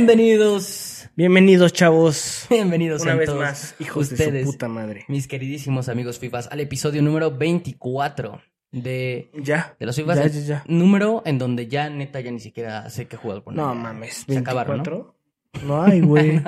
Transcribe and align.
Bienvenidos, 0.00 1.10
Bienvenidos, 1.14 1.74
chavos. 1.74 2.46
bienvenidos 2.48 3.02
Una 3.02 3.16
vez 3.16 3.26
todos 3.26 3.38
más, 3.42 3.74
hijos 3.80 4.08
de 4.08 4.14
ustedes, 4.14 4.46
su 4.46 4.52
puta 4.52 4.66
madre. 4.66 5.04
mis 5.08 5.28
queridísimos 5.28 5.90
amigos 5.90 6.18
FIFAs, 6.18 6.48
al 6.50 6.60
episodio 6.60 7.02
número 7.02 7.30
24 7.36 8.40
de, 8.72 9.30
Ya. 9.44 9.76
de 9.78 9.84
los 9.84 9.94
FIFAs. 9.96 10.16
Ya, 10.16 10.26
ya, 10.28 10.40
ya. 10.40 10.64
Número 10.66 11.22
en 11.26 11.36
donde 11.36 11.68
ya 11.68 11.90
neta 11.90 12.18
ya 12.20 12.30
ni 12.30 12.40
siquiera 12.40 12.88
sé 12.88 13.08
qué 13.08 13.18
jugar 13.18 13.44
con 13.44 13.54
No 13.56 13.74
mames. 13.74 14.24
Se 14.26 14.38
acabaron, 14.38 14.78
¿no? 14.78 14.82
24. 14.84 15.16
No 15.66 15.82
hay, 15.82 16.00
güey. 16.00 16.42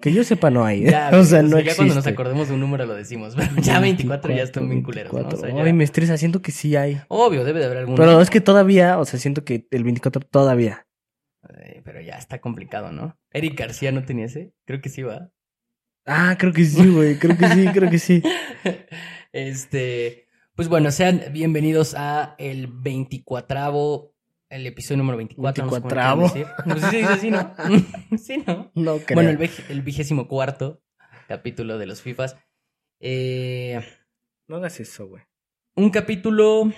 Que 0.00 0.12
yo 0.12 0.24
sepa, 0.24 0.50
no 0.50 0.64
hay. 0.64 0.84
¿eh? 0.88 0.90
Ya, 0.90 1.10
o 1.14 1.22
sea, 1.22 1.42
güey, 1.42 1.50
no 1.52 1.60
ya 1.60 1.76
cuando 1.76 1.94
nos 1.94 2.08
acordemos 2.08 2.48
de 2.48 2.54
un 2.54 2.60
número 2.60 2.86
lo 2.86 2.94
decimos, 2.96 3.34
pero 3.36 3.50
ya 3.62 3.78
24, 3.78 4.34
ya 4.34 4.42
están 4.42 4.68
bien 4.68 4.82
culeros, 4.82 5.12
¿no? 5.12 5.20
O 5.20 5.22
24. 5.22 5.48
sea, 5.48 5.56
ya- 5.56 5.64
Ay, 5.64 5.72
me 5.72 5.84
estresa, 5.84 6.16
siento 6.16 6.42
que 6.42 6.50
sí 6.50 6.74
hay. 6.74 7.00
Obvio, 7.06 7.44
debe 7.44 7.60
de 7.60 7.66
haber 7.66 7.78
algún... 7.78 7.94
Pero 7.94 8.20
es 8.20 8.30
que 8.30 8.40
todavía, 8.40 8.98
o 8.98 9.04
sea, 9.04 9.20
siento 9.20 9.44
que 9.44 9.68
el 9.70 9.84
24 9.84 10.22
todavía. 10.28 10.82
Eh, 11.58 11.82
pero 11.84 12.00
ya 12.00 12.14
está 12.14 12.40
complicado, 12.40 12.92
¿no? 12.92 13.18
Eric 13.30 13.58
García 13.58 13.92
no 13.92 14.04
tenía 14.04 14.26
ese, 14.26 14.52
creo 14.64 14.80
que 14.80 14.88
sí 14.88 15.02
va. 15.02 15.30
Ah, 16.04 16.36
creo 16.38 16.52
que 16.52 16.64
sí, 16.64 16.88
güey. 16.88 17.18
Creo 17.18 17.36
que 17.36 17.48
sí, 17.48 17.66
creo 17.72 17.90
que 17.90 17.98
sí. 17.98 18.22
este, 19.32 20.28
pues 20.54 20.68
bueno, 20.68 20.90
sean 20.90 21.22
bienvenidos 21.32 21.94
a 21.96 22.34
el 22.38 22.68
24 22.68 24.12
el 24.48 24.66
episodio 24.66 24.98
número 24.98 25.16
24. 25.16 25.66
no 26.16 26.28
sé. 26.28 26.46
Pues 26.64 26.80
sí 26.82 26.90
se 26.90 26.96
dice 26.98 27.12
así, 27.12 27.30
¿no? 27.30 27.54
sí, 28.18 28.44
¿no? 28.46 28.70
No 28.74 28.98
creo. 28.98 29.16
Bueno, 29.16 29.30
el, 29.30 29.50
el 29.68 29.82
vigésimo 29.82 30.28
cuarto 30.28 30.82
capítulo 31.26 31.78
de 31.78 31.86
los 31.86 32.02
FIFAs. 32.02 32.36
Eh, 33.00 33.80
No 34.48 34.56
hagas 34.56 34.80
eso, 34.80 35.08
güey. 35.08 35.22
un 35.74 35.90
capítulo, 35.90 36.72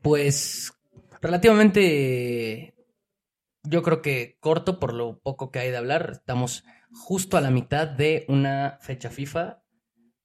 pues, 0.00 0.72
relativamente, 1.20 2.74
yo 3.62 3.82
creo 3.82 4.02
que 4.02 4.36
corto 4.40 4.78
por 4.80 4.94
lo 4.94 5.18
poco 5.20 5.50
que 5.50 5.58
hay 5.58 5.70
de 5.70 5.76
hablar. 5.76 6.10
Estamos 6.12 6.64
justo 6.92 7.36
a 7.36 7.40
la 7.40 7.50
mitad 7.50 7.86
de 7.88 8.24
una 8.28 8.78
fecha 8.80 9.10
FIFA. 9.10 9.62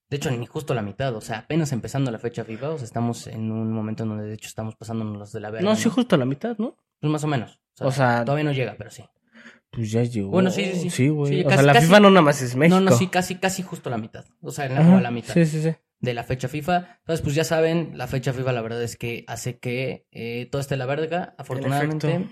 De 0.10 0.18
hecho, 0.18 0.30
ni 0.32 0.46
justo 0.46 0.74
a 0.74 0.76
la 0.76 0.82
mitad, 0.84 1.16
o 1.16 1.22
sea, 1.22 1.40
apenas 1.40 1.72
empezando 1.72 2.12
la 2.12 2.20
fecha 2.20 2.46
FIFA, 2.46 2.70
o 2.72 2.78
sea, 2.78 2.86
estamos 2.86 3.26
en 3.28 3.52
un 3.52 3.72
momento 3.74 4.04
en 4.04 4.10
donde 4.10 4.26
de 4.28 4.36
hecho 4.36 4.48
estamos 4.48 4.76
pasándonos 4.76 5.18
los 5.18 5.32
de 5.34 5.40
la 5.40 5.50
verga. 5.50 5.68
No, 5.68 5.76
sí, 5.76 5.90
justo 5.90 6.16
a 6.16 6.20
la 6.20 6.26
mitad, 6.26 6.56
¿no? 6.60 6.78
Pues 7.00 7.12
más 7.12 7.24
o 7.24 7.28
menos. 7.28 7.60
O 7.80 7.92
sea- 7.92 8.24
todavía 8.24 8.44
no 8.46 8.52
llega, 8.52 8.76
pero 8.78 8.92
sí. 8.92 9.04
Pues 9.72 9.92
ya 9.92 10.04
llegó. 10.04 10.30
Bueno, 10.30 10.52
sí, 10.52 10.64
sí, 10.66 10.80
sí. 10.82 10.90
Sí, 10.92 11.10
güey. 11.10 11.34
Sí, 11.34 11.42
o 11.42 11.46
casi- 11.46 11.56
sea, 11.56 11.66
la 11.66 11.74
casi- 11.74 11.88
FIFA 11.88 12.00
no 12.02 12.10
nada 12.12 12.22
más 12.22 12.42
es 12.42 12.56
México. 12.56 12.80
No, 12.80 12.90
no, 12.92 12.96
sí, 12.96 13.08
casi, 13.08 13.36
casi 13.36 13.64
justo 13.64 13.90
a 13.90 13.92
la 13.92 13.98
mitad. 13.98 14.26
O 14.42 14.52
sea, 14.52 14.68
en 14.68 14.76
la, 14.76 14.82
Ajá, 14.82 14.98
a 15.00 15.02
la 15.02 15.12
mitad. 15.12 15.34
Sí, 15.34 15.46
sí, 15.46 15.62
sí. 15.62 15.74
de 16.00 16.14
la 16.14 16.24
fecha 16.24 16.48
FIFA. 16.48 16.98
Entonces, 17.00 17.24
pues 17.24 17.34
ya 17.36 17.44
saben, 17.44 17.98
la 17.98 18.06
fecha 18.08 18.32
FIFA 18.32 18.52
la 18.54 18.62
verdad 18.62 18.84
es 18.84 18.96
que 18.96 19.26
hace 19.28 19.58
que 19.58 20.06
eh, 20.12 20.48
todo 20.52 20.62
esté 20.62 20.78
la 20.78 20.86
verga. 20.86 21.34
Afortunadamente. 21.40 22.28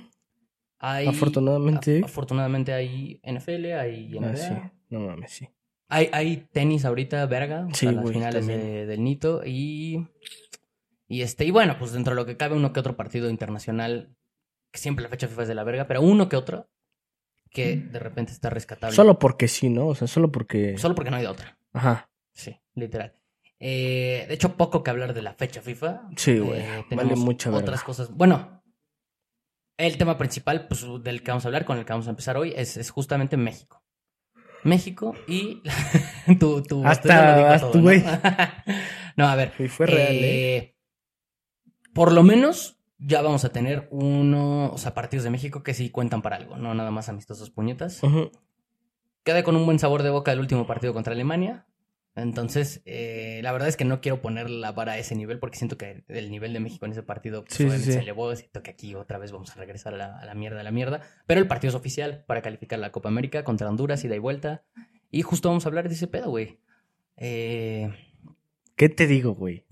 Hay... 0.86 1.08
Afortunadamente. 1.08 2.02
af- 2.02 2.06
afortunadamente 2.06 2.74
hay 2.74 3.20
NFL, 3.24 3.66
hay 3.74 4.10
NBA. 4.20 4.28
Ah, 4.30 4.36
sí. 4.36 4.54
No 4.90 5.00
mames, 5.00 5.32
sí. 5.32 5.48
hay, 5.88 6.10
hay 6.12 6.48
tenis 6.52 6.86
ahorita, 6.86 7.26
verga. 7.26 7.68
Sí, 7.74 7.86
sea, 7.88 7.92
las 7.94 8.12
finales 8.12 8.46
de- 8.48 8.86
del 8.86 9.04
Nito. 9.04 9.42
Y, 9.46 10.08
y 11.08 11.22
este, 11.22 11.46
y 11.46 11.52
bueno, 11.52 11.78
pues 11.80 11.92
dentro 11.94 12.14
de 12.14 12.22
lo 12.22 12.26
que 12.26 12.38
cabe, 12.38 12.56
uno 12.56 12.74
que 12.74 12.80
otro 12.80 12.96
partido 12.98 13.30
internacional, 13.30 14.16
que 14.72 14.80
siempre 14.80 15.04
la 15.04 15.10
fecha 15.10 15.28
FIFA 15.28 15.44
es 15.44 15.48
de 15.48 15.56
la 15.56 15.64
verga, 15.64 15.88
pero 15.88 16.02
uno 16.02 16.28
que 16.30 16.36
otro 16.36 16.70
que 17.50 17.76
de 17.78 18.00
repente 18.00 18.32
está 18.32 18.50
rescatable. 18.50 18.96
Solo 18.96 19.20
porque 19.20 19.48
sí, 19.48 19.70
¿no? 19.70 19.88
O 19.88 19.96
sea, 19.96 20.08
solo 20.08 20.32
porque. 20.32 20.78
Solo 20.80 20.96
porque 20.96 21.12
no 21.12 21.18
hay 21.18 21.24
de 21.24 21.30
otra. 21.30 21.58
Ajá. 21.72 22.10
Sí, 22.34 22.60
literal. 22.74 23.14
Eh, 23.60 24.26
de 24.28 24.34
hecho, 24.34 24.58
poco 24.58 24.84
que 24.84 24.90
hablar 24.90 25.14
de 25.14 25.22
la 25.22 25.34
fecha 25.36 25.62
FIFA. 25.62 26.10
Sí, 26.18 26.40
güey. 26.40 26.60
Eh, 26.62 26.84
vale 26.92 27.16
mucha 27.16 27.50
verga. 27.52 27.62
otras 27.64 27.84
cosas. 27.84 28.12
Bueno, 28.12 28.63
el 29.78 29.98
tema 29.98 30.18
principal 30.18 30.68
pues, 30.68 30.86
del 31.04 31.24
que 31.24 31.32
vamos 31.32 31.46
a 31.46 31.48
hablar, 31.48 31.66
con 31.66 31.78
el 31.78 31.86
que 31.86 31.94
vamos 31.94 32.08
a 32.08 32.12
empezar 32.12 32.38
hoy, 32.38 32.54
es, 32.56 32.78
es 32.78 32.90
justamente 32.92 33.38
México. 33.38 33.84
México 34.64 35.14
y 35.28 35.62
tu, 36.40 36.62
tu 36.64 36.86
Hasta- 36.86 37.54
hasta, 37.54 37.68
todo, 37.68 37.78
¿no? 37.78 37.82
güey. 37.84 38.04
¿no? 39.18 39.28
a 39.28 39.36
ver. 39.36 39.54
Y 39.60 39.68
fue 39.68 39.88
real, 39.88 40.14
¿eh? 40.16 40.56
eh, 40.58 40.76
Por 41.94 42.12
lo 42.14 42.24
menos 42.24 42.78
ya 42.98 43.22
vamos 43.22 43.44
a 43.44 43.50
tener 43.50 43.88
uno, 43.92 44.72
o 44.72 44.78
sea, 44.78 44.94
partidos 44.94 45.26
de 45.26 45.30
México 45.32 45.64
que 45.64 45.74
sí 45.74 45.90
cuentan 45.90 46.22
para 46.22 46.38
algo, 46.38 46.56
no 46.56 46.74
nada 46.74 46.92
más 46.92 47.10
amistosos 47.10 47.50
puñetas. 47.50 48.02
Ujú. 48.04 48.32
Quedé 49.26 49.44
con 49.44 49.56
un 49.58 49.66
buen 49.66 49.80
sabor 49.80 50.04
de 50.04 50.10
boca 50.10 50.32
el 50.32 50.40
último 50.40 50.66
partido 50.66 50.94
contra 50.94 51.14
Alemania. 51.14 51.66
Entonces, 52.16 52.82
eh, 52.86 53.40
la 53.42 53.52
verdad 53.52 53.68
es 53.68 53.76
que 53.76 53.86
no 53.86 54.00
quiero 54.00 54.22
poner 54.22 54.50
la 54.50 54.72
vara 54.72 54.92
a 54.94 54.98
ese 55.00 55.16
nivel 55.16 55.40
porque 55.40 55.58
siento 55.58 55.78
que 55.78 56.04
el 56.08 56.30
nivel 56.30 56.54
de 56.54 56.60
México 56.60 56.86
en 56.86 56.92
ese 56.92 57.02
partido 57.02 57.44
pues, 57.44 57.56
Sí, 57.56 57.70
sí, 57.72 57.92
se 57.94 58.00
elevó. 58.00 58.36
Siento 58.36 58.62
que 58.62 58.70
aquí 58.72 58.94
otra 58.94 59.18
vez 59.18 59.32
vamos 59.32 59.50
a 59.52 59.56
regresar 59.56 59.96
a 59.96 59.98
la, 59.98 60.20
a 60.20 60.26
la 60.26 60.36
mierda, 60.36 60.60
a 60.60 60.64
la 60.64 60.72
mierda. 60.72 61.02
Pero 61.26 61.40
el 61.42 61.48
partido 61.48 61.70
es 61.70 61.76
oficial 61.76 62.24
para 62.28 62.42
calificar 62.44 62.78
la 62.78 62.92
Copa 62.92 63.10
América 63.10 63.44
contra 63.44 63.68
Honduras, 63.68 64.04
ida 64.04 64.16
y 64.16 64.20
vuelta. 64.20 64.64
Y 65.10 65.24
justo 65.24 65.50
vamos 65.50 65.66
a 65.66 65.70
hablar 65.70 65.88
de 65.90 65.96
ese 65.96 66.08
pedo, 66.08 66.30
güey. 66.30 66.60
Eh, 67.18 67.92
¿Qué 68.76 68.90
te 68.90 69.08
digo, 69.08 69.34
güey? 69.34 69.66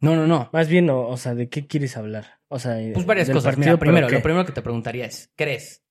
no, 0.00 0.14
no, 0.16 0.26
no. 0.26 0.50
Más 0.52 0.68
bien, 0.68 0.88
o, 0.90 1.08
o 1.08 1.16
sea, 1.16 1.34
¿de 1.34 1.48
qué 1.48 1.66
quieres 1.66 1.96
hablar? 1.96 2.40
O 2.48 2.58
sea, 2.58 2.76
Pues 2.92 3.06
varias 3.06 3.28
del 3.28 3.36
cosas. 3.36 3.54
partido, 3.54 3.72
Mira, 3.72 3.78
primero, 3.78 4.08
lo 4.08 4.22
primero 4.22 4.44
que 4.44 4.52
te 4.52 4.62
preguntaría 4.62 5.06
es, 5.06 5.32
¿crees 5.36 5.82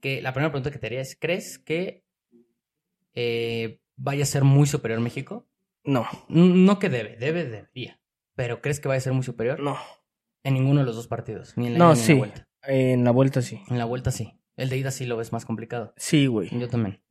que 0.00 0.20
la 0.22 0.32
primera 0.32 0.50
pregunta 0.52 0.70
que 0.70 0.78
te 0.78 0.86
haría 0.86 1.00
es, 1.00 1.16
¿crees 1.20 1.58
que 1.58 2.04
eh, 3.14 3.80
vaya 3.98 4.22
a 4.22 4.26
ser 4.26 4.44
muy 4.44 4.66
superior 4.66 5.00
México? 5.00 5.46
No, 5.84 6.06
No 6.28 6.78
que 6.78 6.88
debe, 6.88 7.16
debe, 7.16 7.44
debería. 7.44 8.00
Pero 8.34 8.60
¿crees 8.62 8.80
que 8.80 8.88
vaya 8.88 8.98
a 8.98 9.02
ser 9.02 9.12
muy 9.12 9.22
superior? 9.24 9.60
no. 9.60 9.76
En 10.44 10.54
ninguno 10.54 10.80
de 10.80 10.86
los 10.86 10.96
dos 10.96 11.08
partidos, 11.08 11.52
ni 11.56 11.66
en 11.66 11.72
la 11.74 11.78
No, 11.80 11.92
ni 11.92 11.98
en 12.00 12.04
sí. 12.06 12.12
la 12.12 12.18
vuelta. 12.18 12.48
En 12.62 13.04
la 13.04 13.10
vuelta 13.10 13.42
sí. 13.42 13.60
En 13.68 13.76
la 13.78 13.84
vuelta 13.84 14.10
sí. 14.12 14.40
El 14.56 14.70
de 14.70 14.78
ida 14.78 14.90
sí 14.92 15.04
lo 15.04 15.16
ves 15.16 15.32
más 15.32 15.44
complicado. 15.44 15.92
Sí, 15.96 16.26
güey. 16.26 16.48
Yo 16.58 16.68
también. 16.68 17.02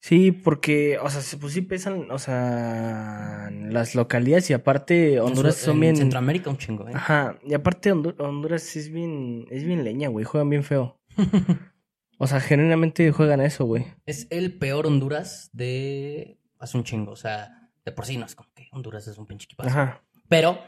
Sí, 0.00 0.30
porque, 0.30 0.98
o 0.98 1.08
sea, 1.10 1.22
se- 1.22 1.38
pues 1.38 1.54
sí 1.54 1.62
pesan, 1.62 2.10
o 2.10 2.18
sea, 2.18 3.50
las 3.50 3.94
localidades 3.96 4.48
y 4.50 4.52
aparte 4.52 5.18
Honduras 5.20 5.58
En 5.58 5.64
son 5.64 5.74
en 5.76 5.80
bien... 5.80 5.96
Centroamérica 5.96 6.50
un 6.50 6.58
chingo, 6.58 6.86
¿eh? 6.88 6.92
Ajá, 6.94 7.38
y 7.44 7.54
aparte 7.54 7.92
Hondu- 7.92 8.14
Honduras 8.20 8.76
es 8.76 8.90
bien, 8.92 9.46
es 9.50 9.64
bien 9.64 9.82
leña, 9.82 10.08
güey, 10.08 10.24
juegan 10.24 10.50
bien 10.50 10.62
feo. 10.62 11.00
O 12.18 12.26
sea, 12.26 12.40
genuinamente 12.40 13.10
juegan 13.12 13.40
a 13.40 13.46
eso, 13.46 13.64
güey. 13.64 13.86
es 14.06 14.26
el 14.30 14.52
peor 14.58 14.86
Honduras 14.86 15.50
de 15.52 16.38
hace 16.58 16.76
un 16.76 16.84
chingo. 16.84 17.12
O 17.12 17.16
sea, 17.16 17.70
de 17.84 17.92
por 17.92 18.06
sí 18.06 18.16
no 18.16 18.26
es 18.26 18.34
como 18.34 18.50
que 18.54 18.68
Honduras 18.72 19.06
es 19.06 19.16
un 19.18 19.26
pinche 19.26 19.44
equipazo. 19.44 19.70
Ajá. 19.70 20.02
Pero 20.28 20.58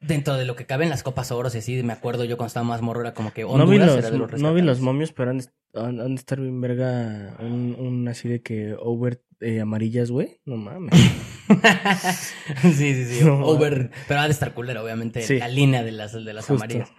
dentro 0.00 0.34
de 0.36 0.44
lo 0.46 0.56
que 0.56 0.66
cabe 0.66 0.84
en 0.84 0.90
las 0.90 1.02
copas 1.02 1.30
oros 1.30 1.54
y 1.54 1.58
así, 1.58 1.82
me 1.82 1.92
acuerdo 1.92 2.24
yo 2.24 2.36
cuando 2.36 2.48
estaba 2.48 2.64
más 2.66 2.82
morro 2.82 3.00
era 3.02 3.14
como 3.14 3.32
que 3.32 3.42
No 3.42 3.48
vi 3.66 3.76
Honduras 3.76 3.86
los, 3.88 3.98
era 3.98 4.10
de 4.10 4.18
los 4.18 4.40
no 4.42 4.54
vi 4.54 4.62
los 4.62 4.80
momios, 4.80 5.12
pero 5.12 5.30
han, 5.30 5.38
de- 5.38 5.46
han, 5.74 6.00
han 6.00 6.08
de 6.08 6.14
estar 6.20 6.40
bien 6.40 6.60
verga 6.60 7.36
un, 7.38 7.76
un 7.78 8.08
así 8.08 8.28
de 8.28 8.42
que 8.42 8.74
over 8.78 9.22
eh, 9.40 9.60
amarillas, 9.60 10.10
güey. 10.10 10.40
No 10.44 10.56
mames. 10.56 10.92
sí, 12.62 12.70
sí, 12.72 13.04
sí. 13.06 13.24
No, 13.24 13.44
Over. 13.46 13.90
Pero 14.08 14.20
ha 14.20 14.24
de 14.26 14.32
estar 14.32 14.52
culero, 14.54 14.82
obviamente, 14.82 15.22
Sí. 15.22 15.38
la 15.38 15.48
línea 15.48 15.82
de 15.82 15.92
las, 15.92 16.12
de 16.12 16.32
las 16.32 16.44
Justo. 16.46 16.54
amarillas. 16.64 16.90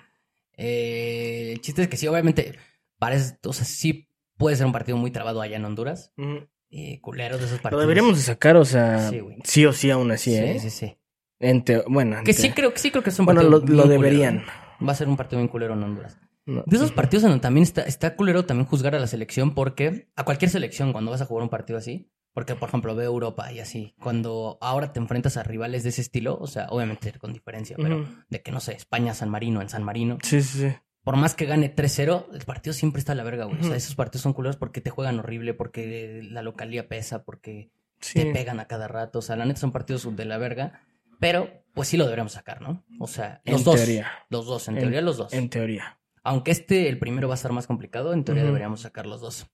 Eh, 0.58 1.52
el 1.54 1.62
chiste 1.62 1.84
es 1.84 1.88
que 1.88 1.98
sí, 1.98 2.08
obviamente, 2.08 2.54
parece, 3.02 3.40
o 3.46 3.52
sea, 3.54 3.66
sí 3.66 4.08
puede 4.38 4.56
ser 4.56 4.68
un 4.68 4.72
partido 4.72 4.96
muy 4.96 5.10
trabado 5.10 5.42
allá 5.42 5.58
en 5.58 5.66
Honduras. 5.66 6.14
Ujú. 6.18 6.48
Eh, 6.70 7.02
culeros 7.02 7.40
de 7.40 7.48
esos 7.48 7.58
Lo 7.58 7.64
partidos. 7.64 7.82
deberíamos 7.82 8.16
de 8.16 8.22
sacar, 8.24 8.56
o 8.58 8.64
sea, 8.64 9.10
Sí, 9.10 9.20
sí 9.44 9.66
o 9.66 9.74
sí 9.74 9.90
aún 9.90 10.12
así, 10.12 10.32
Sí, 10.32 10.38
¿eh? 10.38 10.60
sí, 10.60 10.70
sí. 10.70 10.98
En 11.40 11.64
teo- 11.66 11.84
bueno, 11.88 12.20
en 12.20 12.24
Que 12.24 12.34
sí 12.34 12.52
creo, 12.52 12.72
sí 12.76 12.92
creo 12.92 13.04
que 13.04 13.10
es 13.10 13.18
un 13.20 13.26
Bueno, 13.26 13.42
partido 13.42 13.60
lo, 13.60 13.66
bien 13.66 13.78
lo 13.78 13.84
culero, 13.84 14.02
deberían. 14.02 14.46
Va 14.88 14.92
a 14.92 14.96
ser 14.96 15.10
un 15.10 15.18
partido 15.18 15.40
bien 15.40 15.48
culero 15.48 15.74
en 15.74 15.82
Honduras. 15.84 16.20
No. 16.46 16.64
De 16.68 16.76
esos 16.78 16.92
partidos 16.92 17.24
en 17.24 17.32
donde 17.32 17.42
también 17.42 17.64
está, 17.64 17.82
está 17.82 18.16
culero 18.16 18.46
también 18.46 18.68
juzgar 18.68 18.94
a 18.96 19.00
la 19.00 19.08
selección 19.08 19.54
porque 19.56 20.08
a 20.16 20.24
cualquier 20.24 20.50
selección 20.52 20.92
cuando 20.94 21.10
vas 21.12 21.22
a 21.22 21.26
jugar 21.26 21.44
un 21.44 21.50
partido 21.50 21.78
así, 21.78 22.10
porque 22.34 22.56
por 22.56 22.70
ejemplo 22.70 22.96
ve 22.96 23.04
Europa 23.06 23.52
y 23.52 23.60
así, 23.60 23.94
cuando 24.02 24.58
ahora 24.62 24.94
te 24.94 25.00
enfrentas 25.00 25.38
a 25.38 25.44
rivales 25.44 25.84
de 25.84 25.90
ese 25.90 26.02
estilo, 26.02 26.38
o 26.40 26.48
sea, 26.48 26.68
obviamente 26.70 27.12
con 27.20 27.34
diferencia, 27.34 27.76
pero 27.78 28.06
de 28.30 28.42
que 28.42 28.52
no 28.52 28.60
sé, 28.60 28.74
España, 28.74 29.14
San 29.14 29.30
Marino, 29.30 29.62
en 29.62 29.70
San 29.70 29.84
Marino, 29.84 30.18
Sí, 30.24 30.42
sí, 30.42 30.60
sí. 30.70 30.76
Por 31.04 31.16
más 31.18 31.34
que 31.36 31.46
gane 31.46 31.74
3-0, 31.76 32.28
el 32.34 32.46
partido 32.46 32.74
siempre 32.74 33.00
está 33.00 33.14
a 33.14 33.16
la 33.16 33.24
verga, 33.24 33.46
güey. 33.46 33.60
O 33.60 33.64
sea, 33.64 33.76
esos 33.76 33.96
partidos 33.96 34.22
son 34.22 34.34
culeros 34.34 34.58
porque 34.58 34.82
te 34.82 34.90
juegan 34.90 35.20
horrible, 35.20 35.54
porque 35.54 36.22
la 36.30 36.42
localía 36.42 36.88
pesa, 36.88 37.24
porque 37.24 37.72
Sí. 38.00 38.20
te 38.20 38.32
pegan 38.34 38.60
a 38.60 38.66
cada 38.68 38.88
rato. 38.88 39.20
O 39.20 39.22
sea, 39.22 39.36
la 39.36 39.46
neta 39.46 39.60
son 39.60 39.72
partidos 39.72 40.16
de 40.16 40.26
la 40.26 40.38
verga. 40.38 40.82
Pero, 41.20 41.50
pues 41.74 41.88
sí 41.88 41.98
lo 41.98 42.06
deberíamos 42.06 42.32
sacar, 42.34 42.62
¿no? 42.62 42.84
O 43.00 43.06
sea, 43.08 43.42
los 43.46 43.60
En 43.60 43.66
dos. 43.66 43.76
teoría. 43.76 44.08
Los 44.30 44.46
dos, 44.48 44.68
en, 44.68 44.76
En- 44.76 44.82
teoría 44.82 45.02
los 45.02 45.18
dos. 45.18 45.34
En 45.34 45.50
teoría. 45.50 46.00
Aunque 46.24 46.52
este, 46.52 46.88
el 46.90 46.98
primero 47.00 47.28
va 47.28 47.34
a 47.34 47.36
estar 47.36 47.52
más 47.52 47.68
complicado, 47.68 48.14
en 48.14 48.24
teoría 48.24 48.44
deberíamos 48.44 48.82
sacar 48.82 49.06
los 49.06 49.22
dos. 49.22 49.48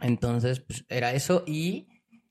Entonces, 0.00 0.60
pues 0.60 0.84
era 0.88 1.12
eso. 1.12 1.44
Y 1.46 1.88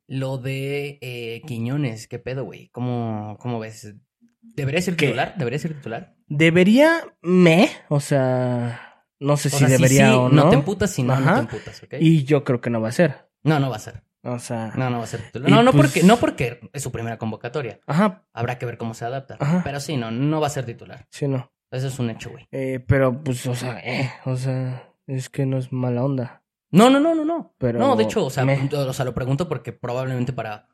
lo 0.07 0.37
de 0.37 0.97
eh, 1.01 1.41
Quiñones, 1.47 2.07
¿qué 2.07 2.19
pedo, 2.19 2.43
güey? 2.43 2.69
¿Cómo, 2.69 3.37
¿Cómo 3.39 3.59
ves? 3.59 3.93
¿Debería 4.41 4.81
ser 4.81 4.95
¿Qué? 4.95 5.05
titular? 5.07 5.35
¿Debería 5.37 5.59
ser 5.59 5.75
titular? 5.75 6.15
Debería, 6.33 7.03
me, 7.21 7.69
o 7.89 7.99
sea, 7.99 9.03
no 9.19 9.35
sé 9.35 9.49
O 9.49 9.51
si 9.51 9.57
sea, 9.57 9.67
debería 9.67 10.07
sí, 10.07 10.13
o 10.15 10.29
no. 10.29 10.45
No 10.45 10.49
te 10.49 10.55
emputas, 10.55 10.89
si 10.91 11.03
no, 11.03 11.19
no 11.19 11.33
te 11.33 11.39
emputas, 11.41 11.83
¿ok? 11.83 11.95
Y 11.99 12.23
yo 12.23 12.45
creo 12.45 12.61
que 12.61 12.69
no 12.69 12.79
va 12.79 12.87
a 12.87 12.93
ser. 12.93 13.27
No, 13.43 13.59
no 13.59 13.69
va 13.69 13.75
a 13.75 13.79
ser. 13.79 14.03
O 14.23 14.39
sea, 14.39 14.71
No, 14.75 14.89
no 14.89 14.99
va 14.99 15.03
a 15.03 15.07
ser 15.07 15.21
No, 15.47 15.61
no, 15.61 15.71
pues- 15.73 15.87
porque, 15.87 16.03
no 16.03 16.15
porque 16.17 16.69
es 16.71 16.81
su 16.83 16.91
primera 16.91 17.17
convocatoria. 17.17 17.81
ajá, 17.85 18.23
Habrá 18.33 18.57
que 18.57 18.65
ver 18.65 18.77
cómo 18.77 18.93
se 18.93 19.03
adapta. 19.03 19.35
Ajá. 19.41 19.61
Pero 19.63 19.79
sí, 19.81 19.97
no, 19.97 20.09
no 20.11 20.39
va 20.39 20.47
a 20.47 20.51
ser 20.51 20.65
titular. 20.65 21.05
sí, 21.09 21.27
no. 21.27 21.51
Eso 21.69 21.87
es 21.87 21.99
un 21.99 22.09
hecho, 22.09 22.29
güey. 22.29 22.47
Eh, 22.51 22.83
pero, 22.85 23.23
pues, 23.23 23.45
o 23.47 23.55
sea, 23.55 23.79
eh, 23.79 24.09
o 24.25 24.35
sea, 24.37 24.89
Es 25.07 25.29
que 25.29 25.45
no 25.45 25.57
es 25.57 25.71
mala 25.73 26.03
onda. 26.05 26.43
No, 26.69 26.89
no, 26.89 26.99
no, 27.01 27.13
no, 27.15 27.25
no. 27.25 27.53
Pero 27.57 27.79
no, 27.79 27.95
de 27.97 28.03
hecho, 28.03 28.25
o 28.25 28.29
sea, 28.29 28.45
me- 28.45 28.69
o 28.73 28.93
sea, 28.93 29.03
lo 29.05 29.13
pregunto 29.13 29.49
porque 29.49 29.73
probablemente 29.73 30.31
para, 30.33 30.67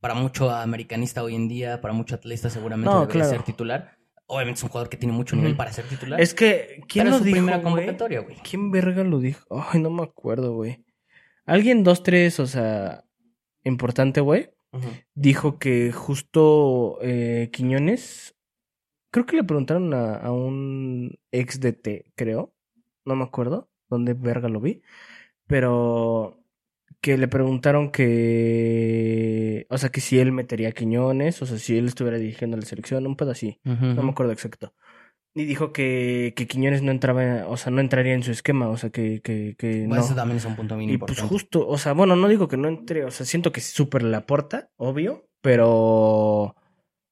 para 0.00 0.14
mucho 0.14 0.50
americanista 0.50 1.22
hoy 1.22 1.34
en 1.36 1.46
día, 1.48 1.80
para 1.80 1.94
mucho 1.94 2.14
atleta 2.16 2.48
seguramente 2.50 2.92
No, 2.92 3.00
debería 3.02 3.22
claro. 3.22 3.30
ser 3.36 3.42
titular. 3.44 3.95
Obviamente 4.28 4.58
es 4.58 4.62
un 4.64 4.70
jugador 4.70 4.88
que 4.88 4.96
tiene 4.96 5.12
mucho 5.14 5.36
nivel 5.36 5.56
para 5.56 5.72
ser 5.72 5.86
titular. 5.86 6.20
Es 6.20 6.34
que, 6.34 6.82
¿quién 6.88 7.04
pero 7.04 7.10
lo 7.10 7.16
es 7.16 7.18
su 7.18 7.24
dijo, 7.24 7.36
primera 7.36 7.58
güey? 7.58 7.72
convocatoria, 7.74 8.20
güey. 8.20 8.36
¿Quién 8.48 8.70
verga 8.70 9.04
lo 9.04 9.20
dijo? 9.20 9.44
Ay, 9.72 9.80
no 9.80 9.90
me 9.90 10.02
acuerdo, 10.02 10.54
güey. 10.54 10.84
Alguien, 11.44 11.84
dos, 11.84 12.02
tres, 12.02 12.40
o 12.40 12.46
sea, 12.46 13.04
importante, 13.62 14.20
güey, 14.20 14.50
dijo 15.14 15.58
que 15.58 15.92
justo 15.92 16.98
eh, 17.02 17.50
Quiñones, 17.52 18.34
creo 19.10 19.26
que 19.26 19.36
le 19.36 19.44
preguntaron 19.44 19.94
a, 19.94 20.16
a 20.16 20.32
un 20.32 21.18
ex 21.30 21.60
DT, 21.60 22.12
creo, 22.16 22.52
no 23.04 23.14
me 23.14 23.24
acuerdo 23.24 23.70
dónde 23.88 24.14
verga 24.14 24.48
lo 24.48 24.60
vi, 24.60 24.82
pero 25.46 26.42
que 27.00 27.16
le 27.18 27.28
preguntaron 27.28 27.90
que, 27.90 29.66
o 29.70 29.78
sea, 29.78 29.90
que 29.90 30.00
si 30.00 30.18
él 30.18 30.32
metería 30.32 30.68
a 30.70 30.72
Quiñones, 30.72 31.40
o 31.42 31.46
sea, 31.46 31.58
si 31.58 31.76
él 31.78 31.86
estuviera 31.86 32.18
dirigiendo 32.18 32.56
la 32.56 32.64
selección, 32.64 33.06
un 33.06 33.16
pedo 33.16 33.30
así. 33.30 33.60
No 33.64 34.02
me 34.02 34.10
acuerdo 34.10 34.32
exacto. 34.32 34.74
Y 35.34 35.44
dijo 35.44 35.72
que, 35.72 36.32
que 36.34 36.46
Quiñones 36.46 36.82
no 36.82 36.90
entraba, 36.90 37.46
o 37.46 37.56
sea, 37.58 37.70
no 37.70 37.80
entraría 37.82 38.14
en 38.14 38.22
su 38.22 38.30
esquema, 38.32 38.68
o 38.68 38.76
sea, 38.78 38.88
que, 38.90 39.20
que, 39.20 39.54
que 39.58 39.86
Bueno, 39.86 40.06
no. 40.08 40.14
también 40.14 40.38
es 40.38 40.44
un 40.46 40.56
punto 40.56 40.76
muy 40.76 40.90
Y 40.90 40.96
pues 40.98 41.20
justo, 41.20 41.66
o 41.68 41.76
sea, 41.78 41.92
bueno, 41.92 42.16
no 42.16 42.26
digo 42.28 42.48
que 42.48 42.56
no 42.56 42.68
entre, 42.68 43.04
o 43.04 43.10
sea, 43.10 43.26
siento 43.26 43.52
que 43.52 43.60
súper 43.60 44.02
le 44.02 44.16
aporta, 44.16 44.70
obvio, 44.76 45.28
pero, 45.42 46.56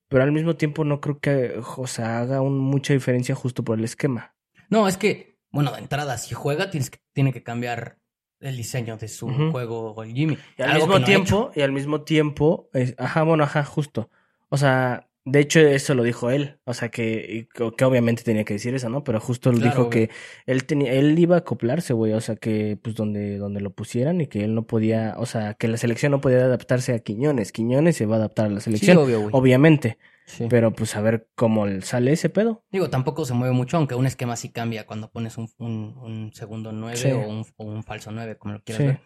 pero 0.09 0.23
al 0.23 0.33
mismo 0.33 0.57
tiempo 0.57 0.85
no 0.85 1.01
creo 1.03 1.19
que, 1.21 1.55
o 1.77 1.87
sea, 1.87 2.21
haga 2.21 2.41
un- 2.41 2.59
mucha 2.59 2.95
diferencia 2.95 3.35
justo 3.35 3.63
por 3.63 3.79
el 3.79 3.85
esquema. 3.85 4.35
No, 4.71 4.89
es 4.89 4.97
que, 4.97 5.37
bueno, 5.53 5.71
de 5.73 5.81
entrada, 5.81 6.17
si 6.17 6.35
juega, 6.35 6.71
tienes 6.71 6.89
que, 6.89 7.01
tiene 7.13 7.31
que 7.33 7.43
cambiar 7.43 7.99
el 8.45 8.57
diseño 8.57 8.97
de 8.97 9.09
su 9.09 9.29
juego 9.51 10.03
el 10.03 10.13
Jimmy. 10.15 10.39
Y 10.59 10.63
al 10.63 10.75
mismo 10.75 10.99
no 10.99 11.05
tiempo, 11.05 11.51
y 11.55 11.61
al 11.63 11.73
mismo 11.73 12.03
tiempo, 12.03 12.69
es- 12.73 12.95
ajá, 12.99 13.23
bueno, 13.23 13.45
ajá, 13.45 13.65
justo. 13.65 14.11
O 14.49 14.57
sea, 14.57 15.09
de 15.25 15.41
hecho 15.41 15.59
eso 15.61 15.95
lo 15.95 16.03
dijo 16.03 16.31
él, 16.31 16.59
o 16.65 16.75
sea 16.75 16.91
que, 16.91 17.27
y 17.31 17.45
que 17.77 17.85
obviamente 17.85 18.23
tenía 18.23 18.45
que 18.45 18.53
decir 18.55 18.75
eso, 18.75 18.91
¿no? 18.91 19.03
Pero 19.05 19.19
justo 19.21 19.51
Claro, 19.51 19.65
dijo 19.65 19.79
güey. 19.87 19.91
que 20.09 20.11
él 20.45 20.65
tenía, 20.67 20.93
él 20.93 21.19
iba 21.19 21.37
a 21.37 21.39
acoplarse, 21.39 21.95
güey, 21.95 22.13
o 22.13 22.21
sea 22.21 22.37
que 22.37 22.77
pues 22.81 22.95
donde, 22.95 23.39
donde 23.39 23.63
lo 23.63 23.71
pusieran 23.71 24.21
y 24.21 24.27
que 24.27 24.45
él 24.45 24.55
no 24.55 24.65
podía, 24.67 25.15
o 25.17 25.25
sea, 25.25 25.55
que 25.55 25.67
la 25.67 25.79
selección 25.79 26.13
no 26.13 26.21
podía 26.21 26.45
adaptarse 26.45 26.93
a 26.93 26.99
Quiñones, 26.99 27.53
Quiñones 27.53 27.97
se 27.97 28.05
va 28.05 28.17
a 28.17 28.19
adaptar 28.19 28.47
a 28.47 28.51
la 28.51 28.61
Sí, 28.61 28.65
selección, 28.65 28.99
obvio, 28.99 29.21
güey. 29.23 29.31
obviamente, 29.33 29.97
Sí. 30.27 30.47
pero 30.49 30.73
pues 30.73 30.97
a 30.97 31.01
ver 31.03 31.29
cómo 31.35 31.67
sale 31.83 32.13
ese 32.13 32.29
pedo. 32.31 32.65
Digo, 32.73 32.89
tampoco 32.91 33.25
se 33.27 33.35
mueve 33.35 33.55
mucho, 33.55 33.77
aunque 33.77 33.95
un 33.95 34.07
esquema 34.07 34.37
sí 34.37 34.49
cambia 34.51 34.87
cuando 34.87 35.11
pones 35.11 35.37
un, 35.37 35.51
un, 35.59 35.95
un 35.99 36.31
segundo 36.33 36.73
9 36.73 36.97
Sí. 36.97 37.11
o, 37.11 37.19
un, 37.29 37.45
o 37.57 37.65
un 37.65 37.83
falso 37.85 38.11
9, 38.11 38.37
como 38.39 38.55
lo 38.55 38.63
quieras 38.63 38.81
Sí. 38.81 38.87
ver. 38.87 39.01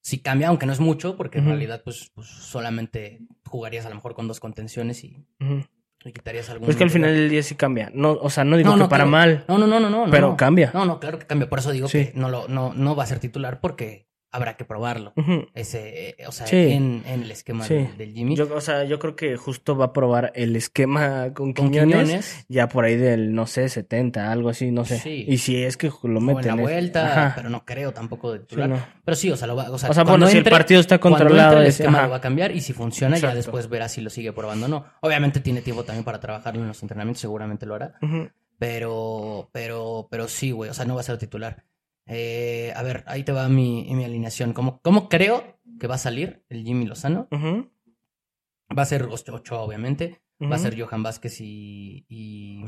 Sí 0.00 0.18
cambia, 0.20 0.48
aunque 0.48 0.66
no 0.66 0.72
es 0.72 0.78
mucho, 0.80 1.16
porque 1.16 1.38
en 1.38 1.46
realidad 1.46 1.82
pues, 1.84 2.10
pues 2.14 2.28
solamente 2.28 3.20
jugarías 3.44 3.86
a 3.86 3.88
lo 3.88 3.96
mejor 3.96 4.14
con 4.14 4.28
dos 4.28 4.38
contenciones 4.40 5.02
y, 5.02 5.26
quitarías 6.14 6.48
algún... 6.50 6.66
Pues 6.66 6.76
que 6.76 6.84
al 6.84 6.90
final 6.90 7.12
del 7.12 7.28
día 7.28 7.42
sí 7.42 7.56
cambia, 7.56 7.90
no, 7.92 8.12
o 8.12 8.30
sea, 8.30 8.44
no 8.44 8.56
digo 8.56 8.76
No, 8.76 8.84
que 8.84 8.90
para 8.90 9.02
claro. 9.04 9.10
mal, 9.10 9.44
No, 9.48 9.58
no, 9.58 9.66
no, 9.66 9.80
no, 9.80 9.90
no. 9.90 10.10
pero 10.10 10.28
no. 10.30 10.36
cambia. 10.36 10.70
No, 10.72 10.84
no, 10.84 11.00
claro 11.00 11.18
que 11.18 11.26
cambia. 11.26 11.48
Por 11.48 11.58
eso 11.58 11.72
digo 11.72 11.88
que 11.88 12.12
no, 12.14 12.28
lo, 12.28 12.46
no, 12.46 12.72
no 12.74 12.94
va 12.94 13.02
a 13.02 13.06
ser 13.06 13.18
titular 13.18 13.60
porque 13.60 14.05
habrá 14.36 14.56
que 14.56 14.64
probarlo. 14.64 15.12
Ese, 15.54 16.10
eh, 16.10 16.16
o 16.26 16.32
sea, 16.32 16.46
Sí. 16.46 16.56
en, 16.56 17.02
en 17.06 17.22
el 17.22 17.30
esquema 17.30 17.64
Sí. 17.64 17.74
del, 17.74 17.96
del 17.96 18.12
Jimmy. 18.12 18.36
Yo, 18.36 18.48
o 18.54 18.60
sea, 18.60 18.84
yo 18.84 18.98
creo 18.98 19.16
que 19.16 19.36
justo 19.36 19.76
va 19.76 19.86
a 19.86 19.92
probar 19.92 20.32
el 20.34 20.54
esquema 20.56 21.32
con 21.34 21.52
con 21.52 21.70
Quiñones, 21.70 21.96
Quiñones, 22.02 22.46
ya 22.48 22.68
por 22.68 22.84
ahí 22.84 22.96
del, 22.96 23.34
no 23.34 23.46
sé, 23.46 23.68
70, 23.68 24.30
algo 24.30 24.48
así, 24.50 24.70
no 24.70 24.84
sé. 24.84 24.98
Sí. 24.98 25.24
Y 25.26 25.38
si 25.38 25.62
es 25.62 25.76
que 25.76 25.88
lo 25.88 26.20
buena 26.20 26.20
meten. 26.34 26.54
es- 26.54 26.60
vuelta, 26.60 27.06
Ajá. 27.26 27.32
pero 27.36 27.48
no 27.50 27.64
creo 27.64 27.92
tampoco 27.92 28.32
de 28.32 28.38
Sí, 28.40 28.44
titular. 28.46 28.68
no. 28.68 28.86
Pero 29.04 29.14
sí, 29.16 29.30
o 29.30 29.36
sea, 29.36 29.46
lo 29.46 29.56
va, 29.56 29.70
o 29.70 29.78
sea, 29.78 29.90
O 29.90 29.94
sea, 29.94 30.04
bueno, 30.04 30.26
si 30.26 30.32
el 30.32 30.38
entre- 30.38 30.50
partido 30.52 30.80
está 30.80 30.98
controlado, 30.98 31.48
entre 31.52 31.60
el 31.62 31.66
es- 31.68 31.80
esquema 31.80 31.98
ajá. 31.98 32.06
lo 32.06 32.10
va 32.12 32.16
a 32.18 32.20
cambiar 32.20 32.52
y 32.52 32.60
si 32.60 32.72
funciona 32.72 33.18
ya 33.18 33.34
después 33.34 33.68
verá 33.68 33.88
si 33.88 34.00
lo 34.00 34.10
sigue 34.10 34.32
probando 34.32 34.66
o 34.66 34.68
no. 34.68 34.84
Obviamente 35.00 35.40
tiene 35.40 35.62
tiempo 35.62 35.84
también 35.84 36.04
para 36.04 36.20
trabajarlo 36.20 36.60
en 36.62 36.68
los 36.68 36.82
entrenamientos, 36.82 37.20
seguramente 37.20 37.66
lo 37.66 37.74
hará. 37.74 37.94
Pero, 38.58 39.50
pero, 39.52 40.08
pero 40.10 40.28
sí, 40.28 40.50
güey, 40.50 40.70
o 40.70 40.74
sea, 40.74 40.84
no 40.84 40.94
va 40.94 41.00
a 41.00 41.04
ser 41.04 41.18
titular. 41.18 41.64
Eh, 42.06 42.72
a 42.76 42.82
ver, 42.82 43.02
ahí 43.06 43.22
te 43.24 43.32
va 43.32 43.48
mi, 43.48 43.86
mi 43.94 44.04
alineación. 44.04 44.52
¿Cómo, 44.52 44.80
¿Cómo 44.80 45.08
creo 45.08 45.58
que 45.80 45.86
va 45.86 45.96
a 45.96 45.98
salir 45.98 46.44
el 46.48 46.64
Jimmy 46.64 46.86
Lozano? 46.86 47.28
Va 48.76 48.82
a 48.82 48.86
ser 48.86 49.04
Ocho- 49.04 49.34
Ochoa, 49.34 49.60
obviamente. 49.60 50.20
Va 50.42 50.56
a 50.56 50.58
ser 50.58 50.78
Johan 50.80 51.02
Vázquez 51.02 51.40
y, 51.40 52.04
y, 52.08 52.64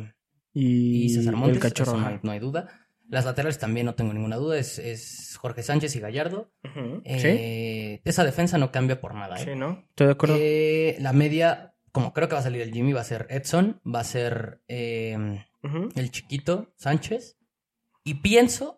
Y, 0.54 1.04
y 1.04 1.08
César 1.10 1.36
Montes. 1.36 1.56
el 1.56 1.62
cachorro. 1.62 1.92
eso 1.92 2.00
no, 2.00 2.06
hay, 2.06 2.18
no 2.22 2.30
hay 2.32 2.38
duda. 2.38 2.68
Las 3.10 3.24
laterales 3.24 3.58
también 3.58 3.86
no 3.86 3.94
tengo 3.94 4.12
ninguna 4.12 4.36
duda. 4.36 4.58
Es, 4.58 4.78
es 4.78 5.36
Jorge 5.40 5.62
Sánchez 5.62 5.94
y 5.96 6.00
Gallardo. 6.00 6.50
Eh, 7.04 8.00
Esa 8.04 8.24
defensa 8.24 8.58
no 8.58 8.70
cambia 8.72 9.00
por 9.00 9.14
nada. 9.14 9.36
¿eh? 9.40 9.44
sí, 9.44 9.50
¿no? 9.54 9.84
Estoy 9.90 10.06
de 10.08 10.12
acuerdo. 10.12 10.36
Eh, 10.38 10.96
la 11.00 11.12
media, 11.12 11.74
como 11.92 12.12
creo 12.12 12.28
que 12.28 12.34
va 12.34 12.40
a 12.40 12.44
salir 12.44 12.62
el 12.62 12.72
Jimmy, 12.72 12.92
va 12.92 13.02
a 13.02 13.04
ser 13.04 13.26
Edson, 13.30 13.80
va 13.86 14.00
a 14.00 14.04
ser 14.04 14.62
el 14.68 16.10
chiquito 16.10 16.72
Sánchez. 16.76 17.38
Y 18.04 18.14
pienso 18.14 18.77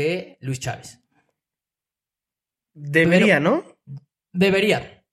que 0.00 0.38
Luis 0.40 0.60
Chávez. 0.60 1.00
Debería, 2.72 3.40
¿no? 3.40 3.64
Debería. 4.32 5.04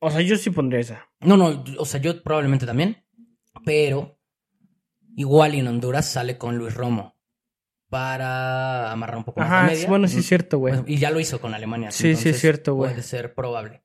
O 0.00 0.10
sea, 0.10 0.20
yo 0.20 0.36
sí 0.36 0.50
pondría 0.50 0.80
esa. 0.80 1.08
No, 1.20 1.36
no, 1.36 1.64
o 1.78 1.84
sea, 1.86 2.00
yo 2.00 2.22
probablemente 2.22 2.66
también. 2.66 3.04
Pero 3.64 4.18
igual 5.16 5.54
en 5.54 5.66
Honduras 5.68 6.06
sale 6.10 6.36
con 6.38 6.58
Luis 6.58 6.74
Romo 6.74 7.14
para 7.88 8.90
amarrar 8.90 9.16
un 9.18 9.24
poco 9.24 9.40
más 9.40 9.48
la 9.48 9.58
Ajá, 9.60 9.66
media. 9.70 9.88
bueno, 9.88 10.08
sí 10.08 10.18
es 10.18 10.26
cierto, 10.26 10.58
güey. 10.58 10.74
Pues, 10.74 10.90
y 10.90 10.98
ya 10.98 11.10
lo 11.10 11.20
hizo 11.20 11.40
con 11.40 11.54
Alemania. 11.54 11.90
Sí, 11.92 12.16
sí 12.16 12.30
es 12.30 12.40
cierto, 12.40 12.74
güey. 12.74 12.90
Puede 12.90 13.02
ser 13.02 13.34
probable. 13.34 13.82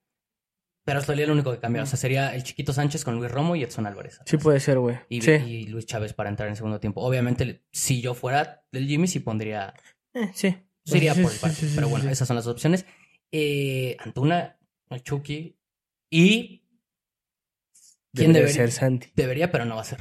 Pero 0.85 1.01
sería 1.01 1.27
lo 1.27 1.33
único 1.33 1.51
que 1.51 1.59
cambia. 1.59 1.83
O 1.83 1.85
sea, 1.85 1.97
sería 1.99 2.33
el 2.33 2.43
chiquito 2.43 2.73
Sánchez 2.73 3.03
con 3.05 3.15
Luis 3.15 3.29
Romo 3.31 3.55
y 3.55 3.61
Edson 3.63 3.85
Álvarez. 3.85 4.19
Sí 4.25 4.37
puede 4.37 4.59
ser, 4.59 4.79
güey. 4.79 4.97
Y, 5.07 5.21
Sí. 5.21 5.31
y 5.33 5.67
Luis 5.67 5.85
Chávez 5.85 6.13
para 6.13 6.29
entrar 6.29 6.49
en 6.49 6.55
segundo 6.55 6.79
tiempo. 6.79 7.01
Obviamente, 7.01 7.63
si 7.71 8.01
yo 8.01 8.15
fuera 8.15 8.63
del 8.71 8.87
Jimmy, 8.87 9.07
sí 9.07 9.19
pondría. 9.19 9.73
Eh, 10.19 10.31
sí. 10.33 10.55
Sí, 10.85 10.99
por 11.21 11.31
el 11.31 11.55
sí, 11.55 11.71
pero 11.75 11.87
bueno, 11.89 12.09
esas 12.09 12.27
son 12.27 12.35
las 12.35 12.47
opciones. 12.47 12.85
Eh, 13.31 13.95
Antuna, 13.99 14.57
Chucky. 15.03 15.59
Y. 16.09 16.65
¿Quién 18.13 18.33
Debería 18.33 18.33
debería? 18.33 18.53
ser 18.53 18.71
Santi. 18.71 19.11
Debería, 19.15 19.51
pero 19.51 19.65
no 19.65 19.75
va 19.75 19.81
a 19.81 19.85
ser. 19.85 19.99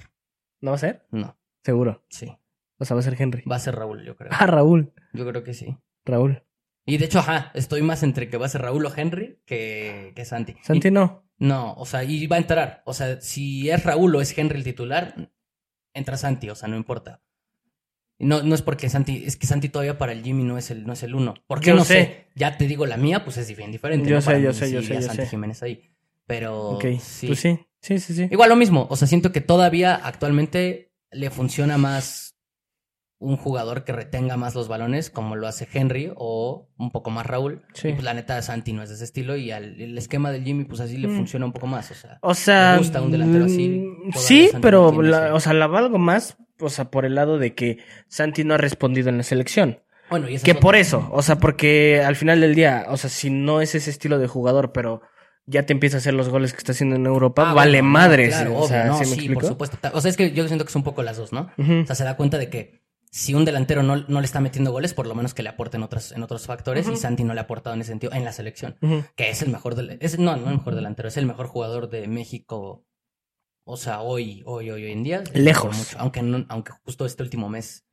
¿No 0.60 0.70
va 0.70 0.76
a 0.76 0.80
ser? 0.80 1.06
No, 1.10 1.38
Seguro. 1.62 2.04
sí. 2.08 2.32
O 2.78 2.84
sea, 2.84 2.94
va 2.94 3.00
a 3.00 3.02
ser 3.02 3.20
Henry. 3.20 3.42
Va 3.42 3.56
a 3.56 3.60
ser 3.60 3.74
Raúl, 3.74 4.04
yo 4.04 4.16
creo. 4.16 4.30
Ah, 4.32 4.46
Raúl. 4.46 4.92
Yo 5.12 5.26
creo 5.28 5.42
que 5.42 5.52
sí. 5.52 5.76
Raúl. 6.04 6.44
Y 6.86 6.96
de 6.96 7.04
hecho, 7.06 7.18
ajá, 7.18 7.50
estoy 7.54 7.82
más 7.82 8.02
entre 8.02 8.30
que 8.30 8.36
va 8.38 8.46
a 8.46 8.48
ser 8.48 8.62
Raúl 8.62 8.86
o 8.86 8.92
Henry 8.96 9.42
que, 9.44 10.12
que 10.16 10.24
Santi. 10.24 10.52
Y- 10.52 10.64
Santi 10.64 10.90
no. 10.90 11.28
No, 11.38 11.74
o 11.74 11.84
sea, 11.86 12.02
y 12.04 12.26
va 12.28 12.36
a 12.36 12.40
entrar. 12.40 12.82
O 12.86 12.94
sea, 12.94 13.20
si 13.20 13.68
es 13.68 13.84
Raúl 13.84 14.14
o 14.16 14.20
es 14.20 14.36
Henry 14.36 14.58
el 14.58 14.64
titular, 14.64 15.30
entra 15.92 16.16
Santi, 16.16 16.48
o 16.50 16.54
sea, 16.54 16.68
no 16.68 16.76
importa. 16.76 17.22
No, 18.20 18.42
no 18.42 18.54
es 18.54 18.62
porque 18.62 18.88
Santi, 18.88 19.22
es 19.26 19.36
que 19.36 19.46
Santi 19.46 19.68
todavía 19.68 19.96
para 19.96 20.12
el 20.12 20.22
Jimmy 20.24 20.42
no 20.42 20.58
es 20.58 20.70
el, 20.72 20.84
no 20.86 20.92
es 20.92 21.02
el 21.04 21.14
uno. 21.14 21.34
¿Por 21.46 21.60
qué 21.60 21.68
Yo 21.68 21.74
no 21.76 21.84
sé. 21.84 21.94
sé? 21.94 22.26
Ya 22.34 22.56
te 22.58 22.66
digo, 22.66 22.84
la 22.86 22.96
mía, 22.96 23.24
pues 23.24 23.36
es 23.36 23.56
bien 23.56 23.70
diferente. 23.70 24.08
Yo 24.08 24.16
¿no? 24.16 24.20
sé, 24.20 24.26
Para 24.26 24.38
yo 24.40 24.52
sé, 24.52 24.72
yo 24.72 24.82
sé, 24.82 24.94
yo 24.94 25.02
Santi 25.02 25.22
sé. 25.22 25.28
Jiménez 25.28 25.62
ahí. 25.62 25.88
Pero 26.26 26.70
Ok. 26.70 26.84
sí. 27.00 27.28
Pues 27.28 27.38
sí. 27.40 27.58
Sí, 27.80 28.00
sí, 28.00 28.14
sí. 28.14 28.28
Igual 28.30 28.48
lo 28.50 28.56
mismo, 28.56 28.88
o 28.90 28.96
sea, 28.96 29.06
siento 29.06 29.30
que 29.30 29.40
todavía 29.40 29.94
actualmente 29.94 30.92
le 31.12 31.30
funciona 31.30 31.78
más 31.78 32.34
un 33.20 33.36
jugador 33.36 33.84
que 33.84 33.92
retenga 33.92 34.36
más 34.36 34.54
los 34.56 34.66
balones, 34.68 35.10
como 35.10 35.36
lo 35.36 35.46
hace 35.48 35.66
Henry 35.72 36.12
o 36.16 36.68
un 36.76 36.90
poco 36.90 37.10
más 37.10 37.24
Raúl. 37.26 37.62
Sí. 37.74 37.88
Y 37.88 37.92
pues 37.92 38.04
la 38.04 38.14
neta, 38.14 38.40
Santi 38.42 38.72
no 38.72 38.82
es 38.82 38.88
de 38.90 38.96
ese 38.96 39.04
estilo 39.04 39.36
y 39.36 39.50
al, 39.52 39.80
el 39.80 39.96
esquema 39.96 40.30
del 40.32 40.44
Jimmy, 40.44 40.64
pues 40.64 40.80
así 40.80 40.96
le 40.96 41.06
Mm. 41.08 41.16
funciona 41.16 41.46
un 41.46 41.52
poco 41.52 41.66
más, 41.68 41.90
o 41.90 41.94
sea. 41.94 42.18
O 42.22 42.34
sea, 42.34 42.72
Me 42.72 42.78
gusta 42.78 43.00
un 43.02 43.10
delantero 43.12 43.44
así, 43.46 43.68
mm, 43.68 44.12
Sí, 44.16 44.50
pero, 44.60 45.00
la- 45.02 45.34
o 45.34 45.40
sea, 45.40 45.52
la 45.52 45.66
valgo 45.68 45.98
más, 45.98 46.36
o 46.60 46.68
sea, 46.70 46.90
por 46.90 47.04
el 47.04 47.14
lado 47.14 47.38
de 47.38 47.54
que 47.54 47.78
Santi 48.08 48.44
no 48.44 48.54
ha 48.54 48.58
respondido 48.58 49.08
en 49.08 49.16
la 49.18 49.22
selección. 49.22 49.80
Bueno, 50.10 50.28
y 50.28 50.36
esa 50.36 50.44
Que 50.44 50.54
por 50.54 50.70
otra. 50.74 50.80
eso, 50.80 51.08
o 51.12 51.22
sea, 51.22 51.36
porque 51.38 52.02
al 52.04 52.16
final 52.16 52.40
del 52.40 52.54
día, 52.54 52.86
o 52.88 52.96
sea, 52.96 53.10
si 53.10 53.30
no 53.30 53.60
es 53.60 53.74
ese 53.74 53.90
estilo 53.90 54.18
de 54.18 54.26
jugador, 54.26 54.72
pero 54.72 55.02
ya 55.46 55.64
te 55.64 55.72
empieza 55.72 55.96
a 55.96 56.00
hacer 56.00 56.14
los 56.14 56.28
goles 56.28 56.52
que 56.52 56.58
está 56.58 56.72
haciendo 56.72 56.96
en 56.96 57.06
Europa, 57.06 57.50
Ah, 57.50 57.54
vale 57.54 57.78
bueno, 57.82 57.86
no, 57.88 57.92
madres. 57.92 58.28
claro, 58.34 58.52
o 58.54 58.58
obvio, 58.58 58.68
sea, 58.68 58.84
no, 58.86 58.98
¿sí 58.98 59.10
me 59.10 59.16
sí, 59.22 59.28
por 59.30 59.44
supuesto. 59.44 59.76
O 59.92 60.00
sea, 60.00 60.10
es 60.10 60.16
que 60.16 60.32
yo 60.32 60.46
siento 60.46 60.64
que 60.64 60.70
es 60.70 60.76
un 60.76 60.82
poco 60.84 61.02
las 61.02 61.16
dos, 61.16 61.32
¿no? 61.32 61.50
O 61.58 61.86
sea, 61.86 61.94
se 61.94 62.04
da 62.04 62.16
cuenta 62.16 62.38
de 62.38 62.48
que 62.50 62.82
si 63.10 63.32
un 63.34 63.44
delantero 63.46 63.82
no, 63.82 63.96
no 64.08 64.20
le 64.20 64.26
está 64.26 64.40
metiendo 64.40 64.70
goles, 64.72 64.92
por 64.92 65.06
lo 65.06 65.14
menos 65.14 65.32
que 65.32 65.42
le 65.42 65.48
aporte 65.48 65.78
en 65.78 65.82
otros, 65.82 66.12
en 66.12 66.22
otros 66.22 66.46
factores, 66.46 66.86
y 66.88 66.96
Santi 66.96 67.24
no 67.24 67.32
le 67.34 67.40
ha 67.40 67.44
aportado 67.44 67.74
en 67.74 67.80
ese 67.80 67.90
sentido 67.92 68.12
en 68.12 68.24
la 68.24 68.32
selección. 68.32 68.76
Que 69.16 69.30
es 69.30 69.40
el 69.42 69.48
mejor 69.50 69.74
del, 69.74 69.96
es, 70.00 70.18
no, 70.18 70.36
no 70.36 70.48
el 70.50 70.56
mejor 70.58 70.74
delantero, 70.74 71.08
es 71.08 71.16
el 71.16 71.24
mejor 71.26 71.46
jugador 71.46 71.88
de 71.88 72.06
México. 72.08 72.84
O 73.70 73.76
sea, 73.76 74.00
hoy, 74.00 74.42
hoy, 74.46 74.70
hoy, 74.70 74.84
hoy 74.84 74.92
en 74.92 75.02
día. 75.02 75.22
Lejos. 75.34 75.66
Por 75.66 75.76
mucho, 75.76 75.98
aunque 75.98 76.22
no, 76.22 76.46
aunque 76.48 76.72
justo 76.84 77.04
este 77.04 77.22
último 77.22 77.50
mes 77.50 77.86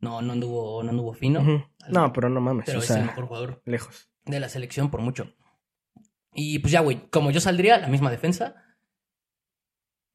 no, 0.00 0.20
no 0.22 0.32
anduvo, 0.32 0.82
no 0.82 0.90
anduvo 0.90 1.12
fino. 1.12 1.68
No, 1.88 2.12
pero 2.12 2.28
no 2.28 2.40
mames, 2.40 2.66
pero 2.66 2.80
o 2.80 2.82
es 2.82 2.90
el 2.90 3.04
mejor 3.04 3.26
jugador 3.26 3.62
lejos. 3.64 4.10
de 4.24 4.40
la 4.40 4.48
selección 4.48 4.90
por 4.90 5.02
mucho. 5.02 5.32
Y 6.34 6.58
pues 6.58 6.72
ya, 6.72 6.80
güey, 6.80 7.08
como 7.10 7.30
yo 7.30 7.40
saldría, 7.40 7.78
la 7.78 7.86
misma 7.86 8.10
defensa. 8.10 8.56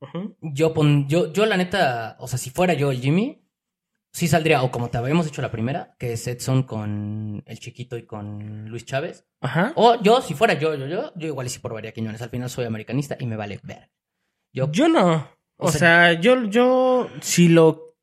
Ujú. 0.01 0.36
Yo 0.41 0.74
pon, 0.74 1.07
yo, 1.07 1.31
yo 1.31 1.45
la 1.45 1.55
neta, 1.55 2.17
o 2.19 2.27
sea, 2.27 2.38
si 2.38 2.50
fuera 2.50 2.74
yo 2.74 2.91
el 2.91 3.00
Jimmy, 3.00 3.41
sí 4.12 4.27
saldría, 4.27 4.63
o 4.63 4.69
como 4.72 4.89
te 4.89 4.98
habíamos 4.98 5.25
dicho 5.25 5.41
la 5.41 5.50
primera, 5.50 5.95
que 5.98 6.12
es 6.12 6.27
Edson 6.27 6.63
con 6.63 7.41
el 7.45 7.60
chiquito 7.60 7.95
y 7.95 8.05
con 8.05 8.67
Luis 8.67 8.84
Chávez. 8.84 9.25
Ajá. 9.39 9.72
O 9.77 9.95
yo, 10.01 10.22
si 10.22 10.34
fuera 10.34 10.55
yo, 10.55 10.75
yo, 10.75 10.88
yo, 10.88 11.13
yo 11.15 11.27
igual 11.27 11.48
y 11.48 11.51
sí 11.51 11.60
probaría 11.60 11.93
Quiñones. 11.93 12.22
Al 12.22 12.29
final 12.29 12.50
soy 12.50 12.65
americanista 12.65 13.15
y 13.17 13.25
me 13.27 13.38
vale 13.38 13.62
ver. 13.63 13.91
Yo, 14.55 14.71
Yo 14.71 14.88
no. 14.88 15.29
O, 15.57 15.67
O 15.67 15.71
sea, 15.71 16.13
yo, 16.19 16.43
yo, 16.45 17.07
si 17.21 17.47
lo. 17.50 17.95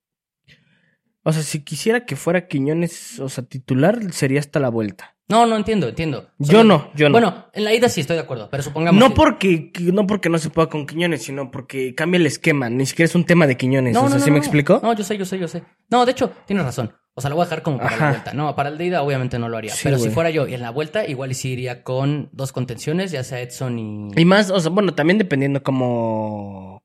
O 1.24 1.32
sea, 1.32 1.42
si 1.42 1.62
quisiera 1.64 2.04
que 2.06 2.16
fuera 2.16 2.46
Quiñones, 2.48 3.18
o 3.20 3.28
sea, 3.28 3.44
titular, 3.44 4.12
sería 4.12 4.40
hasta 4.40 4.58
la 4.60 4.68
vuelta. 4.68 5.16
no, 5.28 5.46
no 5.46 5.56
entiendo, 5.56 5.88
entiendo. 5.88 6.28
Yo 6.38 6.62
no, 6.64 6.90
yo 6.94 7.08
no. 7.08 7.12
Bueno, 7.12 7.46
en 7.54 7.64
la 7.64 7.72
ida 7.74 7.88
sí 7.88 8.00
estoy 8.02 8.16
de 8.16 8.22
acuerdo, 8.22 8.48
pero 8.50 8.62
supongamos. 8.62 9.00
No 9.00 9.08
que- 9.10 9.14
porque, 9.14 9.72
no 9.92 10.06
porque 10.06 10.28
no 10.28 10.38
se 10.38 10.50
pueda 10.50 10.68
con 10.68 10.86
Quiñones, 10.86 11.22
sino 11.22 11.50
porque 11.50 11.94
cambia 11.94 12.18
el 12.18 12.26
esquema. 12.26 12.68
Ni 12.70 12.84
siquiera 12.86 13.06
es 13.06 13.14
un 13.14 13.24
tema 13.24 13.46
de 13.46 13.56
Quiñones. 13.56 13.96
o 13.96 14.08
sea, 14.08 14.18
¿sí 14.18 14.30
me 14.30 14.38
explico? 14.38 14.80
No, 14.82 14.92
yo 14.94 15.04
sé, 15.04 15.16
yo 15.16 15.24
sé, 15.24 15.38
yo 15.38 15.48
sé. 15.48 15.62
No, 15.90 16.04
de 16.04 16.12
hecho, 16.12 16.32
tienes 16.46 16.64
razón. 16.64 16.92
O 17.14 17.20
sea, 17.20 17.28
lo 17.28 17.36
voy 17.36 17.42
a 17.42 17.46
dejar 17.46 17.62
como 17.62 17.76
para 17.78 17.90
Ajá. 17.94 18.04
la 18.06 18.10
vuelta. 18.12 18.32
No, 18.32 18.56
para 18.56 18.70
el 18.70 18.78
de 18.78 18.86
ida 18.86 19.02
obviamente 19.02 19.38
no 19.38 19.48
lo 19.48 19.58
haría. 19.58 19.72
Sí, 19.74 19.80
pero 19.84 19.98
si 19.98 20.08
fuera 20.10 20.30
yo 20.30 20.46
y 20.48 20.54
en 20.54 20.62
la 20.62 20.70
vuelta, 20.70 21.06
igual 21.06 21.30
y 21.30 21.34
sí 21.34 21.50
iría 21.50 21.82
con 21.84 22.30
dos 22.32 22.52
contenciones, 22.52 23.10
ya 23.10 23.22
sea 23.22 23.40
Edson 23.40 23.78
y... 23.78 24.08
Y 24.16 24.24
más, 24.24 24.50
o 24.50 24.58
sea, 24.60 24.70
bueno, 24.70 24.94
también 24.94 25.18
dependiendo 25.18 25.62
cómo. 25.62 26.82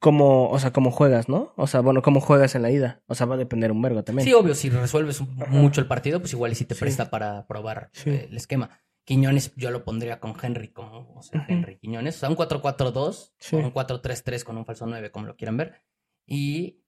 Cómo, 0.00 0.50
o 0.50 0.58
sea, 0.58 0.72
cómo 0.72 0.90
juegas, 0.90 1.28
¿no? 1.28 1.52
O 1.56 1.68
sea, 1.68 1.80
bueno, 1.80 2.02
cómo 2.02 2.20
juegas 2.20 2.56
en 2.56 2.62
la 2.62 2.72
ida. 2.72 3.02
O 3.06 3.14
sea, 3.14 3.26
va 3.26 3.36
a 3.36 3.38
depender 3.38 3.70
un 3.70 3.80
vergo 3.82 4.02
también. 4.02 4.26
Sí, 4.26 4.34
obvio, 4.34 4.56
si 4.56 4.68
resuelves 4.68 5.20
un- 5.20 5.36
mucho 5.50 5.80
el 5.80 5.86
partido, 5.86 6.18
pues 6.18 6.32
igual 6.32 6.50
y 6.50 6.56
sí 6.56 6.64
te 6.64 6.74
Sí. 6.74 6.80
presta 6.80 7.08
para 7.08 7.46
probar 7.46 7.88
Sí. 7.92 8.10
eh, 8.10 8.26
el 8.28 8.36
esquema. 8.36 8.70
Quiñones 9.04 9.52
yo 9.54 9.70
lo 9.70 9.84
pondría 9.84 10.18
con 10.18 10.34
Henry, 10.42 10.72
como, 10.72 11.12
o 11.14 11.22
sea. 11.22 11.46
Henry 11.48 11.78
Quiñones. 11.78 12.16
O 12.16 12.18
sea, 12.18 12.28
un 12.30 12.34
4-4-2, 12.34 13.32
Sí. 13.38 13.54
o 13.54 13.60
un 13.60 13.70
4-3-3 13.70 14.42
con 14.42 14.56
un 14.56 14.64
falso 14.64 14.86
9, 14.86 15.12
como 15.12 15.26
lo 15.26 15.36
quieran 15.36 15.56
ver. 15.56 15.74
Y 16.26 16.81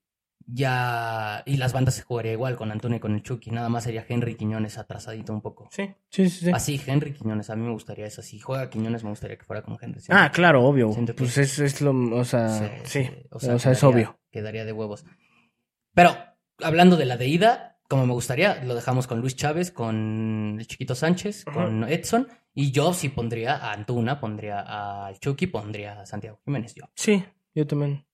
ya... 0.47 1.43
Y 1.45 1.57
las 1.57 1.73
bandas 1.73 1.95
se 1.95 2.03
jugaría 2.03 2.31
igual 2.33 2.55
con 2.55 2.71
Antonio 2.71 2.97
y 2.97 2.99
con 2.99 3.13
el 3.13 3.23
Chucky. 3.23 3.51
Nada 3.51 3.69
más 3.69 3.83
sería 3.83 4.05
Henry 4.07 4.35
Quiñones 4.35 4.77
atrasadito 4.77 5.33
un 5.33 5.41
poco. 5.41 5.67
Sí, 5.71 5.93
sí, 6.09 6.29
sí. 6.29 6.45
sí. 6.45 6.51
Así, 6.53 6.81
Henry 6.85 7.13
Quiñones, 7.13 7.49
a 7.49 7.55
mí 7.55 7.63
me 7.65 7.71
gustaría 7.71 8.05
eso. 8.05 8.21
Si 8.21 8.39
juega 8.39 8.69
Quiñones, 8.69 9.03
me 9.03 9.09
gustaría 9.09 9.37
que 9.37 9.43
fuera 9.45 9.61
como 9.63 9.77
Henry. 9.81 10.01
Ah, 10.09 10.31
claro, 10.33 10.63
obvio. 10.65 10.91
Siento 10.93 11.13
que- 11.13 11.19
Pues 11.23 11.37
es, 11.37 11.59
es 11.59 11.81
lo, 11.81 11.91
o 12.15 12.25
sea, 12.25 12.79
Sí. 12.83 13.09
O 13.31 13.39
sea, 13.39 13.55
es 13.55 13.63
quedaría- 13.63 13.87
obvio. 13.89 14.19
Quedaría 14.31 14.65
de 14.65 14.71
huevos. 14.73 15.05
Pero, 15.93 16.15
hablando 16.61 16.97
de 16.97 17.05
la 17.05 17.17
de 17.17 17.27
ida, 17.27 17.79
como 17.87 18.05
me 18.05 18.13
gustaría, 18.13 18.63
lo 18.63 18.75
dejamos 18.75 19.07
con 19.07 19.21
Luis 19.21 19.35
Chávez, 19.35 19.71
con 19.71 20.57
el 20.59 20.67
Chiquito 20.67 20.95
Sánchez, 20.95 21.43
Ajá. 21.47 21.63
con 21.65 21.83
Edson. 21.85 22.27
Y 22.53 22.71
yo 22.71 22.93
sí 22.93 23.09
pondría 23.09 23.55
a 23.57 23.73
Antuna, 23.73 24.19
pondría 24.19 24.63
a 24.65 25.13
Chucky, 25.19 25.47
pondría 25.47 25.99
a 26.01 26.05
Santiago 26.05 26.39
Jiménez 26.45 26.73
yo. 26.75 26.85
Sí, 26.95 27.23
yo 27.53 27.67
también. 27.67 28.05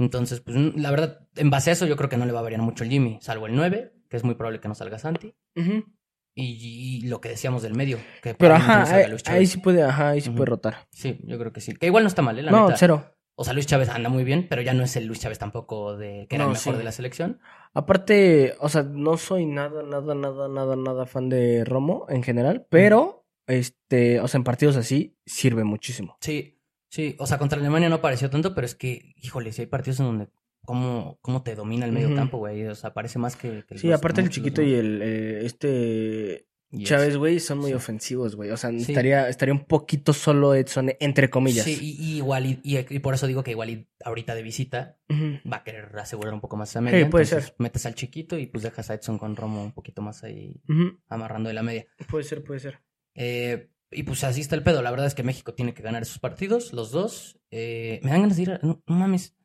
Entonces, 0.00 0.40
pues 0.40 0.56
la 0.76 0.90
verdad, 0.90 1.28
en 1.36 1.50
base 1.50 1.70
a 1.70 1.72
eso, 1.74 1.86
yo 1.86 1.96
creo 1.96 2.08
que 2.08 2.16
no 2.16 2.24
le 2.26 2.32
va 2.32 2.40
a 2.40 2.42
variar 2.42 2.62
mucho 2.62 2.84
el 2.84 2.90
Jimmy, 2.90 3.18
salvo 3.20 3.46
el 3.46 3.54
9, 3.54 3.92
que 4.08 4.16
es 4.16 4.24
muy 4.24 4.34
probable 4.34 4.58
que 4.60 4.66
no 4.68 4.74
salga 4.74 4.98
Santi. 4.98 5.34
Y, 5.54 7.02
y 7.04 7.08
lo 7.08 7.20
que 7.20 7.28
decíamos 7.28 7.62
del 7.62 7.74
medio, 7.74 7.98
que 8.22 8.34
Pero 8.34 8.54
no 8.56 8.64
ajá, 8.64 8.86
salga 8.86 9.06
ahí, 9.06 9.14
ahí 9.26 9.46
sí 9.46 9.58
puede, 9.58 9.82
ajá, 9.82 10.10
ahí 10.10 10.20
sí 10.20 10.30
puede 10.30 10.46
rotar. 10.46 10.86
Sí, 10.90 11.20
yo 11.24 11.38
creo 11.38 11.52
que 11.52 11.60
sí. 11.60 11.74
Que 11.74 11.86
igual 11.86 12.04
no 12.04 12.08
está 12.08 12.22
mal, 12.22 12.38
¿eh? 12.38 12.42
La 12.42 12.50
no, 12.50 12.64
neta. 12.66 12.76
cero. 12.78 13.14
O 13.34 13.44
sea, 13.44 13.52
Luis 13.52 13.66
Chávez 13.66 13.88
anda 13.88 14.08
muy 14.08 14.22
bien, 14.24 14.46
pero 14.48 14.62
ya 14.62 14.72
no 14.74 14.82
es 14.84 14.96
el 14.96 15.06
Luis 15.06 15.20
Chávez 15.20 15.38
tampoco 15.38 15.96
de 15.96 16.26
que 16.28 16.36
era 16.36 16.44
No, 16.44 16.50
el 16.50 16.56
mejor 16.56 16.74
sí. 16.74 16.78
de 16.78 16.84
la 16.84 16.92
selección. 16.92 17.40
Aparte, 17.74 18.54
o 18.60 18.68
sea, 18.68 18.82
no 18.82 19.16
soy 19.16 19.46
nada, 19.46 19.82
nada, 19.82 20.14
nada, 20.14 20.48
nada, 20.48 20.76
nada 20.76 21.06
fan 21.06 21.28
de 21.28 21.64
Romo 21.64 22.06
en 22.08 22.22
general, 22.22 22.66
pero, 22.70 23.26
este, 23.46 24.20
o 24.20 24.28
sea, 24.28 24.38
en 24.38 24.44
partidos 24.44 24.76
así 24.76 25.16
sirve 25.26 25.64
muchísimo. 25.64 26.16
Sí, 26.20 26.59
sí. 26.90 27.16
O 27.18 27.26
sea, 27.26 27.38
contra 27.38 27.58
Alemania 27.58 27.88
no 27.88 27.94
apareció 27.96 28.28
tanto, 28.28 28.54
pero 28.54 28.66
es 28.66 28.74
que, 28.74 29.14
híjole, 29.16 29.52
si 29.52 29.62
hay 29.62 29.66
partidos 29.66 30.00
en 30.00 30.06
donde 30.06 30.28
cómo, 30.66 31.18
cómo 31.22 31.42
te 31.42 31.54
domina 31.54 31.86
el 31.86 31.92
medio 31.92 32.14
campo, 32.14 32.36
güey. 32.36 32.66
O 32.66 32.74
sea, 32.74 32.92
parece 32.92 33.18
más 33.18 33.34
que, 33.36 33.64
que 33.66 33.78
Sí, 33.78 33.86
los- 33.88 33.98
aparte 33.98 34.20
el 34.20 34.28
chiquito 34.28 34.60
y 34.60 34.74
el, 34.74 35.00
eh, 35.02 35.46
este, 35.46 36.46
Y 36.72 36.84
Chávez, 36.84 37.16
güey, 37.16 37.40
son 37.40 37.58
muy 37.58 37.70
sí. 37.70 37.74
ofensivos, 37.74 38.36
güey. 38.36 38.50
O 38.50 38.56
sea, 38.56 38.70
Sí. 38.70 38.76
estaría, 38.92 39.28
estaría 39.28 39.52
un 39.54 39.64
poquito 39.64 40.12
solo 40.12 40.54
Edson, 40.54 40.92
entre 41.00 41.28
comillas. 41.28 41.64
Sí, 41.64 41.76
y, 41.80 41.90
y 42.04 42.16
igual, 42.18 42.46
y, 42.46 42.60
y- 42.62 42.98
por 43.00 43.14
eso 43.14 43.26
digo 43.26 43.42
que 43.42 43.50
igual 43.50 43.70
y 43.70 43.88
ahorita 44.04 44.36
de 44.36 44.42
visita 44.42 44.98
va 45.10 45.56
a 45.56 45.64
querer 45.64 45.96
asegurar 45.98 46.32
un 46.34 46.40
poco 46.40 46.56
más 46.56 46.70
esa 46.70 46.80
media. 46.80 47.10
puede 47.10 47.24
entonces 47.24 47.46
ser. 47.46 47.54
Metes 47.58 47.86
al 47.86 47.96
chiquito 47.96 48.38
y 48.38 48.46
pues 48.46 48.62
dejas 48.62 48.88
a 48.90 48.94
Edson 48.94 49.18
con 49.18 49.34
Romo 49.34 49.64
un 49.64 49.72
poquito 49.72 50.00
más 50.02 50.22
ahí 50.22 50.62
amarrando 51.08 51.48
de 51.48 51.54
la 51.54 51.64
media. 51.64 51.86
Puede 52.08 52.22
ser, 52.22 52.44
puede 52.44 52.60
ser. 52.60 52.78
Eh, 53.16 53.70
y 53.90 54.02
pues 54.04 54.22
así 54.24 54.40
está 54.40 54.54
el 54.56 54.62
pedo. 54.62 54.82
La 54.82 54.90
verdad 54.90 55.06
es 55.06 55.14
que 55.14 55.22
México 55.22 55.54
tiene 55.54 55.74
que 55.74 55.82
ganar 55.82 56.02
esos 56.02 56.18
partidos, 56.18 56.72
los 56.72 56.90
dos. 56.92 57.38
Eh, 57.50 58.00
me 58.02 58.10
dan 58.10 58.22
ganas 58.22 58.36
de 58.36 58.42
ir 58.42 58.50
a... 58.52 58.60
No, 58.62 58.82
no 58.86 58.94
mames. 58.96 59.36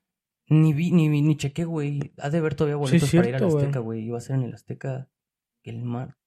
Ni 0.47 0.73
vi, 0.73 0.91
ni, 0.91 1.09
vi- 1.09 1.21
ni 1.23 1.35
chequé, 1.37 1.65
güey. 1.65 2.13
Ha 2.19 2.29
de 2.29 2.37
haber 2.37 2.53
todavía 2.55 2.75
Sí, 2.87 2.91
boletos 2.99 3.11
para 3.11 3.29
ir 3.29 3.35
al. 3.35 3.45
Azteca, 3.45 3.79
güey. 3.79 4.01
Iba 4.05 4.17
a 4.19 4.21
ser 4.21 4.35
en 4.35 4.43
el 4.43 4.53
Azteca 4.53 5.09
el 5.63 5.81
mar. 5.83 6.17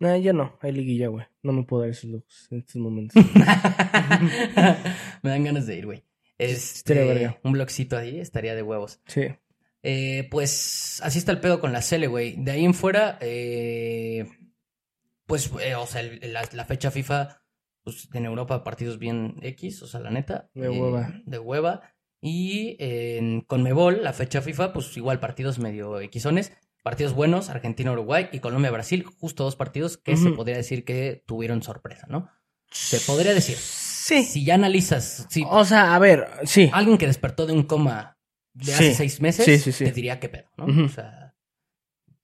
Nah, 0.00 0.16
ya 0.16 0.32
no, 0.32 0.58
hay 0.62 0.72
liguilla, 0.72 1.08
güey. 1.08 1.26
No 1.42 1.52
me 1.52 1.62
puedo 1.64 1.82
dar 1.82 1.90
esos 1.90 2.10
lujos 2.10 2.48
en 2.50 2.58
estos 2.58 2.76
momentos. 2.76 3.22
me 5.22 5.30
dan 5.30 5.44
ganas 5.44 5.66
de 5.66 5.76
ir, 5.76 5.86
güey. 5.86 6.04
Este, 6.38 7.38
un 7.44 7.52
blogcito 7.52 7.96
ahí 7.96 8.18
estaría 8.18 8.54
de 8.54 8.62
huevos. 8.62 9.00
Sí. 9.06 9.26
Eh, 9.84 10.26
pues 10.30 11.00
así 11.04 11.18
está 11.18 11.32
el 11.32 11.40
pedo 11.40 11.60
con 11.60 11.72
la 11.72 11.82
Cele, 11.82 12.06
güey. 12.06 12.34
De 12.36 12.50
ahí 12.52 12.64
en 12.64 12.74
fuera, 12.74 13.18
eh, 13.20 14.26
pues, 15.26 15.50
eh, 15.62 15.74
o 15.74 15.86
sea, 15.86 16.00
el- 16.02 16.32
la, 16.32 16.42
la 16.52 16.64
fecha 16.64 16.90
FIFA, 16.90 17.42
pues 17.84 18.08
en 18.12 18.24
Europa 18.24 18.62
partidos 18.64 18.98
bien 18.98 19.36
X, 19.42 19.82
o 19.82 19.86
sea, 19.86 20.00
la 20.00 20.10
neta. 20.10 20.50
De 20.54 20.66
eh, 20.66 20.68
hueva. 20.70 21.12
De 21.24 21.38
hueva. 21.38 21.82
Y 22.20 22.76
en 22.78 23.40
Conmebol, 23.40 24.02
la 24.04 24.12
fecha 24.12 24.40
FIFA, 24.42 24.72
pues 24.72 24.96
igual 24.96 25.18
partidos 25.20 25.58
medio 25.58 25.98
Xones. 26.20 26.52
Partidos 26.84 27.14
buenos, 27.14 27.48
Argentina-Uruguay 27.48 28.28
y 28.32 28.40
Colombia-Brasil, 28.40 29.04
justo 29.04 29.44
dos 29.44 29.54
partidos 29.54 29.98
que 29.98 30.16
se 30.16 30.30
podría 30.30 30.56
decir 30.56 30.84
que 30.84 31.22
tuvieron 31.26 31.62
sorpresa, 31.62 32.06
¿no? 32.10 32.28
Se 32.72 32.98
podría 32.98 33.34
decir. 33.34 33.56
Sí. 33.56 34.24
Si 34.24 34.44
ya 34.44 34.54
analizas, 34.54 35.26
si 35.30 35.44
O 35.48 35.64
sea, 35.64 35.94
a 35.94 35.98
ver, 36.00 36.26
sí. 36.44 36.70
alguien 36.72 36.98
que 36.98 37.06
despertó 37.06 37.46
de 37.46 37.52
un 37.52 37.62
coma 37.62 38.18
de 38.52 38.74
hace 38.74 38.88
Sí. 38.90 38.94
seis 38.96 39.20
meses, 39.20 39.44
Sí, 39.44 39.58
sí, 39.58 39.70
sí. 39.70 39.84
te 39.84 39.92
diría 39.92 40.18
qué 40.18 40.28
pedo, 40.28 40.48
¿no? 40.56 40.84
O 40.84 40.88
sea, 40.88 41.21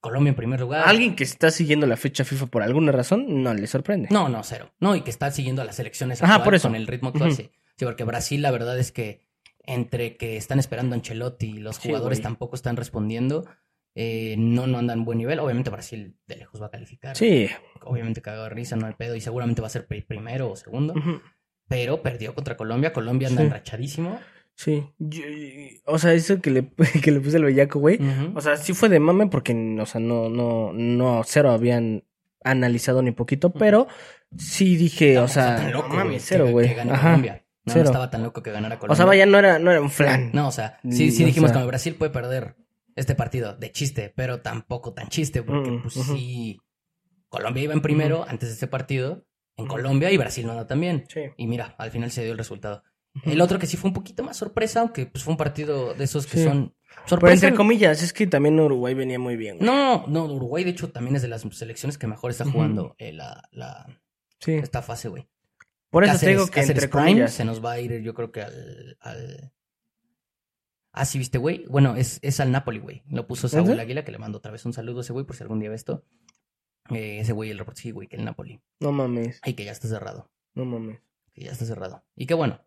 Colombia 0.09 0.31
en 0.31 0.37
primer 0.37 0.61
lugar. 0.61 0.85
Alguien 0.87 1.15
que 1.17 1.25
está 1.25 1.51
siguiendo 1.51 1.87
la 1.87 1.97
fecha 1.97 2.25
FIFA 2.25 2.47
por 2.47 2.63
alguna 2.63 2.93
razón, 2.93 3.43
no 3.43 3.53
le 3.55 3.67
sorprende. 3.67 4.09
No, 4.11 4.29
no, 4.29 4.43
cero. 4.43 4.73
No, 4.81 4.97
y 4.97 5.03
que 5.03 5.11
está 5.11 5.31
siguiendo 5.31 5.63
las 5.65 5.79
elecciones 5.79 6.23
Ajá, 6.23 6.43
por 6.45 6.55
eso. 6.55 6.69
con 6.69 6.75
el 6.77 6.87
ritmo 6.87 7.09
actual, 7.11 7.31
Ujú. 7.31 7.37
sí. 7.43 7.51
Sí, 7.77 7.85
porque 7.85 8.05
Brasil, 8.05 8.43
la 8.43 8.51
verdad 8.51 8.79
es 8.79 8.91
que 8.93 9.21
entre 9.65 10.17
que 10.17 10.37
están 10.37 10.59
esperando 10.59 10.95
a 10.95 10.97
Ancelotti 10.97 11.47
y 11.47 11.59
los 11.59 11.79
jugadores 11.79 12.21
tampoco 12.23 12.57
están 12.57 12.77
respondiendo, 12.77 13.45
eh, 13.95 14.35
no, 14.39 14.67
no 14.67 14.79
andan 14.79 15.01
en 15.01 15.05
buen 15.05 15.19
nivel. 15.19 15.39
Obviamente 15.41 15.71
Brasil 15.71 16.17
de 16.27 16.37
lejos 16.37 16.61
va 16.63 16.67
a 16.67 16.71
calificar. 16.71 17.17
Sí. 17.17 17.49
Obviamente 17.83 18.23
cagado 18.23 18.45
de 18.45 18.51
risa, 18.51 18.77
no 18.77 18.87
hay 18.87 18.95
pedo, 18.95 19.15
y 19.15 19.21
seguramente 19.21 19.61
va 19.61 19.67
a 19.67 19.71
ser 19.71 19.87
pri- 19.87 20.03
primero 20.03 20.51
o 20.51 20.57
segundo. 20.57 20.95
Pero 21.69 22.03
perdió 22.03 22.35
contra 22.35 22.57
Colombia. 22.57 22.93
Colombia 22.93 23.29
anda 23.29 23.43
Sí. 23.43 23.47
enrachadísimo. 23.47 24.21
Sí. 24.61 24.85
Yo- 24.99 25.23
o 25.87 25.99
sea, 26.01 26.15
eso 26.15 26.41
que 26.41 26.51
le, 26.51 26.69
que 27.03 27.13
le 27.13 27.21
puse 27.21 27.37
al 27.37 27.45
bellaco, 27.45 27.79
güey. 27.79 27.99
O 28.35 28.41
sea, 28.41 28.57
sí 28.57 28.73
fue 28.75 28.89
de 28.89 28.99
mame 28.99 29.29
porque, 29.29 29.55
o 29.81 29.87
sea, 29.87 30.01
no, 30.01 30.29
no, 30.29 30.73
no, 30.73 31.23
cero 31.25 31.53
habían 31.53 32.03
analizado 32.43 33.01
ni 33.03 33.13
poquito, 33.13 33.51
pero 33.53 33.87
sí 34.37 34.77
dije, 34.77 35.19
o 35.21 35.29
sea, 35.29 35.57
tan 35.57 35.73
loco, 35.73 35.89
no 35.91 35.95
mames, 35.95 36.25
cero, 36.27 36.47
que- 36.47 36.51
güey. 36.53 36.69
Ajá. 36.75 37.03
Colombia. 37.11 37.45
No, 37.67 37.75
estaba 37.75 38.11
tan 38.11 38.23
loco 38.23 38.43
que 38.43 38.51
ganara 38.51 38.79
Colombia. 38.79 38.93
O 38.95 38.97
sea, 38.97 39.05
vaya, 39.05 39.27
no 39.27 39.39
era, 39.39 39.59
no 39.61 39.71
era 39.71 39.81
un 39.81 39.91
flan. 39.91 40.31
No, 40.33 40.49
o 40.49 40.53
sea, 40.53 40.81
sí, 40.91 41.11
sí 41.13 41.23
Mm, 41.23 41.25
o 41.25 41.27
dijimos 41.27 41.51
sea- 41.53 41.61
que 41.61 41.67
Brasil 41.67 41.95
puede 41.95 42.11
perder 42.11 42.57
este 42.97 43.15
partido 43.15 43.55
de 43.55 43.71
chiste, 43.71 44.13
pero 44.17 44.41
tampoco 44.41 44.93
tan 44.93 45.09
chiste, 45.09 45.43
porque 45.45 45.71
Mm, 45.71 45.83
pues 45.83 45.95
sí, 45.95 46.59
Colombia 47.29 47.63
iba 47.63 47.75
en 47.75 47.83
primero 47.83 48.25
antes 48.27 48.49
de 48.49 48.55
este 48.55 48.67
partido, 48.67 49.25
en. 49.57 49.67
Colombia 49.67 50.11
y 50.11 50.17
Brasil 50.17 50.47
no 50.47 50.53
anda 50.53 50.67
tan 50.67 50.81
bien. 50.81 51.05
Sí. 51.09 51.21
Y 51.37 51.47
mira, 51.47 51.75
al 51.79 51.91
final 51.91 52.11
se 52.11 52.23
dio 52.23 52.33
el 52.33 52.39
resultado. 52.39 52.83
El 53.25 53.41
otro 53.41 53.59
que 53.59 53.67
sí 53.67 53.77
fue 53.77 53.89
un 53.89 53.95
poquito 53.95 54.23
más 54.23 54.37
sorpresa, 54.37 54.81
aunque 54.81 55.07
pues 55.07 55.25
fue 55.25 55.33
un 55.33 55.39
partido 55.39 55.95
de 55.95 56.05
esos 56.05 56.27
que 56.27 56.39
Sí. 56.39 56.45
son 56.45 56.75
Pero 56.89 57.09
sorpresa. 57.09 57.47
entre 57.47 57.57
comillas, 57.57 58.03
es 58.03 58.13
que 58.13 58.27
también 58.27 58.59
Uruguay 58.61 58.95
venía 58.95 59.19
muy 59.19 59.37
bien, 59.37 59.57
güey. 59.59 59.67
No, 59.69 60.07
no, 60.07 60.27
Uruguay 60.27 60.63
de 60.65 60.71
hecho 60.71 60.91
también 60.91 61.17
es 61.17 61.23
de 61.23 61.29
las 61.29 61.43
selecciones 61.53 61.99
que 61.99 62.07
mejor 62.07 62.31
está 62.31 62.45
jugando 62.45 62.95
eh, 62.99 63.13
la, 63.13 63.43
la, 63.51 64.01
Sí. 64.41 64.53
esta 64.53 64.83
fase, 64.83 65.09
güey. 65.09 65.29
Por 65.91 66.05
eso 66.05 66.19
te 66.19 66.29
digo 66.29 66.45
que 66.47 66.53
Cáceres 66.53 66.71
entre 66.85 66.89
Prime 66.89 67.07
comillas. 67.07 67.33
se 67.33 67.45
nos 67.45 67.65
va 67.65 67.73
a 67.73 67.81
ir, 67.81 68.01
yo 68.03 68.15
creo 68.15 68.31
que 68.31 68.43
al. 68.43 68.97
al... 69.01 69.53
Ah, 70.93 71.05
sí, 71.05 71.19
viste, 71.19 71.39
güey. 71.39 71.65
Bueno, 71.69 71.97
es, 71.97 72.19
es 72.23 72.41
al 72.41 72.51
Napoli, 72.53 72.79
güey. 72.79 73.03
Lo 73.09 73.27
puso 73.27 73.49
Saúl 73.49 73.71
¿Ese? 73.73 73.81
Águila, 73.81 74.05
que 74.05 74.13
le 74.13 74.19
mando 74.19 74.39
otra 74.39 74.51
vez 74.53 74.65
un 74.67 74.73
saludo 74.73 74.99
a 74.99 75.01
ese 75.03 75.13
güey 75.13 75.25
por 75.25 75.37
si 75.37 75.43
algún 75.43 75.61
día 75.61 75.71
ve 75.71 75.77
esto. 75.77 76.05
Eh, 76.91 77.21
ese 77.21 77.33
güey, 77.33 77.51
el 77.51 77.59
report, 77.59 77.77
sí, 77.77 77.91
güey, 77.91 78.09
que 78.09 78.17
el 78.17 78.25
Napoli. 78.25 78.61
No 78.81 78.93
mames, 78.93 79.39
Ay, 79.43 79.55
que 79.55 79.65
ya 79.65 79.73
está 79.73 79.89
cerrado. 79.89 80.31
no 80.55 80.65
mames. 80.65 81.01
Que 81.33 81.45
ya 81.45 81.53
está 81.53 81.65
cerrado. 81.67 82.05
Y 82.17 82.27
qué 82.27 82.35
bueno. 82.35 82.61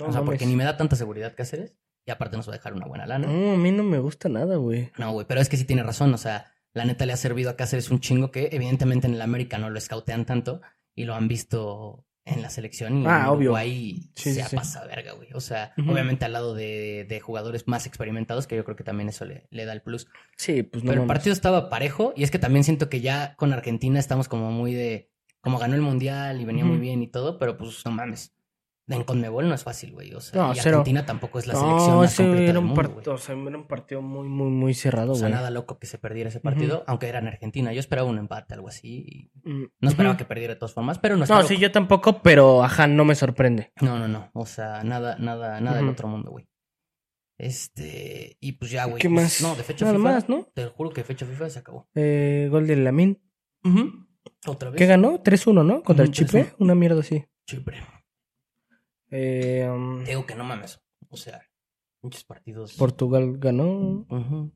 No 0.00 0.06
o 0.06 0.12
sea, 0.12 0.20
mames. 0.20 0.26
porque 0.32 0.46
ni 0.46 0.56
me 0.56 0.64
da 0.64 0.76
tanta 0.76 0.96
seguridad 0.96 1.34
Cáceres. 1.36 1.74
Y 2.06 2.10
aparte 2.10 2.36
nos 2.36 2.48
va 2.48 2.54
a 2.54 2.56
dejar 2.56 2.72
una 2.74 2.86
buena 2.86 3.06
lana. 3.06 3.28
No, 3.28 3.52
a 3.52 3.56
mí 3.56 3.70
no 3.70 3.82
me 3.84 3.98
gusta 3.98 4.28
nada, 4.28 4.56
güey. 4.56 4.90
No, 4.98 5.12
güey, 5.12 5.26
pero 5.26 5.40
es 5.40 5.48
que 5.48 5.56
sí 5.56 5.64
tiene 5.64 5.82
razón. 5.82 6.12
O 6.14 6.18
sea, 6.18 6.46
la 6.72 6.84
neta 6.84 7.04
le 7.06 7.12
ha 7.12 7.16
servido 7.16 7.50
a 7.50 7.56
Cáceres 7.56 7.90
un 7.90 8.00
chingo 8.00 8.30
que 8.30 8.48
evidentemente 8.52 9.06
en 9.06 9.14
el 9.14 9.22
América 9.22 9.58
no 9.58 9.70
lo 9.70 9.78
escautean 9.78 10.24
tanto 10.24 10.60
y 10.94 11.04
lo 11.04 11.14
han 11.14 11.28
visto 11.28 12.06
en 12.24 12.42
la 12.42 12.50
selección 12.50 13.02
y 13.02 13.06
Ah, 13.06 13.22
en 13.24 13.26
obvio. 13.28 13.56
Sí, 13.58 14.10
se 14.14 14.34
sí, 14.34 14.42
sí. 14.48 14.56
pasa 14.56 14.84
verga, 14.86 15.12
güey. 15.12 15.28
O 15.34 15.40
sea, 15.40 15.72
obviamente 15.78 16.24
al 16.24 16.32
lado 16.32 16.54
de, 16.54 17.04
de 17.08 17.20
jugadores 17.20 17.66
más 17.68 17.86
experimentados, 17.86 18.46
que 18.46 18.56
yo 18.56 18.64
creo 18.64 18.76
que 18.76 18.84
también 18.84 19.08
eso 19.08 19.24
le, 19.24 19.46
le 19.50 19.64
da 19.64 19.72
el 19.72 19.82
plus. 19.82 20.06
Sí, 20.36 20.62
pues 20.62 20.82
no 20.84 20.90
Pero 20.90 21.02
el 21.02 21.08
partido 21.08 21.32
estaba 21.32 21.68
parejo 21.68 22.12
y 22.16 22.22
es 22.22 22.30
que 22.30 22.38
también 22.38 22.64
siento 22.64 22.88
que 22.88 23.00
ya 23.00 23.34
con 23.36 23.52
Argentina 23.52 23.98
estamos 24.00 24.28
como 24.28 24.50
muy 24.50 24.74
de... 24.74 25.10
Como 25.42 25.58
ganó 25.58 25.74
el 25.74 25.80
Mundial 25.82 26.40
y 26.40 26.44
venía 26.44 26.64
muy 26.64 26.78
bien 26.78 27.02
y 27.02 27.08
todo, 27.08 27.38
pero 27.38 27.56
pues 27.56 27.82
no 27.84 27.90
mames. 27.92 28.34
En 28.92 29.04
Conmebol 29.04 29.48
no 29.48 29.54
es 29.54 29.62
fácil, 29.62 29.92
güey. 29.92 30.12
O 30.14 30.20
sea, 30.20 30.42
No, 30.42 30.52
y 30.52 30.56
cero. 30.56 30.78
Argentina 30.78 31.06
tampoco 31.06 31.38
es 31.38 31.46
la 31.46 31.54
selección 31.54 31.90
No, 31.90 31.96
más 31.98 32.12
ese 32.12 32.22
completa 32.24 32.42
era 32.42 32.52
del 32.54 32.58
un, 32.58 32.66
mundo, 32.66 32.90
güey. 32.90 33.08
o 33.08 33.18
sea, 33.18 33.34
era 33.36 33.56
un 33.58 33.66
partido 33.66 34.02
muy, 34.02 34.28
muy, 34.28 34.50
muy 34.50 34.74
cerrado, 34.74 35.12
O 35.12 35.14
sea, 35.14 35.28
güey. 35.28 35.34
nada 35.34 35.50
loco 35.50 35.78
que 35.78 35.86
se 35.86 35.96
perdiera 35.98 36.28
ese 36.28 36.40
partido, 36.40 36.82
aunque 36.86 37.08
era 37.08 37.20
en 37.20 37.28
Argentina. 37.28 37.72
Yo 37.72 37.80
esperaba 37.80 38.08
un 38.08 38.18
empate, 38.18 38.54
algo 38.54 38.68
así. 38.68 39.30
y 39.44 39.48
Mm, 39.48 39.64
No 39.80 39.88
esperaba 39.88 40.16
que 40.16 40.24
perdiera 40.24 40.54
de 40.54 40.58
todas 40.60 40.74
formas, 40.74 40.98
pero 40.98 41.14
no 41.14 41.18
No, 41.20 41.24
esperaba. 41.24 41.46
sí, 41.48 41.56
yo 41.58 41.70
tampoco, 41.72 42.20
pero 42.22 42.62
ajá, 42.64 42.86
no 42.88 43.04
me 43.04 43.14
sorprende. 43.14 43.72
No, 43.80 43.98
no, 43.98 44.08
no. 44.08 44.30
O 44.34 44.44
sea, 44.44 44.82
nada, 44.84 45.16
nada, 45.18 45.60
nada 45.60 45.76
del 45.76 45.84
Ujú. 45.86 45.92
otro 45.92 46.08
mundo, 46.08 46.30
güey. 46.32 46.46
Este. 47.38 48.36
Y 48.40 48.52
pues 48.52 48.70
ya, 48.70 48.84
güey. 48.84 49.00
¿Qué 49.00 49.08
pues, 49.08 49.22
más? 49.22 49.40
No, 49.42 49.54
de 49.56 49.62
fecha 49.62 49.84
Nada 49.86 49.96
FIFA. 49.98 50.10
más, 50.12 50.28
¿no? 50.28 50.46
Te 50.54 50.66
juro 50.66 50.90
que 50.90 51.04
fecha 51.04 51.24
FIFA 51.26 51.48
se 51.50 51.58
acabó. 51.60 51.88
Eh, 51.94 52.48
gol 52.50 52.66
de 52.66 52.76
Lamin. 52.76 53.18
Otra 54.46 54.70
vez. 54.70 54.78
¿Qué 54.78 54.86
ganó? 54.86 55.22
3-1, 55.22 55.64
¿no? 55.64 55.82
Contra 55.82 56.04
Ujú, 56.04 56.12
Chipre. 56.12 56.40
3-1. 56.44 56.54
Una 56.58 56.74
mierda 56.74 57.00
así. 57.00 57.24
Chipre. 57.46 57.78
Eh, 59.10 59.68
um, 59.70 60.04
digo 60.04 60.26
que 60.26 60.34
no 60.34 60.44
mames. 60.44 60.80
O 61.08 61.16
sea, 61.16 61.42
muchos 62.02 62.24
partidos. 62.24 62.74
Portugal 62.74 63.36
ganó. 63.38 64.06
No, 64.08 64.50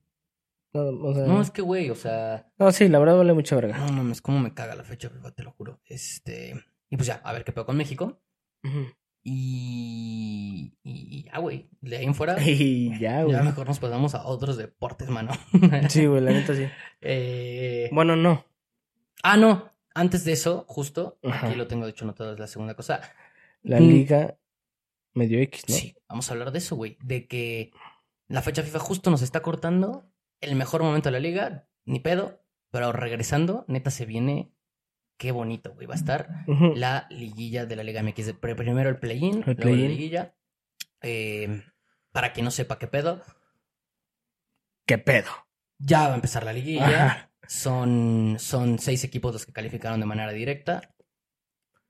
o 0.73 1.15
sea- 1.15 1.27
No, 1.27 1.41
es 1.41 1.51
que, 1.51 1.63
güey, 1.63 1.91
o 1.91 1.95
sea. 1.95 2.51
no, 2.59 2.71
sí, 2.73 2.89
la 2.89 2.99
verdad 2.99 3.17
vale 3.17 3.33
mucha 3.35 3.55
verga. 3.57 3.79
No 3.79 3.93
mames, 3.93 4.21
cómo 4.23 4.39
me 4.41 4.55
caga 4.55 4.75
la 4.75 4.85
fecha 4.85 5.09
FIFA, 5.11 5.31
te 5.33 5.43
lo 5.43 5.53
juro. 5.53 5.81
Este. 5.87 6.55
Y 6.91 6.97
pues 6.97 7.07
ya, 7.07 7.21
a 7.25 7.33
ver 7.33 7.45
qué 7.45 7.53
pedo 7.53 7.67
con 7.67 7.77
México. 7.77 8.21
Y. 9.23 10.75
Y 10.83 11.25
ya, 11.25 11.39
güey. 11.39 11.69
De 11.81 11.97
ahí 11.97 12.05
en 12.05 12.15
fuera. 12.15 12.37
Y 12.47 12.99
ya, 12.99 13.23
güey. 13.23 13.35
Ya 13.37 13.43
mejor 13.43 13.67
nos 13.67 13.79
pasamos 13.79 14.15
a 14.15 14.27
otros 14.27 14.57
deportes, 14.57 15.09
mano. 15.09 15.33
Sí, 15.89 16.07
güey, 16.07 16.21
la 16.21 16.31
neta 16.33 16.55
sí. 16.55 16.67
Eh, 17.01 17.89
Bueno, 17.93 18.17
no. 18.17 18.45
Ah, 19.23 19.37
no. 19.37 19.71
Antes 19.95 20.25
de 20.25 20.33
eso, 20.33 20.65
justo, 20.69 21.19
Ajá. 21.23 21.47
aquí 21.49 21.57
lo 21.57 21.67
tengo 21.69 21.85
de 21.85 21.93
hecho 21.93 22.05
notado, 22.05 22.33
es 22.33 22.39
la 22.39 22.47
segunda 22.49 22.75
cosa. 22.75 23.01
La 23.63 23.81
Mm. 23.81 23.89
liga 23.89 24.37
medio 25.15 25.41
X, 25.41 25.65
¿no? 25.69 25.75
Sí, 25.75 25.97
vamos 26.09 26.29
a 26.29 26.33
hablar 26.35 26.53
de 26.53 26.59
eso, 26.59 26.77
güey. 26.77 26.99
De 27.03 27.27
que 27.29 27.73
la 28.29 28.43
fecha 28.43 28.63
FIFA 28.63 28.79
justo 28.81 29.11
nos 29.11 29.23
está 29.23 29.41
cortando 29.43 30.11
el 30.41 30.55
mejor 30.57 30.83
momento 30.83 31.09
de 31.09 31.13
la 31.13 31.21
liga, 31.21 31.69
ni 31.85 32.01
pedo, 32.01 32.43
pero 32.71 32.93
regresando, 32.93 33.65
neta 33.69 33.91
se 33.91 34.05
viene. 34.07 34.51
Qué 35.17 35.31
bonito, 35.31 35.73
güey. 35.75 35.87
Va 35.87 35.95
a 35.95 35.97
estar 35.99 36.29
la 36.75 37.07
liguilla 37.11 37.67
de 37.67 37.77
la 37.77 37.85
Liga 37.85 38.03
MX. 38.03 38.27
De- 38.27 38.35
Primero 38.35 38.91
el 38.91 38.99
play-in, 38.99 39.43
luego 39.47 39.63
la 39.63 39.71
liguilla. 39.89 40.37
Eh, 41.03 41.63
para 42.11 42.33
quien 42.33 42.45
no 42.45 42.51
sepa 42.51 42.79
qué 42.79 42.89
pedo, 42.89 43.23
¿Qué 44.87 44.99
pedo? 44.99 45.31
ya 45.79 46.09
va 46.09 46.13
a 46.13 46.17
empezar 46.17 46.45
la 46.45 46.53
liguilla. 46.53 47.07
Ajá. 47.07 47.31
Son, 47.47 48.37
son 48.39 48.79
seis 48.79 49.05
equipos 49.05 49.33
los 49.33 49.45
que 49.47 49.53
calificaron 49.53 50.01
de 50.01 50.07
manera 50.07 50.33
directa. 50.33 50.95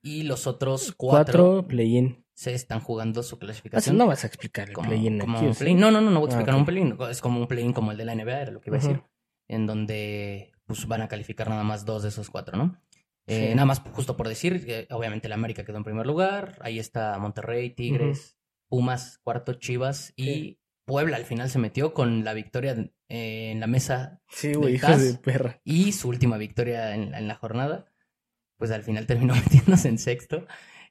Y 0.02 0.24
los 0.24 0.46
otros 0.46 0.92
cuatro, 0.96 1.22
Cuatro, 1.54 1.66
play-in. 1.68 2.23
Se 2.34 2.52
están 2.54 2.80
jugando 2.80 3.22
su 3.22 3.36
Ah, 3.36 3.38
clasificación. 3.38 3.96
No 3.96 4.06
vas 4.06 4.24
a 4.24 4.26
explicar 4.26 4.68
el 4.68 4.74
play-in 4.74 5.22
¿o 5.22 5.52
sí? 5.54 5.58
play-in. 5.60 5.78
No, 5.80 5.90
no, 5.90 6.00
no, 6.00 6.10
no 6.10 6.20
voy 6.20 6.28
a 6.28 6.32
Ah, 6.32 6.36
explicar 6.36 6.54
ok. 6.54 6.58
un 6.60 6.66
play-in. 6.66 6.98
Es 7.10 7.20
como 7.20 7.40
un 7.40 7.46
play-in 7.46 7.72
como 7.72 7.92
el 7.92 7.96
de 7.96 8.04
la 8.04 8.14
NBA, 8.14 8.40
era 8.42 8.50
lo 8.50 8.60
que 8.60 8.70
iba 8.70 8.76
a 8.78 8.80
decir. 8.80 9.02
En 9.48 9.66
donde 9.66 10.52
pues 10.66 10.86
van 10.86 11.02
a 11.02 11.08
calificar 11.08 11.48
nada 11.48 11.62
más 11.62 11.84
dos 11.84 12.02
de 12.02 12.08
esos 12.08 12.30
cuatro, 12.30 12.56
¿no? 12.56 12.80
Eh. 13.26 13.54
Nada 13.54 13.66
más 13.66 13.80
justo 13.92 14.16
por 14.16 14.28
decir, 14.28 14.64
eh, 14.68 14.86
obviamente 14.90 15.28
la 15.28 15.34
América 15.36 15.64
quedó 15.64 15.76
en 15.78 15.84
primer 15.84 16.06
lugar. 16.06 16.58
Ahí 16.60 16.78
está 16.78 17.18
Monterrey, 17.18 17.70
Tigres, 17.70 18.36
Pumas, 18.68 19.18
cuarto, 19.22 19.54
Chivas 19.54 20.12
y 20.16 20.24
Sí. 20.24 20.60
Puebla 20.86 21.16
al 21.16 21.24
final 21.24 21.48
se 21.48 21.58
metió 21.58 21.94
con 21.94 22.24
la 22.24 22.34
victoria 22.34 22.72
eh, 23.08 23.50
en 23.52 23.60
la 23.60 23.66
mesa 23.66 24.20
Sí, 24.28 24.52
güey, 24.52 24.74
hijo 24.74 24.94
de 24.98 25.14
perra. 25.14 25.60
y 25.64 25.92
su 25.92 26.08
última 26.08 26.36
victoria 26.36 26.94
en, 26.94 27.14
en 27.14 27.26
la 27.28 27.36
jornada. 27.36 27.86
Pues 28.58 28.70
al 28.70 28.82
final 28.82 29.06
terminó 29.06 29.34
metiéndose 29.76 29.88
en 29.88 29.98
sexto. 29.98 30.46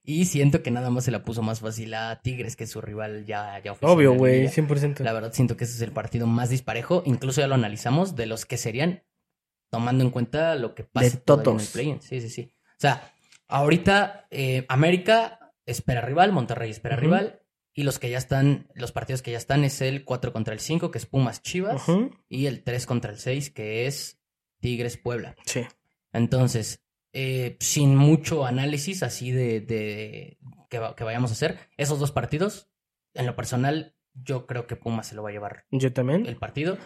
Y 0.06 0.26
siento 0.26 0.62
que 0.62 0.72
nada 0.72 0.89
más 0.89 1.06
se 1.06 1.12
la 1.12 1.24
puso 1.24 1.42
más 1.42 1.62
fácil 1.62 1.94
a 1.94 2.22
Tigres, 2.22 2.58
que 2.58 2.66
es 2.66 2.70
su 2.70 2.82
rival 2.82 3.26
ya, 3.26 3.60
ya 3.63 3.72
oficial. 3.72 3.92
Obvio, 3.92 4.13
güey, 4.13 4.42
liguilla. 4.42 4.68
100%. 4.68 5.00
La 5.00 5.13
verdad 5.13 5.32
siento 5.32 5.56
que 5.56 5.63
ese 5.63 5.76
es 5.76 5.82
el 5.82 5.94
partido 5.94 6.28
más 6.28 6.50
disparejo. 6.50 7.04
Incluso 7.06 7.39
ya 7.39 7.48
lo 7.48 7.56
analizamos 7.56 8.18
de 8.18 8.26
los 8.26 8.46
que 8.46 8.58
serían, 8.58 9.04
tomando 9.70 10.04
en 10.04 10.10
cuenta 10.10 10.56
lo 10.56 10.76
que 10.76 10.84
todavía 10.84 11.54
en 11.54 11.60
el 11.60 11.68
play-in. 11.68 12.02
Sí, 12.02 12.20
sí, 12.20 12.30
sí. 12.30 12.54
O 12.66 12.80
sea, 12.80 13.13
ahorita 13.48 14.28
eh, 14.30 14.66
América 14.68 15.54
espera 15.66 16.02
rival, 16.02 16.34
Monterrey 16.34 16.70
espera 16.70 16.98
rival. 16.98 17.39
Y 17.76 17.84
los 17.84 17.98
que 17.98 18.10
ya 18.10 18.20
están, 18.20 18.68
los 18.76 18.92
partidos 18.92 19.22
que 19.24 19.32
ya 19.32 19.38
están 19.38 19.63
es 19.63 19.82
el 19.82 20.04
4 20.04 20.32
contra 20.32 20.54
el 20.54 20.60
5, 20.60 20.92
que 20.92 20.98
es 20.98 21.06
Pumas 21.06 21.42
Chivas. 21.42 21.84
Y 22.28 22.46
el 22.46 22.62
3 22.62 22.86
contra 22.86 23.10
el 23.12 23.18
6, 23.18 23.50
que 23.52 23.88
es 23.88 24.20
Tigres 24.60 24.98
Puebla. 24.98 25.36
Sí. 25.46 25.62
Entonces, 26.12 26.83
eh, 27.13 27.58
sin 27.60 27.95
mucho 27.95 28.45
análisis 28.45 29.04
así 29.04 29.32
de, 29.32 29.62
de 29.62 30.38
que, 30.69 30.80
va- 30.80 30.95
que 30.95 31.04
vayamos 31.04 31.32
a 31.32 31.34
hacer, 31.34 31.60
esos 31.78 31.99
dos 31.99 32.12
partidos, 32.12 32.69
en 33.13 33.26
lo 33.28 33.36
personal, 33.36 33.95
yo 34.13 34.45
creo 34.47 34.65
que 34.67 34.76
Pumas 34.76 35.08
se 35.08 35.15
lo 35.15 35.23
va 35.23 35.30
a 35.30 35.32
llevar 35.32 35.65
Yo 35.71 35.93
también. 35.93 36.26
el 36.26 36.38
partido. 36.38 36.78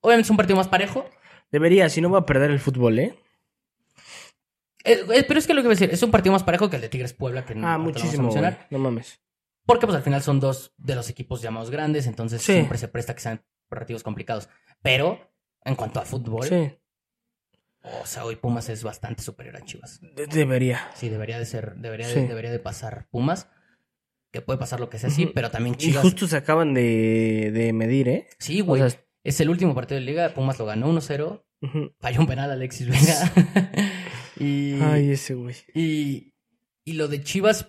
Obviamente 0.00 0.26
es 0.26 0.30
un 0.30 0.36
partido 0.36 0.56
más 0.56 0.68
parejo, 0.68 1.08
Debería, 1.52 1.88
si 1.88 2.00
no 2.00 2.10
va 2.10 2.18
a 2.20 2.26
perder 2.26 2.50
el 2.50 2.58
fútbol, 2.58 2.98
¿eh? 2.98 3.16
eh, 4.84 5.00
eh, 5.14 5.24
pero 5.26 5.38
es 5.38 5.46
que 5.46 5.54
lo 5.54 5.62
que 5.62 5.68
voy 5.68 5.76
a 5.76 5.78
decir, 5.78 5.90
es 5.92 6.02
un 6.02 6.10
partido 6.10 6.32
más 6.32 6.42
parejo 6.42 6.68
que 6.68 6.76
el 6.76 6.82
de 6.82 6.88
Tigres 6.88 7.12
Puebla, 7.14 7.44
que 7.44 7.52
Ah, 7.54 7.78
lo 7.78 7.92
vamos 7.92 8.36
a 8.36 8.66
No 8.70 8.78
mames. 8.78 9.20
porque 9.66 9.86
pues 9.86 9.96
al 9.96 10.02
final 10.02 10.22
son 10.22 10.40
dos 10.40 10.74
de 10.76 10.94
los 10.94 11.08
equipos 11.10 11.40
llamados 11.42 11.70
grandes, 11.70 12.06
entonces 12.06 12.42
Sí. 12.42 12.52
siempre 12.54 12.76
se 12.78 12.88
presta 12.88 13.14
que 13.14 13.20
sean 13.20 13.44
partidos 13.68 14.02
complicados. 14.02 14.48
Pero, 14.82 15.32
en 15.64 15.74
cuanto 15.76 16.00
a 16.00 16.04
fútbol, 16.04 16.44
Sí, 16.46 16.76
o 18.02 18.06
sea, 18.06 18.24
hoy 18.24 18.36
Pumas 18.36 18.68
es 18.68 18.82
bastante 18.82 19.22
superior 19.22 19.56
a 19.56 19.64
Chivas. 19.64 20.00
de- 20.00 20.26
debería. 20.26 20.80
Sí, 20.94 21.08
debería 21.08 21.38
de 21.38 21.46
ser, 21.46 21.74
debería, 21.76 22.08
Sí. 22.08 22.20
de, 22.20 22.28
debería 22.28 22.50
de 22.50 22.58
pasar 22.58 23.06
Pumas. 23.10 23.48
Que 24.32 24.40
puede 24.40 24.58
pasar 24.58 24.80
lo 24.80 24.90
que 24.90 24.98
sea, 24.98 25.10
sí, 25.10 25.26
pero 25.32 25.50
también 25.52 25.76
Y 25.76 25.78
Chivas. 25.78 26.02
justo 26.02 26.26
se 26.26 26.36
acaban 26.36 26.74
de, 26.74 27.52
de 27.52 27.72
medir, 27.72 28.08
¿eh? 28.08 28.26
Sí, 28.40 28.62
O 28.62 28.64
güey. 28.64 28.82
sea, 28.90 29.00
es 29.22 29.40
el 29.40 29.48
último 29.48 29.74
partido 29.76 30.00
de 30.00 30.04
liga. 30.06 30.28
Pumas 30.34 30.58
lo 30.58 30.66
ganó 30.66 30.88
1-0. 30.88 31.44
ujú. 31.62 31.94
Falló 32.00 32.20
un 32.20 32.26
penal 32.26 32.50
Alexis 32.50 32.88
Vega. 32.88 33.32
y, 34.40 34.80
Ay, 34.82 35.12
ese 35.12 35.34
güey. 35.34 35.54
y, 35.74 36.34
y 36.84 36.94
lo 36.94 37.06
de 37.08 37.22
Chivas, 37.22 37.68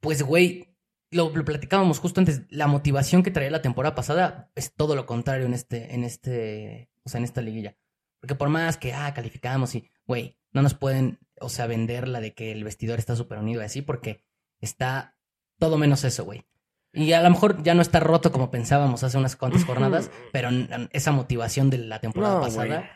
pues, 0.00 0.22
güey, 0.22 0.74
lo, 1.10 1.28
lo 1.36 1.44
platicábamos 1.44 1.98
justo 1.98 2.20
antes. 2.20 2.42
La 2.48 2.66
motivación 2.68 3.22
que 3.22 3.30
traía 3.30 3.50
la 3.50 3.60
temporada 3.62 3.94
pasada 3.94 4.50
es 4.54 4.72
todo 4.74 4.96
lo 4.96 5.04
contrario 5.04 5.44
en 5.46 5.52
este, 5.54 5.94
en 5.94 6.04
este, 6.04 6.90
o 7.04 7.10
sea, 7.10 7.18
en 7.18 7.24
esta 7.24 7.42
liguilla. 7.42 7.76
Porque 8.22 8.36
por 8.36 8.50
más 8.50 8.76
que, 8.76 8.94
ah, 8.94 9.12
calificamos 9.12 9.74
y, 9.74 9.90
güey, 10.06 10.38
no 10.52 10.62
nos 10.62 10.74
pueden, 10.74 11.18
o 11.40 11.48
sea, 11.48 11.66
vender 11.66 12.06
la 12.06 12.20
de 12.20 12.34
que 12.34 12.52
el 12.52 12.62
vestidor 12.62 13.00
está 13.00 13.16
súper 13.16 13.38
unido 13.38 13.62
y 13.62 13.64
así, 13.64 13.82
porque 13.82 14.22
está 14.60 15.16
todo 15.58 15.76
menos 15.76 16.04
eso, 16.04 16.24
güey. 16.24 16.44
Y 16.92 17.14
a 17.14 17.20
lo 17.20 17.30
mejor 17.30 17.64
ya 17.64 17.74
no 17.74 17.82
está 17.82 17.98
roto 17.98 18.30
como 18.30 18.48
pensábamos 18.48 19.02
hace 19.02 19.18
unas 19.18 19.34
cuantas 19.34 19.64
jornadas, 19.64 20.08
pero 20.30 20.50
esa 20.92 21.10
motivación 21.10 21.68
de 21.68 21.78
la 21.78 21.98
temporada 21.98 22.36
No, 22.36 22.42
pasada. 22.42 22.88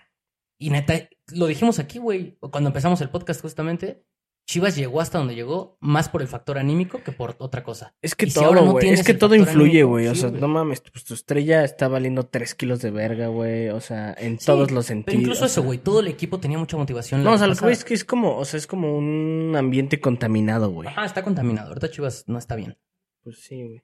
Y 0.58 0.70
neta, 0.70 1.08
lo 1.32 1.46
dijimos 1.46 1.80
aquí, 1.80 1.98
güey, 1.98 2.38
cuando 2.38 2.68
empezamos 2.68 3.00
el 3.00 3.10
podcast 3.10 3.40
justamente. 3.40 4.06
Chivas 4.46 4.76
llegó 4.76 5.00
hasta 5.00 5.18
donde 5.18 5.34
llegó 5.34 5.76
más 5.80 6.08
por 6.08 6.22
el 6.22 6.28
factor 6.28 6.56
anímico 6.56 7.02
que 7.02 7.10
por 7.10 7.34
otra 7.38 7.64
cosa. 7.64 7.96
Es 8.00 8.14
que 8.14 8.26
Y 8.26 8.30
si 8.30 8.38
todo, 8.38 8.54
no 8.54 8.76
tienes 8.76 9.00
es 9.00 9.06
que 9.06 9.12
el 9.12 9.18
todo 9.18 9.34
influye, 9.34 9.82
güey. 9.82 10.06
O 10.06 10.14
sea, 10.14 10.30
no 10.30 10.46
mames, 10.46 10.80
pues 10.82 11.04
tu 11.04 11.14
estrella 11.14 11.64
está 11.64 11.88
valiendo 11.88 12.26
3 12.26 12.54
kilos 12.54 12.80
de 12.80 12.92
verga, 12.92 13.26
güey. 13.26 13.70
O 13.70 13.80
sea, 13.80 14.14
en 14.16 14.38
Sí, 14.38 14.46
todos 14.46 14.70
los 14.70 14.86
sentidos. 14.86 15.06
Pero 15.14 15.20
incluso 15.20 15.42
o 15.44 15.46
eso, 15.48 15.62
güey, 15.64 15.78
todo 15.78 15.98
el 15.98 16.06
equipo 16.06 16.38
tenía 16.38 16.58
mucha 16.58 16.76
motivación. 16.76 17.24
No, 17.24 17.32
o 17.32 17.38
sea, 17.38 17.48
lo 17.48 17.56
que 17.56 17.72
es 17.72 17.84
que 17.84 17.94
es 17.94 18.04
como, 18.04 18.36
o 18.38 18.44
sea, 18.44 18.58
es 18.58 18.68
como 18.68 18.96
un 18.96 19.54
ambiente 19.56 20.00
contaminado, 20.00 20.70
güey. 20.70 20.88
Ajá, 20.88 21.04
está 21.04 21.24
contaminado. 21.24 21.68
Ahorita 21.70 21.90
Chivas 21.90 22.24
no 22.28 22.38
está 22.38 22.54
bien. 22.54 22.78
Pues 23.24 23.40
sí, 23.40 23.62
güey. 23.64 23.82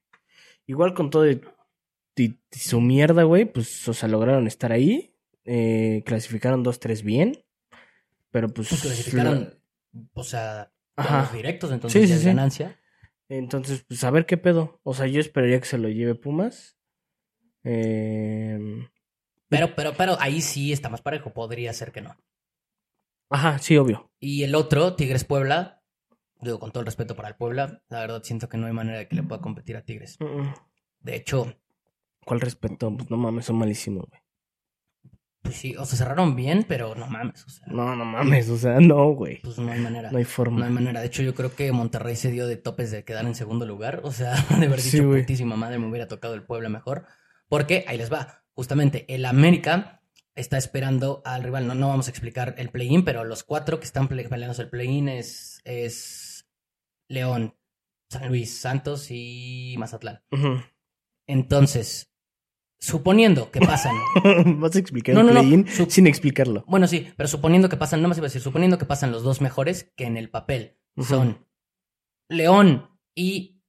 Igual 0.66 0.94
con 0.94 1.10
todo 1.10 1.28
y, 1.28 1.40
y- 2.14 2.36
y 2.52 2.58
su 2.58 2.80
mierda, 2.80 3.24
güey, 3.24 3.46
pues, 3.46 3.88
o 3.88 3.94
sea, 3.94 4.08
lograron 4.08 4.46
estar 4.46 4.70
ahí. 4.70 5.12
Eh, 5.44 6.04
clasificaron 6.06 6.62
2-3 6.64 7.02
bien. 7.02 7.44
Pero 8.30 8.48
pues. 8.48 8.68
Pues 8.68 8.82
clasificaron, 8.82 9.54
o 10.12 10.24
sea, 10.24 10.72
los 10.96 11.32
directos, 11.32 11.72
entonces 11.72 12.10
Sí, 12.10 12.24
ganancia. 12.24 12.78
Entonces, 13.28 13.84
pues 13.88 14.04
a 14.04 14.10
ver 14.10 14.26
qué 14.26 14.36
pedo. 14.36 14.80
O 14.82 14.94
sea, 14.94 15.06
yo 15.06 15.20
esperaría 15.20 15.58
que 15.58 15.66
se 15.66 15.78
lo 15.78 15.88
lleve 15.88 16.14
Pumas. 16.14 16.76
Eh... 17.64 18.58
Pero, 19.48 19.74
pero, 19.74 19.94
pero 19.96 20.16
ahí 20.20 20.40
sí 20.40 20.72
está 20.72 20.88
más 20.88 21.02
parejo. 21.02 21.32
Podría 21.32 21.72
ser 21.72 21.92
que 21.92 22.02
no. 22.02 22.16
Ajá, 23.30 23.58
sí, 23.58 23.76
obvio. 23.76 24.10
Y 24.18 24.42
el 24.42 24.54
otro, 24.54 24.96
Tigres 24.96 25.24
Puebla. 25.24 25.82
Digo, 26.40 26.58
con 26.58 26.72
todo 26.72 26.80
el 26.80 26.86
respeto 26.86 27.14
para 27.14 27.28
el 27.28 27.36
Puebla, 27.36 27.82
la 27.88 28.00
verdad 28.00 28.22
siento 28.22 28.48
que 28.48 28.58
no 28.58 28.66
hay 28.66 28.72
manera 28.72 28.98
de 28.98 29.08
que 29.08 29.16
le 29.16 29.22
pueda 29.22 29.40
competir 29.40 29.76
a 29.76 29.82
Tigres. 29.82 30.18
De 31.00 31.14
hecho, 31.14 31.56
¿Cuál 32.24 32.40
respeto? 32.40 32.94
Pues 32.96 33.10
no 33.10 33.16
mames, 33.16 33.46
son 33.46 33.56
malísimos, 33.56 34.06
güey. 34.08 34.21
Pues 35.42 35.56
sí, 35.56 35.74
o 35.76 35.84
sea, 35.84 35.98
cerraron 35.98 36.36
bien, 36.36 36.64
pero 36.68 36.94
no 36.94 37.06
mames, 37.08 37.44
o 37.44 37.50
sea, 37.50 37.66
No, 37.66 37.96
no 37.96 38.04
mames, 38.04 38.48
o 38.48 38.56
sea, 38.56 38.78
no, 38.80 39.10
güey. 39.12 39.40
pues 39.42 39.58
no 39.58 39.72
hay 39.72 39.80
manera. 39.80 40.10
No 40.12 40.18
hay 40.18 40.24
No 40.24 40.30
forma. 40.30 40.64
hay 40.66 40.72
manera. 40.72 41.00
De 41.00 41.06
hecho, 41.06 41.22
yo 41.22 41.34
creo 41.34 41.54
que 41.54 41.72
Monterrey 41.72 42.14
se 42.14 42.30
dio 42.30 42.46
de 42.46 42.56
topes 42.56 42.90
de 42.92 43.04
quedar 43.04 43.24
en 43.26 43.34
segundo 43.34 43.66
lugar. 43.66 44.00
O 44.04 44.12
sea, 44.12 44.34
de 44.58 44.66
haber 44.66 44.80
Sí, 44.80 44.98
dicho, 44.98 45.08
güey. 45.08 45.22
putísima 45.22 45.56
madre, 45.56 45.78
me 45.78 45.88
hubiera 45.88 46.06
tocado 46.06 46.34
el 46.34 46.44
Puebla 46.44 46.68
mejor. 46.68 47.06
Porque 47.48 47.84
ahí 47.88 47.98
les 47.98 48.12
va. 48.12 48.44
Justamente, 48.54 49.04
el 49.12 49.24
América 49.24 50.00
está 50.36 50.56
esperando 50.58 51.22
al 51.24 51.42
rival. 51.42 51.66
No, 51.66 51.74
no 51.74 51.88
vamos 51.88 52.06
a 52.06 52.10
explicar 52.10 52.54
el 52.58 52.70
play-in, 52.70 53.04
pero 53.04 53.24
los 53.24 53.42
cuatro 53.42 53.80
que 53.80 53.84
están 53.86 54.06
peleándose 54.08 54.62
el 54.62 54.70
play-in 54.70 55.08
es, 55.08 55.60
es 55.64 56.48
León, 57.08 57.56
San 58.08 58.28
Luis, 58.28 58.56
Santos 58.60 59.08
y 59.10 59.74
Mazatlán. 59.78 60.22
Entonces, 61.26 62.11
suponiendo 62.82 63.50
que 63.52 63.60
pasan. 63.60 63.94
Vas 64.60 64.74
a 64.74 64.78
explicar 64.80 65.14
No, 65.14 65.20
el 65.20 65.28
no, 65.28 65.32
no. 65.34 65.40
play-in 65.40 65.66
sin 65.88 66.06
explicarlo. 66.08 66.64
Bueno, 66.66 66.88
sí, 66.88 67.08
pero 67.16 67.28
suponiendo 67.28 67.68
que 67.68 67.76
pasan, 67.76 68.00
nada 68.00 68.08
más 68.08 68.18
iba 68.18 68.26
a 68.26 68.28
decir, 68.28 68.42
suponiendo 68.42 68.76
que 68.76 68.84
pasan 68.86 69.12
los 69.12 69.22
dos 69.22 69.40
mejores, 69.40 69.92
que 69.96 70.04
en 70.04 70.16
el 70.16 70.28
papel 70.30 70.76
son 70.98 71.46
León 72.28 72.90
y 73.14 73.60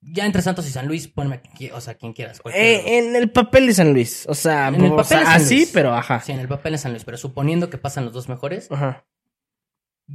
ya 0.00 0.26
entre 0.26 0.42
Santos 0.42 0.66
y 0.66 0.70
San 0.70 0.88
Luis, 0.88 1.06
ponme 1.06 1.40
o 1.74 1.80
sea, 1.80 1.94
quien 1.94 2.12
quieras. 2.12 2.40
de 2.44 2.50
Eh, 2.52 2.98
en 2.98 3.14
el 3.14 3.30
papel 3.30 3.66
de 3.66 3.74
San 3.74 3.92
Luis. 3.92 4.24
O 4.28 4.34
sea, 4.34 4.68
En 4.68 4.76
el 4.84 4.92
o 4.92 4.96
papel 4.96 5.06
sea, 5.06 5.18
de 5.20 5.24
San 5.26 5.34
así, 5.36 5.56
Luis. 5.56 5.70
pero 5.72 5.94
ajá. 5.94 6.20
Sí, 6.20 6.32
en 6.32 6.40
el 6.40 6.48
papel 6.48 6.74
es 6.74 6.80
San 6.80 6.92
Luis, 6.92 7.04
pero 7.04 7.16
suponiendo 7.18 7.68
que 7.70 7.78
pasan 7.78 8.04
los 8.06 8.14
dos 8.14 8.28
mejores, 8.28 8.68
Ajá. 8.72 9.04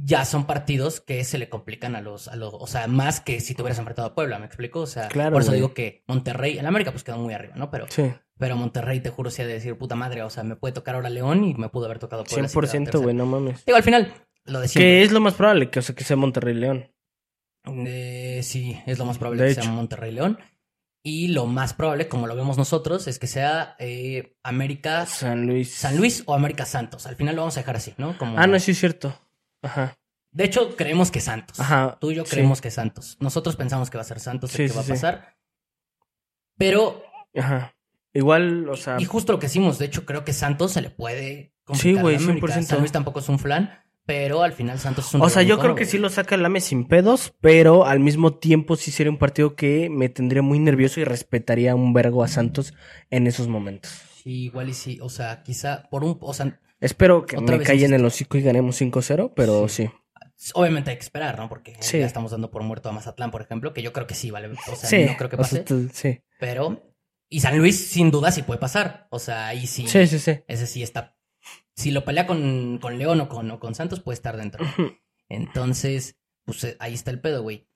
Ya 0.04 0.24
son 0.24 0.46
partidos 0.46 1.00
que 1.00 1.24
se 1.24 1.38
le 1.38 1.48
complican 1.48 1.96
a 1.96 2.00
los, 2.00 2.28
a 2.28 2.36
los, 2.36 2.54
o 2.54 2.66
sea, 2.66 2.86
más 2.86 3.20
que 3.20 3.40
si 3.40 3.54
te 3.54 3.62
hubieras 3.62 3.78
enfrentado 3.78 4.08
a 4.08 4.14
Puebla, 4.14 4.38
¿me 4.38 4.46
explico? 4.46 4.80
O 4.80 4.86
sea, 4.86 5.08
Claro, 5.08 5.32
por 5.32 5.42
eso 5.42 5.50
güey. 5.50 5.60
digo 5.60 5.74
que 5.74 6.04
Monterrey, 6.06 6.58
en 6.58 6.66
América 6.66 6.90
pues 6.92 7.04
quedó 7.04 7.18
muy 7.18 7.34
arriba, 7.34 7.54
¿no? 7.56 7.70
Pero, 7.70 7.86
Sí. 7.88 8.12
pero 8.38 8.56
Monterrey, 8.56 9.00
te 9.00 9.10
juro, 9.10 9.30
sí 9.30 9.42
ha 9.42 9.46
de 9.46 9.54
decir, 9.54 9.76
puta 9.76 9.94
madre, 9.94 10.22
o 10.22 10.30
sea, 10.30 10.44
me 10.44 10.56
puede 10.56 10.72
tocar 10.74 10.94
ahora 10.94 11.10
León 11.10 11.44
y 11.44 11.54
me 11.54 11.68
pudo 11.68 11.86
haber 11.86 11.98
tocado 11.98 12.24
Puebla. 12.24 12.48
si 12.48 12.52
quedaba 12.54 12.66
100%, 12.68 12.84
tercero. 12.84 13.02
güey, 13.02 13.14
no 13.14 13.26
mames. 13.26 13.64
Digo, 13.64 13.76
al 13.76 13.82
final, 13.82 14.12
lo 14.44 14.60
de 14.60 14.68
siempre. 14.68 14.88
Que 14.90 15.02
es 15.02 15.12
lo 15.12 15.20
más 15.20 15.34
probable, 15.34 15.70
que, 15.70 15.78
o 15.78 15.82
sea, 15.82 15.94
que 15.94 16.04
sea 16.04 16.16
Monterrey 16.16 16.54
León. 16.54 16.90
Eh, 17.66 18.40
sí, 18.42 18.80
es 18.86 18.98
lo 18.98 19.04
más 19.04 19.18
probable 19.18 19.42
De 19.42 19.48
que 19.48 19.52
hecho. 19.52 19.62
sea 19.62 19.72
Monterrey 19.72 20.12
León. 20.12 20.38
Y 21.02 21.28
lo 21.28 21.46
más 21.46 21.74
probable, 21.74 22.08
como 22.08 22.26
lo 22.26 22.34
vemos 22.36 22.58
nosotros, 22.58 23.06
es 23.08 23.18
que 23.18 23.26
sea 23.26 23.76
eh, 23.78 24.36
América 24.42 25.06
San 25.06 25.46
Luis. 25.46 25.72
San 25.72 25.96
Luis 25.96 26.22
o 26.26 26.34
América 26.34 26.66
Santos. 26.66 27.06
Al 27.06 27.16
final 27.16 27.36
lo 27.36 27.42
vamos 27.42 27.56
a 27.56 27.60
dejar 27.60 27.76
así, 27.76 27.94
¿no? 27.98 28.16
Como... 28.18 28.38
Ah, 28.38 28.46
no, 28.46 28.58
sí 28.58 28.72
es 28.72 28.78
cierto. 28.80 29.14
Ajá. 29.62 29.96
De 30.30 30.44
hecho, 30.44 30.76
creemos 30.76 31.10
que 31.10 31.20
Santos. 31.20 31.58
Ajá. 31.58 31.96
Tú 32.00 32.10
y 32.10 32.14
yo 32.16 32.24
sí. 32.24 32.32
creemos 32.32 32.60
que 32.60 32.70
Santos. 32.70 33.16
Nosotros 33.20 33.56
pensamos 33.56 33.90
que 33.90 33.96
va 33.98 34.02
a 34.02 34.04
ser 34.04 34.20
Santos 34.20 34.50
Sí, 34.52 34.62
el 34.62 34.68
que 34.68 34.72
sí, 34.72 34.76
va 34.76 34.82
a 34.82 34.84
sí. 34.84 34.90
pasar. 34.92 35.36
Pero, 36.56 37.02
Ajá. 37.36 37.74
Igual, 38.12 38.68
o 38.68 38.76
sea. 38.76 38.96
y 38.98 39.04
justo 39.04 39.32
lo 39.32 39.38
que 39.38 39.46
hicimos, 39.46 39.78
de 39.78 39.86
hecho, 39.86 40.04
creo 40.04 40.24
que 40.24 40.32
Santos 40.32 40.72
se 40.72 40.82
le 40.82 40.90
puede 40.90 41.52
Sí, 41.74 41.92
güey, 41.94 42.16
a 42.16 42.18
América. 42.18 42.46
100%. 42.48 42.62
San 42.62 42.78
Luis 42.80 42.92
tampoco 42.92 43.20
es 43.20 43.28
un 43.28 43.38
flan, 43.38 43.70
pero 44.06 44.42
al 44.42 44.52
final 44.52 44.78
Santos 44.78 45.06
es 45.08 45.14
un 45.14 45.22
O 45.22 45.28
sea, 45.28 45.42
yo 45.42 45.58
creo 45.58 45.74
que 45.74 45.84
sí 45.84 45.98
lo 45.98 46.08
saca 46.08 46.34
el 46.34 46.44
AME 46.44 46.60
sin 46.62 46.88
pedos, 46.88 47.34
pero 47.40 47.84
al 47.84 48.00
mismo 48.00 48.34
tiempo 48.34 48.76
sí 48.76 48.90
sería 48.90 49.10
un 49.12 49.18
partido 49.18 49.54
que 49.54 49.90
me 49.90 50.08
tendría 50.08 50.40
muy 50.42 50.58
nervioso 50.58 51.00
y 51.00 51.04
respetaría 51.04 51.74
un 51.74 51.92
vergo 51.92 52.24
a 52.24 52.28
Santos 52.28 52.72
en 53.10 53.26
esos 53.26 53.46
momentos. 53.48 53.92
Sí, 54.22 54.44
igual 54.44 54.70
y 54.70 54.74
sí. 54.74 54.98
O 55.02 55.10
sea, 55.10 55.42
quizá 55.42 55.88
por 55.90 56.02
un. 56.04 56.16
O 56.20 56.32
sea, 56.34 56.58
Espero 56.80 57.26
que 57.26 57.36
Otra 57.36 57.52
me 57.54 57.58
vez 57.58 57.66
callen 57.66 57.80
insisto. 57.82 57.96
el 57.96 58.04
hocico 58.04 58.38
y 58.38 58.42
ganemos 58.42 58.80
5-0, 58.80 59.32
pero 59.34 59.68
sí. 59.68 59.90
Obviamente 60.54 60.90
hay 60.90 60.96
que 60.96 61.02
esperar, 61.02 61.36
¿no? 61.38 61.48
Porque 61.48 61.76
Sí. 61.80 61.98
ya 61.98 62.06
estamos 62.06 62.30
dando 62.30 62.50
por 62.50 62.62
muerto 62.62 62.88
a 62.88 62.92
Mazatlán, 62.92 63.30
por 63.32 63.42
ejemplo, 63.42 63.72
que 63.74 63.82
yo 63.82 63.92
creo 63.92 64.06
que 64.06 64.14
sí, 64.14 64.30
¿vale? 64.30 64.48
O 64.48 64.76
sea, 64.76 64.88
sí. 64.88 65.04
no 65.04 65.16
creo 65.16 65.28
que 65.28 65.36
o 65.36 65.44
sea, 65.44 65.60
pase, 65.60 65.64
tú- 65.64 65.88
sí. 65.92 66.22
pero... 66.38 66.84
Y 67.30 67.40
San 67.40 67.58
Luis, 67.58 67.88
sin 67.88 68.10
duda, 68.10 68.30
sí 68.30 68.42
puede 68.42 68.58
pasar. 68.60 69.06
O 69.10 69.18
sea, 69.18 69.48
ahí 69.48 69.66
sí... 69.66 69.86
Sí, 69.86 70.06
sí, 70.06 70.18
sí. 70.18 70.40
Ese 70.46 70.66
sí 70.66 70.82
está... 70.82 71.16
Si 71.74 71.90
lo 71.90 72.04
pelea 72.04 72.26
con, 72.26 72.78
con 72.80 72.98
León 72.98 73.20
o 73.20 73.28
con, 73.28 73.50
o 73.50 73.60
con 73.60 73.74
Santos, 73.74 74.00
puede 74.00 74.14
estar 74.14 74.36
dentro. 74.36 74.64
Entonces, 75.28 76.16
pues 76.44 76.64
eh, 76.64 76.76
ahí 76.80 76.94
está 76.94 77.10
el 77.10 77.20
pedo, 77.20 77.42
güey. 77.42 77.67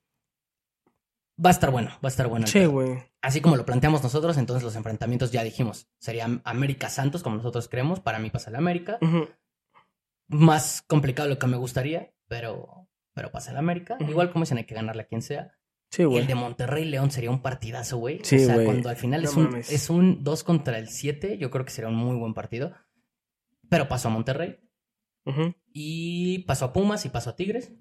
Va 1.43 1.49
a 1.49 1.51
estar 1.51 1.71
bueno, 1.71 1.89
va 1.95 1.99
a 2.03 2.07
estar 2.07 2.27
bueno. 2.27 2.45
Sí, 2.47 2.65
güey. 2.65 2.99
Así 3.21 3.41
como 3.41 3.55
lo 3.55 3.65
planteamos 3.65 4.03
nosotros, 4.03 4.37
entonces 4.37 4.63
los 4.63 4.75
enfrentamientos 4.75 5.31
ya 5.31 5.43
dijimos. 5.43 5.87
Sería 5.99 6.27
América 6.43 6.89
Santos, 6.89 7.23
como 7.23 7.37
nosotros 7.37 7.67
creemos. 7.69 7.99
Para 7.99 8.19
mí 8.19 8.29
pasa 8.29 8.49
el 8.49 8.55
América. 8.55 8.99
Más 10.27 10.81
complicado 10.83 11.29
lo 11.29 11.39
que 11.39 11.47
me 11.47 11.57
gustaría, 11.57 12.13
pero, 12.27 12.87
pero 13.13 13.31
pasa 13.31 13.51
el 13.51 13.57
América. 13.57 13.97
Igual 13.99 14.31
como 14.31 14.43
dicen, 14.45 14.57
hay 14.59 14.65
que 14.65 14.75
ganarle 14.75 15.03
a 15.03 15.07
quien 15.07 15.21
sea. 15.21 15.53
Sí, 15.89 16.01
Y 16.03 16.05
güey. 16.05 16.19
el 16.19 16.27
de 16.27 16.35
Monterrey 16.35 16.85
León 16.85 17.11
sería 17.11 17.29
un 17.29 17.41
partidazo, 17.41 17.97
güey. 17.97 18.19
Sí, 18.23 18.37
o 18.37 18.39
sea, 18.39 18.55
güey. 18.55 18.65
cuando 18.65 18.89
al 18.89 18.95
final 18.95 19.23
No 19.23 19.29
es, 19.29 19.35
un, 19.37 19.55
es 19.55 19.89
un 19.89 20.23
2 20.23 20.43
contra 20.43 20.77
el 20.79 20.89
7, 20.89 21.37
yo 21.37 21.51
creo 21.51 21.65
que 21.65 21.71
sería 21.71 21.89
un 21.89 21.95
muy 21.95 22.15
buen 22.17 22.33
partido. 22.33 22.73
Pero 23.69 23.87
pasó 23.87 24.07
a 24.07 24.11
Monterrey 24.11 24.59
y 25.71 26.39
pasó 26.39 26.65
a 26.65 26.73
Pumas 26.73 27.05
y 27.05 27.09
pasó 27.09 27.31
a 27.31 27.35
Tigres. 27.35 27.71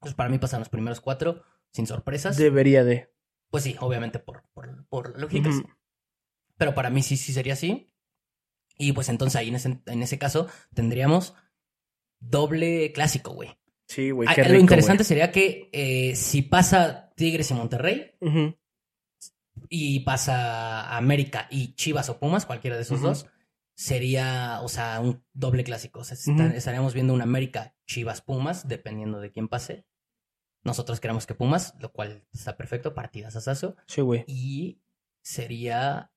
Pues 0.00 0.14
para 0.14 0.28
mí 0.28 0.38
pasan 0.38 0.60
los 0.60 0.68
primeros 0.68 1.00
cuatro 1.00 1.42
sin 1.72 1.86
sorpresas. 1.86 2.36
Debería 2.36 2.84
de. 2.84 3.10
Pues 3.50 3.64
sí, 3.64 3.76
obviamente 3.80 4.18
por, 4.18 4.44
por, 4.54 4.86
por 4.88 5.18
lógicas. 5.18 5.56
Pero 6.56 6.74
para 6.74 6.90
mí 6.90 7.02
sí, 7.02 7.16
sí 7.16 7.32
sería 7.32 7.54
así. 7.54 7.92
Y 8.78 8.92
pues 8.92 9.08
entonces 9.08 9.36
ahí 9.36 9.48
en 9.48 9.56
ese, 9.56 9.80
en 9.84 10.02
ese 10.02 10.18
caso 10.18 10.48
tendríamos 10.74 11.34
doble 12.20 12.92
clásico, 12.92 13.32
güey. 13.32 13.58
Sí, 13.88 14.10
güey. 14.10 14.28
Lo 14.48 14.58
interesante 14.58 15.04
sería 15.04 15.30
que 15.32 15.68
eh, 15.72 16.16
si 16.16 16.42
pasa 16.42 17.12
Tigres 17.14 17.50
y 17.50 17.54
Monterrey 17.54 18.12
y 19.68 20.00
pasa 20.00 20.96
América 20.96 21.46
y 21.50 21.74
Chivas 21.74 22.08
o 22.08 22.18
Pumas, 22.18 22.46
cualquiera 22.46 22.76
de 22.76 22.82
esos 22.82 23.02
dos, 23.02 23.26
sería, 23.74 24.60
o 24.62 24.68
sea, 24.68 25.00
un 25.00 25.22
doble 25.34 25.64
clásico. 25.64 26.00
O 26.00 26.04
sea, 26.04 26.16
estaríamos 26.54 26.94
viendo 26.94 27.12
un 27.12 27.22
América 27.22 27.76
Chivas 27.86 28.22
Pumas, 28.22 28.66
dependiendo 28.66 29.20
de 29.20 29.30
quién 29.30 29.48
pase. 29.48 29.84
Nosotros 30.64 31.00
queremos 31.00 31.26
que 31.26 31.34
Pumas, 31.34 31.74
lo 31.80 31.92
cual 31.92 32.24
está 32.32 32.56
perfecto, 32.56 32.94
partidas 32.94 33.36
asazo. 33.36 33.76
Sí, 33.86 34.00
güey. 34.00 34.24
Y 34.26 34.80
sería 35.22 36.12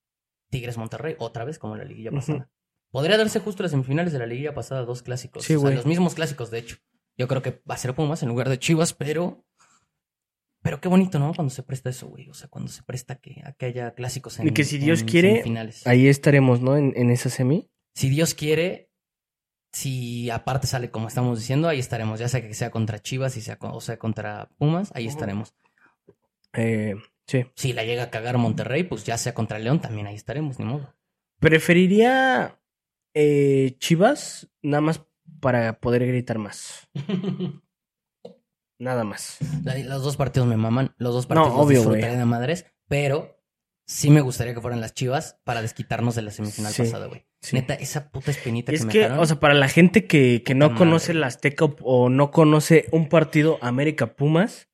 Tigres 0.50 0.78
Monterrey, 0.78 1.16
otra 1.20 1.46
vez 1.46 1.58
como 1.58 1.74
en 1.74 1.80
la 1.80 1.86
liguilla 1.86 2.12
pasada. 2.12 2.50
Podría 2.92 3.18
darse 3.18 3.40
justo 3.40 3.64
las 3.64 3.72
semifinales 3.72 4.14
de 4.14 4.20
la 4.20 4.26
liguilla 4.26 4.54
pasada, 4.54 4.86
dos 4.86 5.02
clásicos. 5.02 5.44
Sí, 5.44 5.56
o 5.56 5.60
sea, 5.60 5.72
los 5.72 5.86
mismos 5.86 6.16
clásicos, 6.16 6.52
de 6.52 6.60
hecho. 6.60 6.78
Yo 7.18 7.28
creo 7.28 7.42
que 7.42 7.62
va 7.70 7.76
a 7.76 7.78
ser 7.78 7.96
Pumas 7.96 8.24
en 8.24 8.30
lugar 8.30 8.50
de 8.50 8.60
Chivas, 8.60 8.94
pero. 8.94 9.46
Pero 10.62 10.82
qué 10.82 10.88
bonito, 10.88 11.20
¿no? 11.20 11.34
Cuando 11.34 11.54
se 11.54 11.62
presta 11.62 11.90
eso, 11.90 12.08
güey. 12.08 12.30
O 12.30 12.34
sea, 12.34 12.48
cuando 12.48 12.72
se 12.72 12.84
presta 12.84 13.16
que, 13.16 13.42
a 13.44 13.54
que 13.54 13.68
haya 13.68 13.94
clásicos 13.94 14.40
en 14.40 14.48
Y 14.48 14.52
que 14.52 14.64
si 14.64 14.78
Dios 14.78 15.04
quiere. 15.04 15.44
Ahí 15.86 16.08
estaremos, 16.08 16.62
¿no? 16.62 16.78
En, 16.78 16.94
en 16.96 17.12
esa 17.12 17.30
semi. 17.30 17.70
Si 17.94 18.10
Dios 18.10 18.34
quiere, 18.34 18.85
si 19.76 20.30
aparte 20.30 20.68
sale 20.68 20.90
como 20.90 21.08
estamos 21.10 21.38
diciendo, 21.38 21.68
ahí 21.68 21.80
estaremos. 21.80 22.18
Ya 22.20 22.30
sea 22.30 22.42
que 22.42 22.54
sea 22.54 22.72
contra 22.72 23.00
Chivas 23.00 23.36
y 23.36 23.42
sea, 23.42 23.58
o 23.62 23.82
sea 23.82 23.98
contra 24.00 24.48
Pumas, 24.58 24.92
ahí 24.96 25.06
estaremos. 25.06 25.54
Eh, 26.54 26.96
sí. 27.28 27.46
Si 27.56 27.74
la 27.74 27.84
llega 27.84 28.04
a 28.04 28.10
cagar 28.10 28.38
Monterrey, 28.38 28.84
pues 28.84 29.04
ya 29.04 29.18
sea 29.18 29.34
contra 29.34 29.60
León, 29.60 29.82
también 29.82 30.08
ahí 30.08 30.16
estaremos, 30.16 30.58
ni 30.60 30.66
modo. 30.66 30.96
Preferiría 31.40 32.58
eh, 33.14 33.76
Chivas 33.80 34.50
nada 34.62 34.80
más 34.82 35.02
para 35.42 35.80
poder 35.82 36.08
gritar 36.08 36.38
más. 36.38 36.88
Nada 38.80 39.04
más. 39.06 39.38
La- 39.64 39.78
los 39.78 40.04
dos 40.04 40.18
partidos 40.18 40.48
me 40.50 40.58
maman, 40.58 40.94
los 40.98 41.14
dos 41.14 41.30
No, 41.30 41.36
partidos 41.36 41.54
los 41.58 41.66
obvio, 41.66 41.78
disfrutaré 41.80 42.08
güey. 42.08 42.18
de 42.20 42.26
madres, 42.26 42.66
pero 42.88 43.35
sí 43.86 44.10
me 44.10 44.22
gustaría 44.22 44.54
que 44.54 44.62
fueran 44.62 44.82
las 44.82 44.94
Chivas 44.94 45.38
para 45.44 45.62
desquitarnos 45.62 46.16
de 46.16 46.24
la 46.24 46.32
semifinal 46.32 46.72
Sí, 46.74 46.84
pasada, 46.84 47.08
güey. 47.08 47.26
sí. 47.42 47.56
Neta, 47.56 47.76
esa 47.76 48.10
puta 48.12 48.32
espinita 48.32 48.72
que 48.72 48.76
es 48.78 48.86
me 48.86 48.92
que, 48.92 49.00
dejaron. 49.00 49.20
o 49.24 49.26
sea, 49.26 49.40
para 49.40 49.54
la 49.54 49.68
gente 49.70 50.06
que, 50.06 50.42
que 50.46 50.56
no 50.56 50.76
conoce 50.76 51.14
la 51.14 51.28
Azteca 51.28 51.66
o, 51.66 51.76
o 51.84 52.10
no 52.10 52.32
conoce 52.32 52.86
un 52.92 53.08
partido 53.10 53.60
América 53.62 54.16
Pumas, 54.16 54.70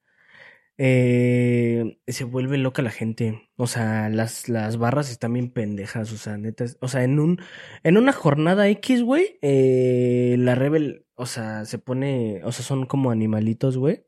eh, 0.83 1.99
se 2.07 2.23
vuelve 2.23 2.57
loca 2.57 2.81
la 2.81 2.89
gente. 2.91 3.49
O 3.55 3.67
sea, 3.67 4.09
las, 4.09 4.49
las 4.49 4.77
barras 4.77 5.11
están 5.11 5.33
bien 5.33 5.51
pendejas. 5.51 6.11
O 6.11 6.17
sea, 6.17 6.37
neta. 6.37 6.65
O 6.79 6.87
sea, 6.87 7.03
en 7.03 7.19
un, 7.19 7.39
en 7.83 7.97
una 7.97 8.13
jornada 8.13 8.67
X, 8.69 9.03
güey, 9.03 9.37
eh, 9.41 10.35
la 10.39 10.55
Rebel, 10.55 11.05
o 11.15 11.25
sea, 11.25 11.65
se 11.65 11.77
pone, 11.77 12.41
o 12.43 12.51
sea, 12.51 12.65
son 12.65 12.85
como 12.85 13.11
animalitos, 13.11 13.77
güey. 13.77 14.03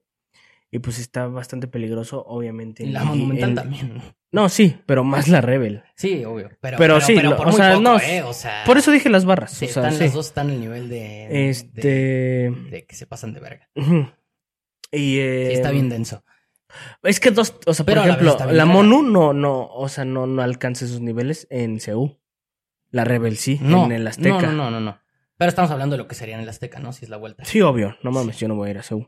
Y 0.72 0.80
pues 0.80 0.98
está 0.98 1.28
bastante 1.28 1.68
peligroso, 1.68 2.24
obviamente. 2.26 2.84
Y 2.84 2.88
la 2.92 3.02
en- 3.02 3.08
Monumental 3.08 3.50
en- 3.50 3.56
también. 3.56 4.02
No, 4.34 4.50
sí, 4.50 4.78
pero 4.88 5.04
más 5.06 5.28
la 5.30 5.40
Rebel. 5.42 5.84
Sí, 5.96 6.26
obvio. 6.26 6.50
Pero, 6.60 6.78
Pero 6.78 7.00
sí, 7.00 7.16
lo- 7.22 7.38
por 7.38 7.48
o 7.48 7.52
muy 7.52 7.58
sea, 7.58 7.70
poco, 7.70 7.82
no, 7.84 8.00
¿eh? 8.00 8.24
O 8.24 8.34
sea, 8.34 8.64
Por 8.66 8.78
eso 8.78 8.92
dije 8.92 9.08
las 9.10 9.24
barras. 9.26 9.52
sí, 9.54 9.66
o 9.66 9.68
sea, 9.70 9.84
están, 9.84 9.94
sí. 9.98 10.04
las 10.06 10.14
dos 10.14 10.26
están 10.26 10.50
al 10.50 10.60
nivel 10.60 10.90
de, 10.90 11.50
Este. 11.50 11.88
de, 11.88 12.52
de 12.72 12.86
que 12.86 12.96
se 12.96 13.06
pasan 13.06 13.34
de 13.34 13.40
verga. 13.40 13.70
Y 14.92 15.20
eh, 15.20 15.48
Sí, 15.50 15.54
está 15.54 15.72
bien 15.72 15.88
denso. 15.88 16.24
Es 17.04 17.20
que 17.20 17.30
dos, 17.32 17.56
o 17.68 17.74
sea, 17.74 17.86
por 17.86 17.94
Pero 17.94 18.02
la 18.08 18.16
vez 18.16 18.24
ejemplo, 18.26 18.38
la 18.40 18.46
verga. 18.48 18.66
Monu 18.66 19.04
no, 19.04 19.34
no, 19.34 19.68
o 19.68 19.88
sea, 19.88 20.04
no, 20.06 20.26
no 20.26 20.42
alcanza 20.42 20.86
esos 20.86 21.00
niveles 21.02 21.46
en 21.52 21.80
CU. 21.80 22.20
La 22.90 23.04
Rebel 23.04 23.38
sí, 23.38 23.60
No, 23.62 23.86
en 23.86 23.92
el 23.92 24.08
Azteca. 24.08 24.42
no, 24.42 24.52
no, 24.52 24.72
no, 24.72 24.80
no. 24.80 25.00
Pero 25.38 25.50
estamos 25.50 25.70
hablando 25.72 25.94
de 25.96 25.98
lo 26.00 26.08
que 26.08 26.16
sería 26.16 26.36
en 26.36 26.42
el 26.42 26.50
Azteca, 26.50 26.80
¿no? 26.80 26.92
Si 26.94 27.06
es 27.06 27.10
la 27.10 27.18
vuelta. 27.18 27.46
Sí, 27.46 27.62
obvio, 27.62 27.98
no 28.04 28.12
mames, 28.12 28.38
yo 28.40 28.48
no 28.48 28.56
voy 28.56 28.70
a 28.70 28.72
ir 28.72 28.78
a 28.80 28.84
CU. 28.84 29.08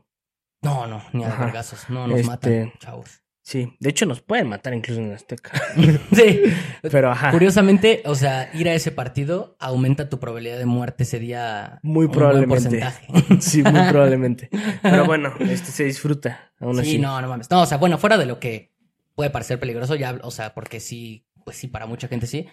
No, 0.62 0.86
no, 0.86 1.02
ni 1.12 1.24
a 1.24 1.28
Ajá. 1.28 1.44
vergazos. 1.46 1.88
No, 1.90 2.06
nos 2.06 2.18
Este- 2.20 2.30
matan, 2.30 2.72
chavos. 2.78 3.22
Sí, 3.46 3.76
de 3.78 3.90
hecho 3.90 4.06
nos 4.06 4.22
pueden 4.22 4.48
matar 4.48 4.74
incluso 4.74 5.00
en 5.00 5.12
Azteca. 5.12 5.52
sí. 6.12 6.42
Pero 6.90 7.12
ajá. 7.12 7.30
Curiosamente, 7.30 8.02
o 8.04 8.16
sea, 8.16 8.50
ir 8.54 8.68
a 8.68 8.74
ese 8.74 8.90
partido 8.90 9.56
aumenta 9.60 10.08
tu 10.08 10.18
probabilidad 10.18 10.58
de 10.58 10.66
muerte 10.66 11.04
ese 11.04 11.20
día. 11.20 11.78
Muy 11.84 12.06
un 12.06 12.10
probablemente. 12.10 12.80
porcentaje. 12.80 13.06
Sí, 13.40 13.62
muy 13.62 13.88
probablemente. 13.88 14.50
Pero 14.82 15.04
bueno, 15.06 15.32
este 15.38 15.70
se 15.70 15.84
disfruta. 15.84 16.50
Aún 16.58 16.74
Sí, 16.74 16.80
así. 16.80 16.98
no, 16.98 17.20
no 17.22 17.28
mames. 17.28 17.48
No, 17.48 17.62
o 17.62 17.66
sea, 17.66 17.78
bueno, 17.78 17.98
fuera 17.98 18.18
de 18.18 18.26
lo 18.26 18.40
que 18.40 18.72
puede 19.14 19.30
parecer 19.30 19.60
peligroso, 19.60 19.94
ya, 19.94 20.18
o 20.24 20.32
sea, 20.32 20.52
porque 20.52 20.80
sí, 20.80 21.24
pues 21.44 21.56
sí, 21.56 21.68
para 21.68 21.86
mucha 21.86 22.08
gente 22.08 22.26
sí. 22.26 22.48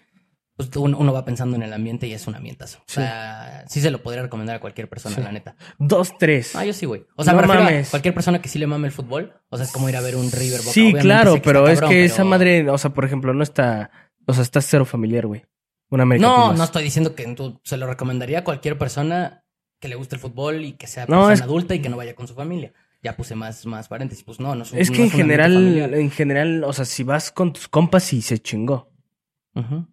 Pues 0.55 0.69
uno, 0.75 0.97
uno 0.99 1.11
va 1.13 1.25
pensando 1.25 1.55
en 1.55 1.63
el 1.63 1.73
ambiente 1.73 2.05
y 2.05 2.13
es 2.13 2.27
un 2.27 2.35
ambientazo. 2.35 2.77
O 2.79 2.83
sea, 2.91 3.65
sí 3.67 3.81
se 3.81 3.89
lo 3.89 4.03
podría 4.03 4.21
recomendar 4.21 4.57
a 4.57 4.59
cualquier 4.59 4.87
persona, 4.87 5.15
Sí. 5.15 5.21
la 5.23 5.31
neta. 5.31 5.55
Dos, 5.79 6.15
tres. 6.19 6.55
Ah, 6.55 6.63
yo 6.63 6.73
sí, 6.73 6.85
güey. 6.85 7.05
O 7.15 7.23
sea, 7.23 7.33
No 7.33 7.37
me 7.37 7.41
refiero 7.43 7.61
a 7.61 7.65
mames. 7.71 7.89
cualquier 7.89 8.13
persona 8.13 8.39
que 8.39 8.49
sí 8.49 8.59
le 8.59 8.67
mame 8.67 8.87
el 8.87 8.93
fútbol. 8.93 9.33
O 9.49 9.57
sea, 9.57 9.65
es 9.65 9.71
como 9.71 9.89
ir 9.89 9.95
a 9.97 10.01
ver 10.01 10.15
un 10.15 10.31
River 10.31 10.59
Boca. 10.59 10.71
Sí, 10.71 10.81
Obviamente 10.81 11.01
claro, 11.01 11.41
pero 11.43 11.67
es 11.67 11.81
que 11.81 12.05
esa 12.05 12.23
madre, 12.23 12.69
o 12.69 12.77
sea, 12.77 12.91
por 12.93 13.03
ejemplo, 13.03 13.33
no 13.33 13.41
está, 13.41 13.89
o 14.27 14.33
sea, 14.33 14.43
está 14.43 14.61
cero 14.61 14.85
familiar, 14.85 15.25
güey. 15.25 15.43
Una 15.89 16.03
América 16.03 16.27
No, 16.27 16.35
Pumas. 16.43 16.57
no 16.59 16.63
estoy 16.65 16.83
diciendo 16.83 17.15
que 17.15 17.25
tú 17.33 17.59
se 17.63 17.77
lo 17.77 17.87
recomendaría 17.87 18.39
a 18.39 18.43
cualquier 18.43 18.77
persona 18.77 19.43
que 19.79 19.87
le 19.87 19.95
guste 19.95 20.15
el 20.15 20.21
fútbol 20.21 20.63
y 20.65 20.73
que 20.73 20.85
sea 20.87 21.03
No, 21.05 21.15
persona 21.17 21.33
es- 21.33 21.41
adulta 21.41 21.73
y 21.75 21.79
que 21.81 21.89
no 21.89 21.97
vaya 21.97 22.15
con 22.15 22.27
su 22.27 22.35
familia. 22.35 22.73
Ya 23.01 23.17
puse 23.17 23.33
más, 23.35 23.65
más 23.65 23.87
paréntesis. 23.87 24.23
Pues 24.23 24.39
no, 24.39 24.53
no 24.55 24.63
es 24.63 24.71
un- 24.71 24.77
Es 24.77 24.89
no 24.91 24.95
que 24.97 25.03
en 25.03 25.09
general, 25.11 25.93
en 25.95 26.11
general, 26.11 26.63
o 26.63 26.71
sea, 26.73 26.85
si 26.85 27.03
vas 27.03 27.31
con 27.31 27.53
tus 27.53 27.67
compas, 27.67 28.03
sí 28.03 28.21
se 28.21 28.37
chingó. 28.39 28.91
Ujú. 29.55 29.87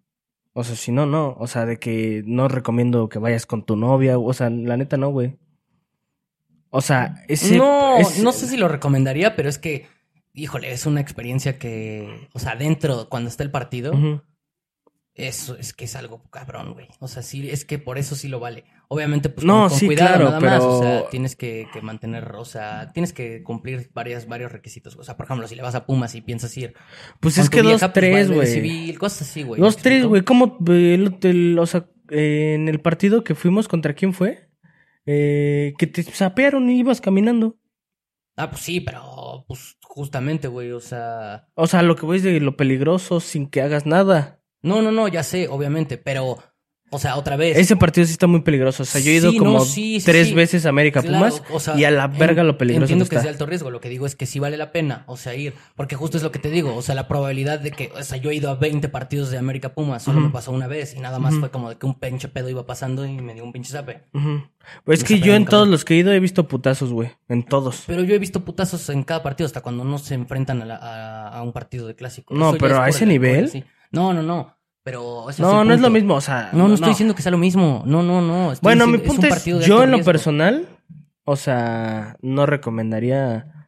O 0.53 0.63
sea, 0.63 0.75
si 0.75 0.91
no, 0.91 1.05
no. 1.05 1.35
O 1.39 1.47
sea, 1.47 1.65
de 1.65 1.79
que 1.79 2.23
no 2.25 2.47
recomiendo 2.47 3.07
que 3.09 3.19
vayas 3.19 3.45
con 3.45 3.65
tu 3.65 3.75
novia. 3.75 4.17
O 4.17 4.33
sea, 4.33 4.49
la 4.49 4.75
neta 4.77 4.97
no, 4.97 5.09
güey. 5.09 5.37
O 6.69 6.81
sea, 6.81 7.23
ese... 7.27 7.57
no, 7.57 7.97
ese- 7.97 8.23
no 8.23 8.31
sé 8.31 8.47
si 8.47 8.57
lo 8.57 8.67
recomendaría, 8.67 9.35
pero 9.35 9.49
es 9.49 9.57
que, 9.59 9.87
híjole, 10.33 10.71
es 10.71 10.85
una 10.85 11.01
experiencia 11.01 11.57
que, 11.59 12.29
o 12.33 12.39
sea, 12.39 12.55
dentro, 12.55 13.09
cuando 13.09 13.29
está 13.29 13.43
el 13.43 13.51
partido, 13.51 13.93
eso 15.13 15.57
es 15.57 15.73
que 15.73 15.85
es 15.85 15.95
algo 15.95 16.23
cabrón, 16.29 16.73
güey. 16.73 16.87
O 16.99 17.07
sea, 17.07 17.23
sí, 17.23 17.49
es 17.49 17.65
que 17.65 17.77
por 17.79 17.97
eso 17.97 18.15
sí 18.15 18.27
lo 18.29 18.39
vale. 18.39 18.63
Obviamente, 18.93 19.29
pues 19.29 19.45
No, 19.45 19.61
con, 19.61 19.69
con 19.69 19.79
sí, 19.79 19.85
cuidado 19.85 20.09
claro, 20.09 20.25
nada 20.25 20.39
más. 20.41 20.63
O 20.63 20.79
pero- 20.81 20.99
sea, 20.99 21.09
tienes 21.09 21.37
que, 21.37 21.65
que 21.71 21.81
mantener, 21.81 22.33
o 22.35 22.43
sea, 22.43 22.91
tienes 22.91 23.13
que 23.13 23.41
cumplir 23.41 23.89
varias, 23.93 24.27
varios 24.27 24.51
requisitos. 24.51 24.97
O 24.97 25.03
sea, 25.05 25.15
por 25.15 25.27
ejemplo, 25.27 25.47
si 25.47 25.55
le 25.55 25.61
vas 25.61 25.75
a 25.75 25.85
Pumas 25.85 26.13
y 26.13 26.19
piensas 26.21 26.57
ir 26.57 26.73
Pues 27.21 27.37
es 27.37 27.49
que 27.49 27.61
dos, 27.61 27.67
vieja, 27.71 27.87
pues, 27.87 27.93
tres, 27.93 28.29
güey. 28.31 28.47
civil, 28.47 28.99
cosas 28.99 29.21
así, 29.29 29.43
güey. 29.43 29.61
Dos, 29.61 29.77
¿me 29.77 29.81
tres, 29.81 30.05
güey. 30.05 30.23
¿Cómo? 30.23 30.57
eh, 30.67 30.95
el- 30.95 31.17
el- 31.21 31.57
o 31.57 31.65
sea, 31.65 31.87
eh, 32.09 32.53
en 32.55 32.67
el 32.67 32.81
partido 32.81 33.23
que 33.23 33.33
fuimos, 33.33 33.69
¿contra 33.69 33.93
quién 33.93 34.13
fue? 34.13 34.49
Eh, 35.05 35.73
que 35.77 35.87
te 35.87 36.03
sapearon 36.03 36.69
y 36.69 36.79
ibas 36.79 36.99
caminando. 36.99 37.57
Ah, 38.35 38.49
pues 38.49 38.61
sí, 38.61 38.81
pero, 38.81 39.45
pues, 39.47 39.77
justamente, 39.83 40.47
güey, 40.49 40.71
o 40.73 40.79
sea... 40.81 41.47
O 41.55 41.65
sea, 41.67 41.81
lo 41.81 41.95
que 41.95 42.05
voy 42.05 42.17
es 42.17 42.23
de 42.23 42.39
lo 42.41 42.57
peligroso 42.57 43.19
sin 43.21 43.47
que 43.49 43.61
hagas 43.61 43.85
nada. 43.85 44.41
No, 44.61 44.81
no, 44.81 44.91
no, 44.91 45.07
ya 45.07 45.23
sé, 45.23 45.47
obviamente, 45.47 45.97
pero, 45.97 46.37
o 46.91 46.99
sea, 46.99 47.15
otra 47.15 47.35
vez... 47.37 47.57
Ese 47.57 47.75
partido 47.75 48.05
sí 48.05 48.11
está 48.11 48.27
muy 48.27 48.41
peligroso. 48.41 48.83
O 48.83 48.85
sea, 48.85 49.01
yo 49.01 49.09
he 49.11 49.15
ido 49.15 49.31
Sí, 49.31 49.37
como 49.37 49.53
no, 49.53 49.59
sí, 49.61 49.99
sí, 49.99 50.05
tres 50.05 50.33
veces 50.35 50.65
a 50.65 50.69
América 50.69 51.01
Claro, 51.01 51.17
Pumas 51.17 51.43
o 51.51 51.59
sea, 51.59 51.75
y 51.77 51.85
a 51.85 51.89
la 51.91 52.07
verga 52.07 52.41
en- 52.41 52.47
lo 52.47 52.57
peligroso 52.57 52.83
Entiendo 52.83 53.05
que 53.05 53.09
que 53.11 53.15
es 53.15 53.19
está. 53.21 53.29
de 53.29 53.33
alto 53.33 53.45
riesgo. 53.45 53.71
Lo 53.71 53.79
que 53.81 53.89
digo 53.89 54.05
es 54.05 54.15
que 54.15 54.25
sí 54.25 54.39
vale 54.39 54.57
la 54.57 54.71
pena, 54.71 55.03
o 55.07 55.17
sea, 55.17 55.33
ir. 55.33 55.53
Porque 55.75 55.95
justo 55.95 56.17
es 56.17 56.23
lo 56.23 56.31
que 56.31 56.39
te 56.39 56.49
digo. 56.51 56.75
O 56.75 56.81
sea, 56.81 56.93
la 56.93 57.07
probabilidad 57.07 57.59
de 57.59 57.71
que, 57.71 57.91
o 57.97 58.03
sea, 58.03 58.17
yo 58.17 58.29
he 58.29 58.35
ido 58.35 58.49
a 58.49 58.55
20 58.55 58.89
partidos 58.89 59.31
de 59.31 59.37
América 59.37 59.73
Pumas, 59.73 60.03
solo 60.03 60.19
Ujú. 60.19 60.27
me 60.27 60.33
pasó 60.33 60.51
una 60.51 60.67
vez 60.67 60.93
y 60.95 60.99
nada 60.99 61.17
más 61.19 61.31
Ujú. 61.33 61.39
fue 61.39 61.49
como 61.51 61.69
de 61.69 61.77
que 61.77 61.85
un 61.85 61.97
pinche 61.99 62.27
pedo 62.27 62.49
iba 62.49 62.65
pasando 62.65 63.05
y 63.05 63.13
me 63.13 63.33
dio 63.33 63.43
un 63.43 63.53
pinche 63.53 63.71
zape. 63.71 64.03
Ujú. 64.13 64.43
Pues 64.83 64.99
es 64.99 65.05
que 65.05 65.19
yo 65.19 65.33
en 65.33 65.45
todos 65.45 65.67
los 65.67 65.85
que 65.85 65.95
he 65.95 65.97
ido 65.97 66.11
he 66.11 66.19
visto 66.19 66.47
putazos, 66.47 66.91
güey. 66.93 67.09
En 67.29 67.43
todos. 67.43 67.83
Pero 67.87 68.03
yo 68.03 68.13
he 68.15 68.19
visto 68.19 68.43
putazos 68.45 68.89
en 68.89 69.03
cada 69.03 69.23
partido, 69.23 69.45
hasta 69.47 69.61
cuando 69.61 69.83
no 69.83 69.97
se 69.97 70.13
enfrentan 70.13 70.61
a, 70.61 70.65
la- 70.65 70.75
a- 70.75 71.29
a 71.29 71.41
un 71.41 71.53
partido 71.53 71.87
de 71.87 71.95
clásico. 71.95 72.33
No, 72.35 72.49
Eso 72.49 72.57
pero 72.59 72.75
es 72.75 72.79
a 72.81 72.89
ese 72.89 73.03
el 73.05 73.09
nivel. 73.09 73.65
No, 73.91 74.13
no, 74.13 74.21
no. 74.21 74.55
Pero 74.83 75.29
ese 75.29 75.41
No, 75.41 75.63
no 75.63 75.73
es 75.73 75.81
lo 75.81 75.89
mismo, 75.89 76.15
o 76.15 76.21
sea. 76.21 76.49
No, 76.53 76.67
no 76.67 76.73
estoy 76.73 76.89
diciendo 76.89 77.13
que 77.13 77.21
sea 77.21 77.31
lo 77.31 77.37
mismo. 77.37 77.83
No, 77.85 78.01
no, 78.01 78.21
no. 78.21 78.51
Estoy 78.51 78.63
Bueno, 78.63 78.87
mi 78.87 78.97
punto 78.97 79.27
un 79.27 79.33
es, 79.33 79.45
de 79.45 79.61
yo 79.61 79.83
en 79.83 79.91
lo 79.91 80.03
personal, 80.03 80.67
o 81.23 81.35
sea, 81.35 82.17
no 82.21 82.45
recomendaría, 82.45 83.67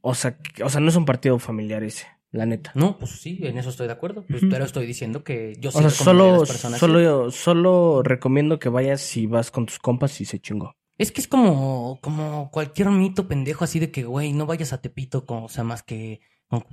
o 0.00 0.14
sea, 0.14 0.36
o 0.64 0.68
sea, 0.68 0.80
no 0.80 0.88
es 0.88 0.96
un 0.96 1.04
partido 1.04 1.38
familiar 1.38 1.84
ese, 1.84 2.06
la 2.32 2.44
neta. 2.44 2.72
No, 2.74 2.98
pues 2.98 3.12
sí, 3.12 3.38
en 3.42 3.56
eso 3.56 3.70
estoy 3.70 3.86
de 3.86 3.92
acuerdo. 3.92 4.24
Pues. 4.28 4.42
Pero 4.50 4.64
estoy 4.64 4.86
diciendo 4.86 5.22
que 5.22 5.54
yo 5.60 5.70
sí 5.70 5.78
o 5.78 5.88
sea, 5.88 5.90
recomendaría 5.90 6.22
a 6.22 6.28
solo, 6.28 6.40
las 6.40 6.48
personas. 6.48 6.80
solo, 6.80 7.30
solo 7.30 8.02
recomiendo 8.02 8.58
que 8.58 8.68
vayas 8.68 9.00
si 9.00 9.26
vas 9.26 9.52
con 9.52 9.66
tus 9.66 9.78
compas 9.78 10.20
y 10.20 10.24
se 10.24 10.40
chingó. 10.40 10.74
Es 10.96 11.10
que 11.10 11.20
es 11.20 11.28
como, 11.28 11.98
como 12.00 12.50
cualquier 12.52 12.90
mito 12.90 13.26
pendejo 13.26 13.64
así 13.64 13.80
de 13.80 13.90
que, 13.90 14.04
güey, 14.04 14.32
no 14.32 14.46
vayas 14.46 14.72
a 14.72 14.80
Tepito, 14.80 15.26
con, 15.26 15.44
o 15.44 15.48
sea, 15.48 15.64
más 15.64 15.82
que, 15.82 16.20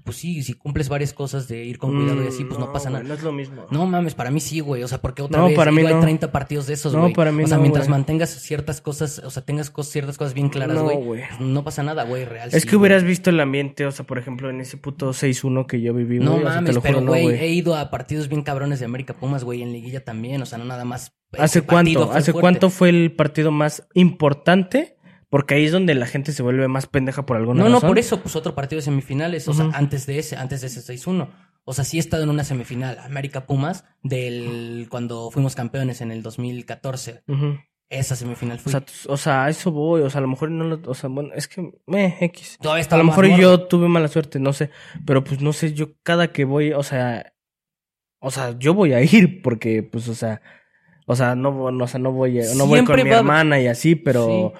pues 0.03 0.17
sí, 0.17 0.43
si 0.43 0.53
cumples 0.53 0.89
varias 0.89 1.11
cosas 1.11 1.47
de 1.47 1.63
ir 1.65 1.79
con 1.79 1.95
cuidado 1.95 2.23
y 2.23 2.27
así, 2.27 2.43
pues 2.43 2.59
no, 2.59 2.71
pasa 2.71 2.89
Mm, 2.89 2.93
güey, 2.93 3.03
nada. 3.03 3.07
No 3.07 3.13
es 3.15 3.23
lo 3.23 3.31
mismo. 3.31 3.65
No 3.71 3.87
mames, 3.87 4.13
para 4.13 4.29
mí 4.29 4.39
sí, 4.39 4.59
güey. 4.59 4.83
O 4.83 4.87
sea, 4.87 4.99
porque 5.01 5.23
otra 5.23 5.39
No, 5.39 5.47
vez 5.47 5.55
para 5.55 5.71
mí 5.71 5.81
no. 5.81 5.99
30 5.99 6.31
partidos 6.31 6.67
de 6.67 6.73
esos, 6.75 6.93
No, 6.93 7.01
güey. 7.01 7.13
para 7.13 7.31
mí 7.31 7.43
o 7.43 7.47
sea, 7.47 7.57
no, 7.57 7.63
mientras 7.63 7.87
güey. 7.87 7.97
mantengas 7.97 8.29
ciertas 8.29 8.79
cosas, 8.79 9.19
o 9.25 9.31
sea, 9.31 9.43
tengas 9.43 9.73
cos- 9.73 9.85
ciertas 9.87 10.17
cosas 10.19 10.33
bien 10.35 10.49
claras, 10.49 10.75
No, 10.75 10.83
güey. 10.83 10.97
güey. 10.97 11.21
pues 11.29 11.39
no 11.41 11.63
pasa 11.63 11.81
nada, 11.81 12.03
güey, 12.03 12.25
real. 12.25 12.49
Es 12.53 12.61
sí, 12.61 12.67
que 12.69 12.75
hubieras 12.75 13.03
visto 13.03 13.31
el 13.31 13.39
ambiente, 13.39 13.85
o 13.87 13.91
sea, 13.91 14.05
por 14.05 14.19
ejemplo, 14.19 14.49
en 14.51 14.61
ese 14.61 14.77
puto 14.77 15.13
6-1 15.13 15.65
que 15.65 15.81
yo 15.81 15.93
viví. 15.95 16.19
No 16.19 16.35
o 16.35 16.39
sea, 16.41 16.49
te 16.49 16.55
mames, 16.55 16.75
lo 16.75 16.81
pero 16.81 16.93
juro, 16.99 17.05
no, 17.05 17.11
güey, 17.23 17.39
he 17.39 17.47
ido 17.47 17.75
a 17.75 17.89
partidos 17.89 18.27
bien 18.27 18.43
cabrones 18.43 18.79
de 18.79 18.85
América 18.85 19.15
Pumas, 19.15 19.43
güey, 19.43 19.63
en 19.63 19.71
liguilla 19.73 20.03
también, 20.03 20.41
o 20.43 20.45
sea, 20.45 20.57
no 20.59 20.65
nada 20.65 20.85
más. 20.85 21.13
¿Hace 21.39 21.61
cuánto? 21.61 22.11
¿Hace 22.11 22.33
fuerte. 22.33 22.41
cuánto 22.41 22.69
fue 22.69 22.89
el 22.89 23.13
partido 23.15 23.51
más 23.51 23.87
importante? 23.93 24.97
Porque 25.31 25.55
ahí 25.55 25.65
es 25.65 25.71
donde 25.71 25.95
la 25.95 26.05
gente 26.05 26.31
se 26.33 26.43
vuelve 26.43 26.67
más 26.67 26.85
pendeja 26.85 27.25
por 27.25 27.37
alguna 27.37 27.63
No, 27.63 27.69
no, 27.69 27.75
razón. 27.77 27.87
por 27.89 27.97
eso, 27.97 28.21
pues 28.21 28.35
otro 28.35 28.53
partido 28.53 28.77
de 28.77 28.83
semifinales, 28.83 29.47
o 29.47 29.53
sea, 29.55 29.69
antes 29.73 30.05
de 30.05 30.19
ese, 30.19 30.35
antes 30.35 30.61
de 30.61 30.67
ese 30.67 30.81
6-1. 30.81 31.29
O 31.63 31.73
sea, 31.73 31.83
sí 31.85 31.97
he 31.97 31.99
estado 31.99 32.21
en 32.23 32.29
una 32.29 32.43
semifinal, 32.43 32.99
América 32.99 33.47
Pumas, 33.47 33.85
del 34.03 34.87
cuando 34.89 35.31
fuimos 35.31 35.55
campeones 35.55 36.01
en 36.01 36.11
el 36.11 36.21
2014. 36.21 37.23
Ujú. 37.27 37.57
Esa 37.89 38.15
semifinal 38.15 38.57
O 38.57 38.59
fui. 38.59 38.71
sea, 38.71 38.81
t- 38.81 38.91
o 39.07 39.17
sea, 39.17 39.45
a 39.45 39.49
eso 39.49 39.71
voy. 39.71 40.01
O 40.01 40.09
sea, 40.09 40.19
a 40.19 40.21
lo 40.21 40.27
mejor 40.29 40.49
no 40.51 40.63
lo. 40.63 40.79
O 40.89 40.93
sea, 40.93 41.09
bueno, 41.09 41.29
es 41.35 41.47
que. 41.49 41.61
Eh, 41.87 42.17
X. 42.21 42.57
Todavía 42.61 42.85
A 42.89 42.97
lo 42.97 43.03
mejor 43.03 43.27
yo 43.37 43.67
tuve 43.67 43.87
mala 43.89 44.07
suerte, 44.07 44.39
no 44.39 44.53
sé. 44.53 44.69
Pero 45.05 45.23
pues 45.25 45.41
no 45.41 45.51
sé, 45.53 45.73
yo 45.73 45.89
cada 46.03 46.31
que 46.31 46.45
voy, 46.45 46.71
o 46.71 46.83
sea. 46.83 47.33
O 48.19 48.31
sea, 48.31 48.57
yo 48.57 48.73
voy 48.73 48.93
a 48.93 49.01
ir 49.01 49.41
porque, 49.41 49.83
pues, 49.83 50.07
o 50.07 50.15
sea. 50.15 50.41
O 51.05 51.15
sea, 51.15 51.35
no, 51.35 51.49
o 51.65 51.87
sea, 51.87 51.99
no 51.99 52.11
voy, 52.13 52.39
no 52.55 52.65
voy 52.67 52.83
con 52.85 52.95
mi 53.03 53.09
va 53.09 53.17
hermana 53.17 53.59
y 53.59 53.67
así, 53.67 53.95
pero. 53.95 54.53
Sí. 54.55 54.59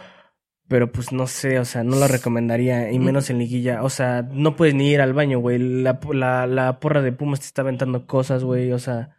Pero 0.72 0.90
pues 0.90 1.12
no 1.12 1.28
sé, 1.28 1.60
o 1.60 1.66
sea, 1.66 1.84
no 1.84 1.98
lo 1.98 2.08
recomendaría, 2.08 2.94
y 2.94 2.98
menos 2.98 3.30
en 3.30 3.40
liguilla. 3.40 3.84
O 3.84 3.90
sea, 3.90 4.22
no 4.22 4.56
puedes 4.56 4.74
ni 4.74 4.88
ir 4.90 5.02
al 5.02 5.12
baño, 5.12 5.38
güey. 5.38 5.60
La, 5.60 6.00
la, 6.14 6.48
la 6.48 6.80
porra 6.80 7.02
de 7.02 7.12
Pumas 7.12 7.42
te 7.42 7.46
está 7.48 7.62
aventando 7.62 8.08
cosas, 8.08 8.46
güey. 8.46 8.72
O 8.72 8.80
sea, 8.80 9.14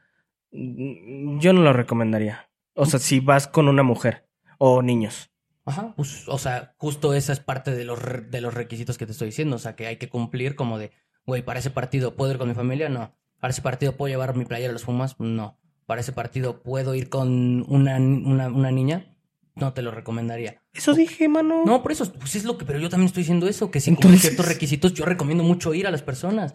mm, 0.50 1.40
yo 1.40 1.52
no 1.52 1.60
lo 1.60 1.74
recomendaría. 1.74 2.48
O 2.74 2.86
sea, 2.86 2.98
si 2.98 3.20
vas 3.20 3.48
con 3.48 3.68
una 3.68 3.82
mujer 3.82 4.26
o 4.56 4.80
niños. 4.80 5.30
Ajá, 5.66 5.92
pues, 5.94 6.26
o 6.26 6.38
sea, 6.38 6.72
justo 6.78 7.12
esa 7.12 7.34
es 7.34 7.40
parte 7.40 7.72
de 7.72 7.84
los, 7.84 8.00
de 8.30 8.40
los 8.40 8.54
requisitos 8.54 8.96
que 8.96 9.04
te 9.04 9.12
estoy 9.12 9.26
diciendo. 9.26 9.56
O 9.56 9.58
sea, 9.58 9.76
que 9.76 9.86
hay 9.86 9.98
que 9.98 10.08
cumplir 10.08 10.54
como 10.54 10.78
de, 10.78 10.92
güey, 11.26 11.42
para 11.42 11.58
ese 11.58 11.68
partido 11.68 12.16
puedo 12.16 12.32
ir 12.32 12.38
con 12.38 12.48
mi 12.48 12.54
familia, 12.54 12.88
no. 12.88 13.14
Para 13.40 13.50
ese 13.50 13.60
partido 13.60 13.94
puedo 13.98 14.08
llevar 14.08 14.34
mi 14.36 14.46
playera 14.46 14.70
a 14.70 14.72
los 14.72 14.84
Pumas, 14.84 15.20
no. 15.20 15.58
Para 15.84 16.00
ese 16.00 16.12
partido 16.12 16.62
puedo 16.62 16.94
ir 16.94 17.10
con 17.10 17.62
una, 17.68 17.98
una, 17.98 18.48
una 18.48 18.70
niña, 18.70 19.18
no 19.54 19.74
te 19.74 19.82
lo 19.82 19.90
recomendaría. 19.90 20.61
Eso 20.74 20.94
dije, 20.94 21.28
mano. 21.28 21.64
No, 21.66 21.82
por 21.82 21.92
eso, 21.92 22.10
pues 22.18 22.34
es 22.34 22.44
lo 22.44 22.56
que, 22.56 22.64
pero 22.64 22.78
yo 22.78 22.88
también 22.88 23.06
estoy 23.06 23.22
diciendo 23.24 23.46
eso, 23.46 23.70
que 23.70 23.78
si 23.78 23.90
cumplen 23.90 24.12
Entonces- 24.14 24.30
ciertos 24.30 24.46
requisitos, 24.48 24.94
yo 24.94 25.04
recomiendo 25.04 25.44
mucho 25.44 25.74
ir 25.74 25.86
a 25.86 25.90
las 25.90 26.02
personas. 26.02 26.54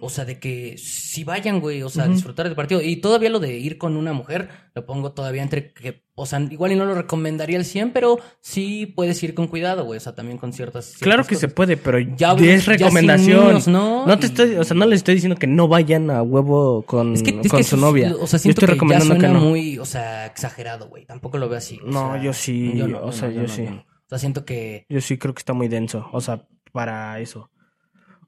O 0.00 0.08
sea, 0.08 0.24
de 0.24 0.38
que 0.38 0.76
si 0.78 1.22
vayan, 1.24 1.60
güey, 1.60 1.82
o 1.82 1.88
sea, 1.90 2.06
disfrutar 2.08 2.46
del 2.46 2.56
partido. 2.56 2.80
Y 2.80 2.96
todavía 2.96 3.28
lo 3.30 3.40
de 3.40 3.58
ir 3.58 3.76
con 3.76 3.96
una 3.96 4.12
mujer, 4.14 4.48
lo 4.74 4.86
pongo 4.86 5.12
todavía 5.12 5.42
entre 5.42 5.72
que, 5.74 6.02
o 6.14 6.24
sea, 6.26 6.40
igual 6.40 6.72
y 6.72 6.76
no 6.76 6.84
lo 6.86 6.94
recomendaría 6.94 7.58
al 7.58 7.64
100, 7.64 7.90
pero 7.92 8.18
sí 8.40 8.86
puedes 8.86 9.22
ir 9.22 9.34
con 9.34 9.46
cuidado, 9.48 9.84
güey, 9.84 9.98
o 9.98 10.00
sea, 10.00 10.14
también 10.14 10.38
con 10.38 10.52
ciertas. 10.52 10.86
ciertas 10.86 11.02
Claro 11.02 11.24
que 11.26 11.36
se 11.36 11.48
puede, 11.48 11.76
pero 11.76 11.98
Ya, 12.16 12.32
es 12.32 12.64
recomendación. 12.66 13.46
niños, 13.48 13.68
¿no? 13.68 14.06
No 14.06 14.18
te 14.18 14.26
Y- 14.26 14.30
estoy, 14.30 14.54
o 14.56 14.64
sea, 14.64 14.76
no 14.76 14.86
les 14.86 14.98
estoy 15.00 15.14
diciendo 15.14 15.36
que 15.36 15.46
no 15.46 15.68
vayan 15.68 16.10
a 16.10 16.22
huevo 16.22 16.82
con, 16.82 17.12
Es 17.14 17.22
que, 17.22 17.38
es 17.42 17.48
con 17.50 17.58
que 17.58 17.64
su 17.64 17.76
novia. 17.76 18.14
O 18.18 18.26
sea, 18.26 18.38
Yo 18.38 18.38
siento 18.38 18.48
estoy 18.48 18.54
que 18.54 18.66
ya 18.66 18.72
recomendando 18.74 19.14
suena 19.14 19.28
que 19.28 19.34
no. 19.34 19.40
muy, 19.40 19.78
o 19.78 19.84
sea, 19.84 20.24
exagerado, 20.26 20.88
güey. 20.88 21.04
Tampoco 21.04 21.36
lo 21.38 21.48
veo 21.50 21.58
así. 21.58 21.78
No, 21.84 22.12
sea, 22.14 22.22
yo 22.22 22.32
sí, 22.32 22.72
no, 22.74 23.02
o 23.02 23.12
sea, 23.12 23.28
yo 23.30 23.42
no, 23.42 23.48
sí. 23.64 23.70
no. 23.70 23.76
O 23.80 24.08
sea, 24.08 24.18
siento 24.18 24.44
que. 24.44 24.86
Yo 24.88 25.00
sí 25.00 25.18
creo 25.18 25.34
que 25.34 25.40
está 25.40 25.52
muy 25.52 25.68
denso, 25.68 26.08
o 26.12 26.20
sea, 26.20 26.46
para 26.72 27.20
eso. 27.20 27.50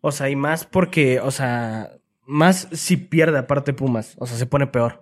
O 0.02 0.12
sea, 0.12 0.28
y 0.28 0.36
más 0.36 0.66
porque, 0.66 1.20
o 1.20 1.30
sea, 1.30 1.92
más 2.26 2.68
si 2.72 2.96
pierde 2.96 3.38
aparte 3.38 3.72
Pumas, 3.72 4.14
o 4.18 4.26
sea, 4.26 4.36
se 4.36 4.46
pone 4.46 4.66
peor, 4.66 4.98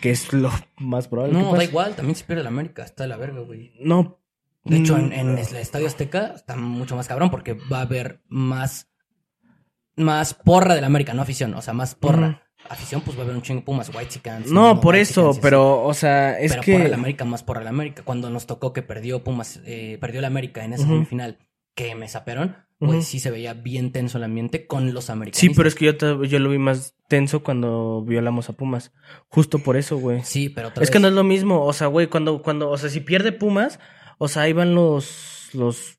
que 0.00 0.10
es 0.10 0.32
lo 0.32 0.50
más 0.78 1.08
probable. 1.08 1.36
que 1.36 1.42
No, 1.42 1.54
da 1.54 1.64
igual, 1.64 1.96
también 1.96 2.16
si 2.16 2.24
pierde 2.24 2.42
la 2.42 2.50
América, 2.50 2.84
está 2.84 3.04
de 3.04 3.08
la 3.08 3.16
verga, 3.16 3.40
güey. 3.40 3.72
No. 3.80 4.18
De 4.64 4.76
hecho, 4.76 4.98
en, 4.98 5.14
en 5.14 5.38
el 5.38 5.38
Estadio 5.38 5.86
Azteca 5.86 6.34
está 6.34 6.54
mucho 6.54 6.94
más 6.94 7.08
cabrón 7.08 7.30
porque 7.30 7.54
va 7.54 7.78
a 7.78 7.82
haber 7.82 8.20
más, 8.28 8.90
más 9.96 10.34
porra 10.34 10.74
del 10.74 10.84
América, 10.84 11.14
no 11.14 11.22
afición, 11.22 11.54
o 11.54 11.62
sea, 11.62 11.72
más 11.72 11.94
porra. 11.94 12.42
Afición, 12.70 13.00
pues 13.02 13.16
va 13.16 13.22
a 13.22 13.24
haber 13.24 13.36
un 13.36 13.42
chingo 13.42 13.62
Pumas, 13.64 13.90
White 13.94 14.08
Chickens. 14.08 14.50
No, 14.52 14.80
por 14.80 14.94
eso, 14.96 15.36
pero, 15.42 15.82
o 15.84 15.92
sea, 15.92 16.38
es 16.38 16.52
pero 16.52 16.62
que. 16.62 16.72
porra 16.72 16.84
del 16.84 16.94
América, 16.94 17.24
más 17.24 17.42
porra 17.42 17.60
del 17.60 17.68
América. 17.68 18.02
Cuando 18.04 18.30
nos 18.30 18.46
tocó 18.46 18.72
que 18.72 18.82
perdió 18.82 19.24
Pumas, 19.24 19.60
eh, 19.66 19.98
perdió 20.00 20.20
la 20.20 20.28
América 20.28 20.64
en 20.64 20.72
esa 20.72 20.84
semifinal, 20.86 21.38
que 21.74 21.94
me 21.96 22.08
sapearon, 22.08 22.56
Ujú. 22.78 23.02
sí 23.02 23.18
se 23.20 23.30
veía 23.30 23.54
bien 23.54 23.92
tenso 23.92 24.18
el 24.18 24.24
ambiente 24.24 24.66
con 24.66 24.94
los 24.94 25.10
americanos. 25.10 25.40
Sí, 25.40 25.50
pero 25.50 25.68
es 25.68 25.74
que 25.74 25.84
yo, 25.86 25.96
te- 25.96 26.28
yo 26.28 26.38
lo 26.38 26.48
vi 26.50 26.58
más 26.58 26.94
tenso 27.08 27.42
cuando 27.42 28.02
violamos 28.06 28.48
a 28.48 28.52
Pumas. 28.54 28.92
Justo 29.28 29.58
por 29.58 29.76
eso, 29.76 29.98
güey. 29.98 30.22
Sí, 30.24 30.48
pero 30.48 30.68
otra 30.68 30.82
Es 30.84 30.90
que 30.90 30.98
no 31.00 31.08
es 31.08 31.14
lo 31.14 31.24
mismo, 31.24 31.64
o 31.64 31.72
sea, 31.72 31.88
güey, 31.88 32.06
cuando, 32.06 32.40
cuando, 32.42 32.70
o 32.70 32.78
sea, 32.78 32.88
si 32.88 33.00
pierde 33.00 33.32
Pumas, 33.32 33.80
o 34.18 34.28
sea, 34.28 34.42
ahí 34.42 34.52
van 34.52 34.74
los, 34.74 35.50
los 35.54 35.98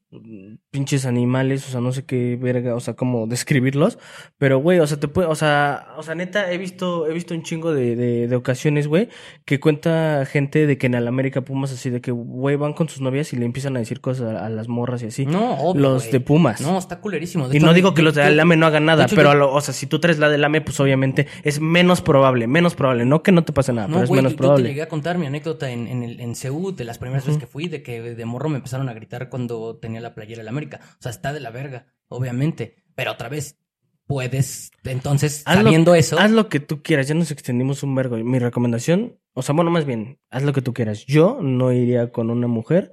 pinches 0.72 1.06
animales, 1.06 1.68
o 1.68 1.72
sea, 1.72 1.80
no 1.82 1.92
sé 1.94 2.04
qué 2.06 2.38
verga, 2.40 2.76
o 2.76 2.80
sea, 2.80 2.96
cómo 2.96 3.28
describirlos, 3.28 3.98
pero, 4.38 4.60
güey, 4.60 4.80
o 4.80 4.88
sea, 4.88 5.00
te 5.00 5.08
puede, 5.08 5.28
o 5.30 5.36
sea, 5.36 5.88
o 5.98 6.04
sea, 6.04 6.16
neta, 6.16 6.52
he 6.52 6.58
visto, 6.58 7.08
he 7.08 7.14
visto 7.14 7.34
un 7.34 7.44
chingo 7.44 7.74
de, 7.74 7.96
de, 7.96 8.28
de 8.28 8.36
ocasiones, 8.36 8.88
güey, 8.88 9.10
que 9.46 9.60
cuenta 9.60 10.26
gente 10.26 10.68
de 10.68 10.78
que 10.78 10.88
en 10.88 10.96
el 10.96 11.08
América 11.08 11.42
Pumas 11.42 11.72
así, 11.72 11.90
de 11.90 12.02
que, 12.02 12.12
güey, 12.12 12.56
van 12.58 12.74
con 12.74 12.90
sus 12.90 13.02
novias 13.02 13.32
y 13.34 13.38
le 13.38 13.46
empiezan 13.46 13.76
a 13.76 13.80
decir 13.80 14.02
cosas 14.02 14.36
a, 14.36 14.46
a 14.46 14.50
las 14.50 14.68
morras 14.68 15.02
y 15.04 15.08
así. 15.08 15.26
No, 15.26 15.54
obvio, 15.60 15.82
los 15.82 16.12
de 16.12 16.20
Pumas. 16.20 16.62
No, 16.62 16.78
está 16.78 17.00
culerísimo. 17.00 17.48
De 17.48 17.56
Y 17.56 17.58
hecho, 17.58 17.66
no 17.66 17.74
digo 17.74 17.94
que 17.94 18.02
los 18.02 18.16
de 18.16 18.24
Alame 18.24 18.58
no 18.58 18.66
hagan 18.66 18.86
nada, 18.86 19.06
hecho, 19.06 19.16
pero, 19.16 19.30
yo- 19.30 19.32
a 19.32 19.36
lo- 19.36 19.54
o 19.54 19.62
sea, 19.62 19.74
si 19.74 19.88
tú 19.88 20.00
traes 20.00 20.20
la 20.20 20.30
del 20.30 20.42
Alame, 20.42 20.62
pues 20.62 20.80
obviamente 20.80 21.28
es 21.44 21.60
menos 21.62 22.02
probable, 22.02 22.48
menos 22.48 22.76
probable. 22.76 23.06
No 23.06 23.24
que 23.24 23.32
no 23.32 23.44
te 23.44 23.54
pase 23.54 23.72
nada, 23.74 23.88
No, 23.88 23.94
pero 23.96 24.04
es 24.06 24.12
menos 24.12 24.24
yo- 24.24 24.30
yo 24.30 24.36
te 24.36 24.38
probable. 24.42 24.68
llegué 24.70 24.82
a 24.82 24.88
contar 24.90 25.18
mi 25.18 25.26
anécdota 25.26 25.70
en, 25.72 25.88
en, 25.88 26.04
el, 26.04 26.20
en 26.20 26.36
CEU 26.36 26.72
de 26.76 26.84
las 26.84 26.98
primeras 26.98 27.26
veces 27.26 27.40
que 27.40 27.48
fui, 27.48 27.68
de 27.68 27.82
que 27.82 28.02
de 28.02 28.26
morro 28.26 28.50
me 28.50 28.58
empezaron 28.58 28.90
a 28.90 28.94
gritar 28.94 29.30
cuando 29.30 29.78
tenía 29.78 30.01
la 30.02 30.14
playera 30.16 30.40
del 30.40 30.48
América. 30.50 30.80
O 31.00 31.02
sea, 31.02 31.12
está 31.12 31.34
de 31.34 31.40
la 31.40 31.50
verga, 31.52 31.94
obviamente. 32.08 32.84
Pero 32.96 33.12
otra 33.14 33.30
vez, 33.30 33.58
puedes, 34.06 34.72
entonces, 34.84 35.44
Haz 35.46 35.58
lo- 35.58 35.64
sabiendo 35.64 35.96
eso, 35.96 36.20
Haz 36.20 36.32
lo 36.32 36.50
que 36.50 36.60
tú 36.60 36.84
quieras, 36.84 37.08
ya 37.08 37.16
nos 37.16 37.32
extendimos 37.32 37.84
un 37.84 37.96
vergo. 37.96 38.18
Mi 38.18 38.40
recomendación, 38.40 39.20
o 39.34 39.42
sea, 39.42 39.56
bueno, 39.56 39.72
más 39.72 39.86
bien, 39.86 40.20
haz 40.30 40.44
lo 40.44 40.52
que 40.54 40.62
tú 40.62 40.74
quieras. 40.74 41.06
Yo 41.06 41.40
no 41.42 41.72
iría 41.72 42.12
con 42.12 42.30
una 42.30 42.48
mujer 42.48 42.92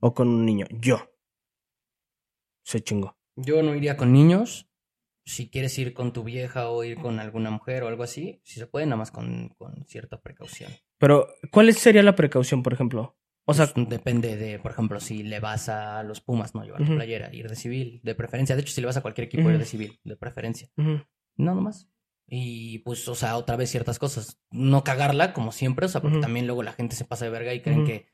o 0.00 0.14
con 0.14 0.28
un 0.28 0.46
niño. 0.46 0.66
Yo. 0.70 1.10
Se 2.64 2.80
chingó. 2.82 3.16
yo 3.36 3.62
no 3.62 3.74
iría 3.74 3.96
con 3.96 4.12
niños. 4.12 4.68
Si 5.26 5.48
quieres 5.48 5.78
ir 5.78 5.94
con 5.94 6.12
tu 6.12 6.22
vieja 6.22 6.68
o 6.68 6.84
ir 6.84 6.98
con 6.98 7.18
alguna 7.18 7.50
mujer 7.50 7.82
o 7.82 7.88
algo 7.88 8.02
así, 8.02 8.40
si 8.44 8.60
se 8.60 8.66
puede, 8.66 8.84
nada 8.86 8.96
más 8.98 9.10
con, 9.10 9.48
con 9.56 9.84
cierta 9.86 10.20
precaución. 10.20 10.70
Pero, 10.98 11.26
¿cuál 11.50 11.72
sería 11.74 12.02
la 12.02 12.14
precaución, 12.14 12.62
por 12.62 12.74
ejemplo? 12.74 13.16
O 13.46 13.52
sea, 13.54 13.66
Pues, 13.66 13.88
depende 13.88 14.36
de, 14.36 14.58
por 14.58 14.72
ejemplo, 14.72 15.00
si 15.00 15.22
le 15.22 15.38
vas 15.40 15.68
a 15.68 16.02
los 16.02 16.20
Pumas, 16.20 16.54
no 16.54 16.64
llevar 16.64 16.80
tu 16.80 16.86
Ujú. 16.86 16.94
playera, 16.94 17.32
ir 17.34 17.48
de 17.48 17.56
civil, 17.56 18.00
de 18.02 18.14
preferencia. 18.14 18.56
De 18.56 18.62
hecho, 18.62 18.72
si 18.72 18.80
le 18.80 18.86
vas 18.86 18.96
a 18.96 19.02
cualquier 19.02 19.26
equipo, 19.26 19.50
ir 19.50 19.58
de 19.58 19.64
civil, 19.66 20.00
de 20.02 20.16
preferencia. 20.16 20.68
No, 20.76 21.54
nomás. 21.54 21.88
Y 22.26 22.78
pues, 22.78 23.06
o 23.08 23.14
sea, 23.14 23.36
otra 23.36 23.56
vez 23.56 23.70
ciertas 23.70 23.98
cosas. 23.98 24.38
No 24.50 24.82
cagarla, 24.82 25.34
como 25.34 25.52
siempre, 25.52 25.84
o 25.86 25.88
sea, 25.90 26.00
porque 26.00 26.18
también 26.20 26.46
luego 26.46 26.62
la 26.62 26.72
gente 26.72 26.96
se 26.96 27.04
pasa 27.04 27.26
de 27.26 27.30
verga 27.30 27.52
y 27.52 27.60
creen 27.60 27.84
que, 27.84 28.06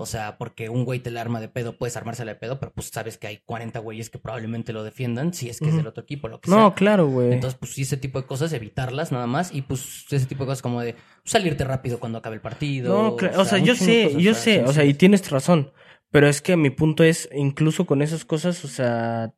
o 0.00 0.06
sea, 0.06 0.38
porque 0.38 0.68
un 0.68 0.84
güey 0.84 1.00
te 1.00 1.10
la 1.10 1.20
arma 1.20 1.40
de 1.40 1.48
pedo, 1.48 1.76
puedes 1.76 1.96
armársela 1.96 2.32
de 2.32 2.38
pedo, 2.38 2.60
pero 2.60 2.72
pues 2.72 2.86
sabes 2.88 3.18
que 3.18 3.26
hay 3.26 3.38
40 3.44 3.80
güeyes 3.80 4.10
que 4.10 4.20
probablemente 4.20 4.72
lo 4.72 4.84
defiendan, 4.84 5.34
si 5.34 5.48
es 5.48 5.58
que 5.58 5.70
es 5.70 5.76
del 5.76 5.88
otro 5.88 6.04
equipo, 6.04 6.28
lo 6.28 6.40
que 6.40 6.48
no, 6.50 6.68
sea. 6.68 6.74
claro, 6.74 7.08
güey. 7.08 7.32
Entonces, 7.32 7.58
pues 7.58 7.72
sí, 7.74 7.82
ese 7.82 7.96
tipo 7.96 8.20
de 8.20 8.26
cosas, 8.28 8.52
evitarlas 8.52 9.10
nada 9.10 9.26
más. 9.26 9.52
Y 9.52 9.62
pues 9.62 10.06
ese 10.08 10.26
tipo 10.26 10.44
de 10.44 10.50
cosas 10.50 10.62
como 10.62 10.80
de 10.80 10.94
salirte 11.24 11.64
rápido 11.64 11.98
cuando 11.98 12.18
acabe 12.18 12.36
el 12.36 12.40
partido. 12.40 12.96
No, 12.96 13.16
cla- 13.16 13.36
o 13.36 13.44
sea, 13.44 13.58
yo 13.58 13.74
sé, 13.74 14.14
yo 14.22 14.34
sé, 14.34 14.62
o 14.62 14.72
sea, 14.72 14.84
y 14.84 14.94
tienes 14.94 15.28
razón, 15.30 15.72
pero 16.10 16.28
es 16.28 16.40
que 16.40 16.56
mi 16.56 16.70
punto 16.70 17.02
es, 17.02 17.28
incluso 17.34 17.84
con 17.84 18.00
esas 18.00 18.24
cosas, 18.24 18.64
o 18.64 18.68
sea, 18.68 19.34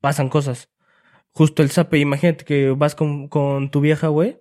pasan 0.00 0.30
cosas. 0.30 0.70
Justo 1.32 1.62
el 1.62 1.70
zape, 1.70 1.98
imagínate 1.98 2.46
que 2.46 2.70
vas 2.70 2.94
con, 2.94 3.28
con 3.28 3.70
tu 3.70 3.80
vieja, 3.82 4.08
güey, 4.08 4.38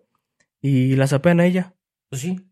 y 0.62 0.95
la 0.95 1.08
zapean 1.08 1.41
a 1.41 1.45
ella. 1.45 1.75
Pues 2.10 2.21
sí. 2.21 2.46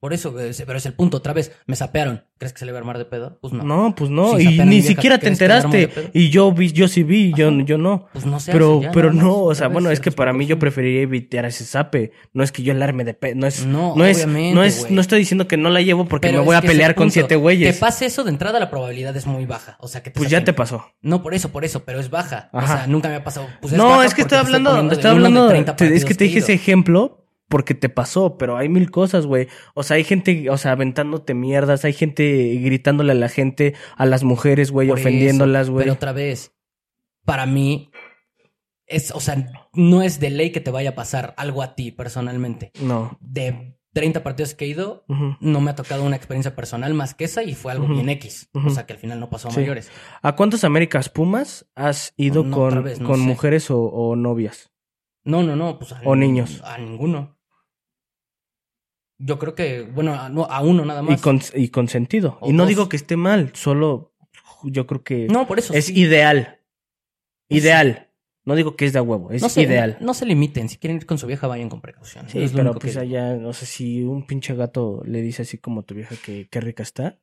Por 0.00 0.14
eso, 0.14 0.38
ese- 0.40 0.64
pero 0.64 0.78
es 0.78 0.86
el 0.86 0.94
punto. 0.94 1.18
Otra 1.18 1.34
vez, 1.34 1.52
me 1.66 1.76
sapearon. 1.76 2.24
¿Crees 2.38 2.54
que 2.54 2.60
se 2.60 2.64
le 2.64 2.72
va 2.72 2.78
a 2.78 2.80
armar 2.80 2.96
de 2.96 3.04
pedo? 3.04 3.38
Pues 3.42 3.52
no. 3.52 3.62
No, 3.64 3.94
pues 3.94 4.08
no, 4.10 4.38
Si 4.38 4.44
y 4.44 4.58
ni 4.60 4.76
vieja, 4.76 4.88
siquiera 4.88 5.18
te 5.18 5.26
¿crees 5.26 5.38
que 5.38 5.46
le 5.46 5.52
armo 5.52 5.70
de 5.72 5.82
enteraste, 5.82 6.00
pedo? 6.08 6.10
y 6.14 6.30
yo 6.30 6.50
vi, 6.52 6.72
yo 6.72 6.88
sí 6.88 7.02
vi, 7.02 7.34
yo, 7.36 7.48
Ajá. 7.50 7.58
yo 7.66 7.76
no. 7.76 8.06
Pues 8.14 8.24
no 8.24 8.40
se 8.40 8.50
Pero, 8.50 8.80
ya, 8.80 8.92
pero 8.92 9.12
no, 9.12 9.42
o 9.42 9.54
sea, 9.54 9.68
bueno, 9.68 9.90
es 9.90 10.00
que 10.00 10.10
para 10.10 10.32
mí 10.32 10.46
yo 10.46 10.58
preferiría 10.58 11.02
evitar 11.02 11.44
ese 11.44 11.66
zape. 11.66 12.12
No 12.32 12.42
es 12.42 12.50
que 12.50 12.62
yo 12.62 12.72
alarme 12.72 13.04
de 13.04 13.12
pe, 13.12 13.34
no 13.34 13.46
es, 13.46 13.66
No, 13.66 13.94
no 13.94 14.06
es, 14.06 14.16
obviamente, 14.24 14.54
no 14.54 14.64
es, 14.64 14.90
no 14.90 15.02
estoy 15.02 15.18
diciendo 15.18 15.46
que 15.46 15.58
no 15.58 15.68
la 15.68 15.82
llevo 15.82 16.06
porque 16.06 16.28
Pero 16.28 16.38
me 16.40 16.44
voy 16.46 16.56
a 16.56 16.62
pelear 16.62 16.94
con 16.94 17.08
punto, 17.08 17.12
siete 17.12 17.36
güeyes. 17.36 17.74
Que 17.74 17.78
pase 17.80 18.06
eso 18.06 18.24
de 18.24 18.30
entrada, 18.30 18.58
la 18.58 18.70
probabilidad 18.70 19.14
es 19.18 19.26
muy 19.26 19.44
baja. 19.44 19.76
O 19.80 19.86
sea, 19.86 20.02
que 20.02 20.08
te 20.08 20.18
Pues 20.18 20.30
ya 20.30 20.42
te 20.42 20.54
pasó. 20.54 20.86
No, 21.02 21.22
por 21.22 21.34
eso, 21.34 21.50
por 21.50 21.66
eso, 21.66 21.84
pero 21.84 22.00
es 22.00 22.08
baja. 22.08 22.48
O 22.54 22.58
Ajá. 22.58 22.78
sea, 22.78 22.86
nunca 22.86 23.10
me 23.10 23.16
ha 23.16 23.22
pasado. 23.24 23.48
Pues 23.60 23.74
no, 23.74 24.02
es 24.02 24.14
que 24.14 24.22
estoy 24.22 24.38
te 24.38 24.46
hablando, 24.46 24.90
estoy 24.90 25.10
hablando, 25.10 25.46
30 25.48 25.76
te- 25.76 25.94
es 25.94 26.06
que 26.06 26.14
te 26.14 26.24
dije 26.24 26.38
ese 26.38 26.54
ejemplo 26.54 27.19
porque 27.50 27.74
te 27.74 27.88
pasó, 27.88 28.38
pero 28.38 28.56
hay 28.56 28.68
mil 28.68 28.90
cosas, 28.92 29.26
güey. 29.26 29.48
O 29.74 29.82
sea, 29.82 29.96
hay 29.96 30.04
gente, 30.04 30.48
o 30.48 30.56
sea, 30.56 30.72
aventándote 30.72 31.34
mierdas, 31.34 31.84
hay 31.84 31.92
gente 31.92 32.54
gritándole 32.62 33.10
a 33.12 33.16
la 33.16 33.28
gente, 33.28 33.74
a 33.96 34.06
las 34.06 34.22
mujeres, 34.22 34.70
güey, 34.70 34.88
ofendiéndolas, 34.90 35.68
güey. 35.68 35.84
Pero 35.84 35.94
otra 35.94 36.12
vez, 36.12 36.54
para 37.24 37.46
mí, 37.46 37.90
es, 38.86 39.10
o 39.10 39.20
sea, 39.20 39.50
no 39.74 40.02
es 40.02 40.20
de 40.20 40.30
ley 40.30 40.50
que 40.52 40.60
te 40.60 40.70
vaya 40.70 40.90
a 40.90 40.94
pasar 40.94 41.34
algo 41.36 41.62
a 41.62 41.74
ti 41.74 41.90
personalmente. 41.90 42.70
No. 42.80 43.18
De 43.20 43.76
30 43.94 44.22
partidos 44.22 44.54
que 44.54 44.66
he 44.66 44.68
ido, 44.68 45.04
no 45.40 45.60
me 45.60 45.72
ha 45.72 45.74
tocado 45.74 46.04
una 46.04 46.14
experiencia 46.14 46.54
personal 46.54 46.94
más 46.94 47.14
que 47.14 47.24
esa 47.24 47.42
y 47.42 47.54
fue 47.56 47.72
algo 47.72 47.88
bien 47.88 48.08
X. 48.10 48.48
O 48.54 48.70
sea, 48.70 48.86
que 48.86 48.92
al 48.92 49.00
final 49.00 49.18
no 49.18 49.28
pasó 49.28 49.48
a 49.48 49.50
Sí. 49.50 49.58
mayores. 49.58 49.90
¿A 50.22 50.36
cuántos 50.36 50.62
Américas 50.62 51.08
Pumas 51.08 51.66
has 51.74 52.14
ido 52.16 52.44
No, 52.44 52.56
con, 52.56 52.68
otra 52.68 52.80
vez, 52.80 53.00
no 53.00 53.08
con 53.08 53.18
mujeres 53.20 53.72
o, 53.72 53.80
o 53.80 54.14
novias? 54.14 54.70
No, 55.24 55.42
no, 55.42 55.56
no, 55.56 55.78
pues 55.78 55.92
a, 55.92 56.00
¿O 56.04 56.14
niños? 56.16 56.62
A 56.64 56.78
ninguno. 56.78 57.36
Yo 59.22 59.38
creo 59.38 59.54
que, 59.54 59.82
bueno, 59.82 60.14
a, 60.14 60.28
no, 60.30 60.44
a 60.44 60.60
uno 60.62 60.84
nada 60.84 61.02
Y 61.02 61.04
más. 61.04 61.20
con, 61.20 61.40
y 61.54 61.68
con 61.68 61.88
sentido. 61.88 62.38
O 62.40 62.48
y 62.48 62.52
no 62.52 62.62
dos. 62.62 62.68
digo 62.68 62.88
que 62.88 62.96
esté 62.96 63.16
mal, 63.16 63.50
solo 63.54 64.14
yo 64.64 64.86
creo 64.86 65.02
que 65.04 65.26
No, 65.28 65.46
por 65.46 65.58
eso 65.58 65.74
es 65.74 65.86
sí. 65.86 65.98
ideal. 65.98 66.60
Ideal. 67.48 68.08
No 68.46 68.54
digo 68.54 68.74
que 68.74 68.86
es 68.86 68.92
de 68.92 68.98
a 68.98 69.02
huevo, 69.02 69.30
es 69.30 69.42
no 69.42 69.48
se, 69.50 69.62
ideal. 69.62 69.98
No 70.00 70.14
se 70.14 70.24
limiten. 70.24 70.68
Si 70.68 70.78
quieren 70.78 70.96
ir 70.96 71.06
con 71.06 71.18
su 71.18 71.26
vieja, 71.26 71.46
vayan 71.46 71.68
con 71.68 71.80
precaución. 71.82 72.28
Sí, 72.28 72.42
Es 72.42 72.52
pero 72.52 72.74
pues 72.74 72.94
que- 72.94 73.00
allá, 73.00 73.36
no 73.36 73.52
sé 73.52 73.66
si 73.66 74.02
un 74.02 74.26
pinche 74.26 74.54
gato 74.54 75.02
le 75.04 75.20
dice 75.20 75.42
así 75.42 75.58
como 75.58 75.80
a 75.80 75.82
tu 75.84 75.94
vieja 75.94 76.14
que 76.24 76.48
qué 76.50 76.60
rica 76.60 76.82
está, 76.82 77.18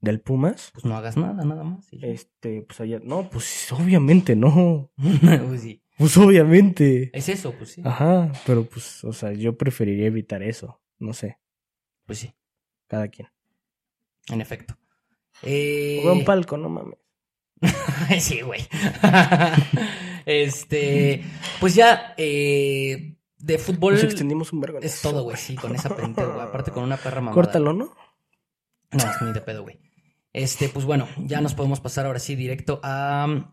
del 0.00 0.20
Pumas, 0.20 0.70
Pues 0.72 0.84
no 0.84 0.96
hagas 0.96 1.16
nada, 1.16 1.44
nada 1.44 1.64
más. 1.64 1.88
y 1.92 2.04
este, 2.06 2.62
pues 2.62 2.80
allá, 2.80 3.00
no, 3.02 3.28
pues 3.30 3.72
obviamente 3.72 4.36
no, 4.36 4.92
Pues 5.48 5.62
sí. 5.62 5.82
pues 5.98 6.16
obviamente. 6.18 7.10
Es 7.12 7.28
eso, 7.28 7.52
pues 7.52 7.70
sí. 7.72 7.82
Ajá, 7.84 8.30
pero 8.46 8.64
pues, 8.64 9.02
o 9.04 9.12
sea, 9.12 9.32
yo 9.32 9.56
preferiría 9.58 10.06
evitar 10.06 10.42
eso, 10.42 10.80
no 10.98 11.12
sé, 11.12 11.38
Pues 12.06 12.18
sí, 12.18 12.34
cada 12.86 13.08
quien. 13.08 13.28
en 14.28 14.40
efecto. 14.40 14.76
Eh... 15.42 16.02
Un 16.04 16.24
palco, 16.24 16.56
no 16.56 16.68
mames. 16.68 16.98
sí, 18.20 18.40
güey. 18.42 18.60
este, 20.26 21.24
pues 21.60 21.74
ya, 21.74 22.14
eh, 22.16 23.16
de 23.38 23.58
fútbol 23.58 23.94
Nos 23.94 24.04
extendimos 24.04 24.52
un 24.52 24.60
vergo. 24.60 24.78
es 24.80 25.00
todo, 25.02 25.22
güey, 25.22 25.36
sí, 25.36 25.54
con 25.56 25.74
esa 25.74 25.94
prende, 25.94 26.24
güey. 26.24 26.40
Aparte 26.40 26.70
con 26.70 26.82
una 26.82 26.96
perra 26.96 27.20
mamada. 27.20 27.34
Córtalo, 27.34 27.72
¿no? 27.72 27.94
No, 28.92 29.04
ni 29.26 29.32
de 29.32 29.40
pedo, 29.40 29.62
güey. 29.62 29.80
Este, 30.32 30.68
pues 30.68 30.84
bueno, 30.84 31.08
ya 31.18 31.40
nos 31.40 31.54
podemos 31.54 31.80
pasar 31.80 32.06
ahora 32.06 32.18
sí 32.18 32.34
directo 32.36 32.80
a, 32.82 33.52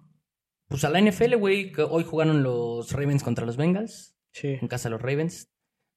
pues 0.67 0.83
a 0.83 0.89
la 0.89 0.99
NFL, 1.01 1.35
güey. 1.35 1.71
Hoy 1.89 2.03
jugaron 2.03 2.43
los 2.43 2.91
Ravens 2.91 3.23
contra 3.23 3.45
los 3.45 3.57
Bengals, 3.57 4.15
Sí. 4.33 4.57
en 4.61 4.67
casa 4.67 4.87
de 4.89 4.91
los 4.91 5.01
Ravens, 5.01 5.50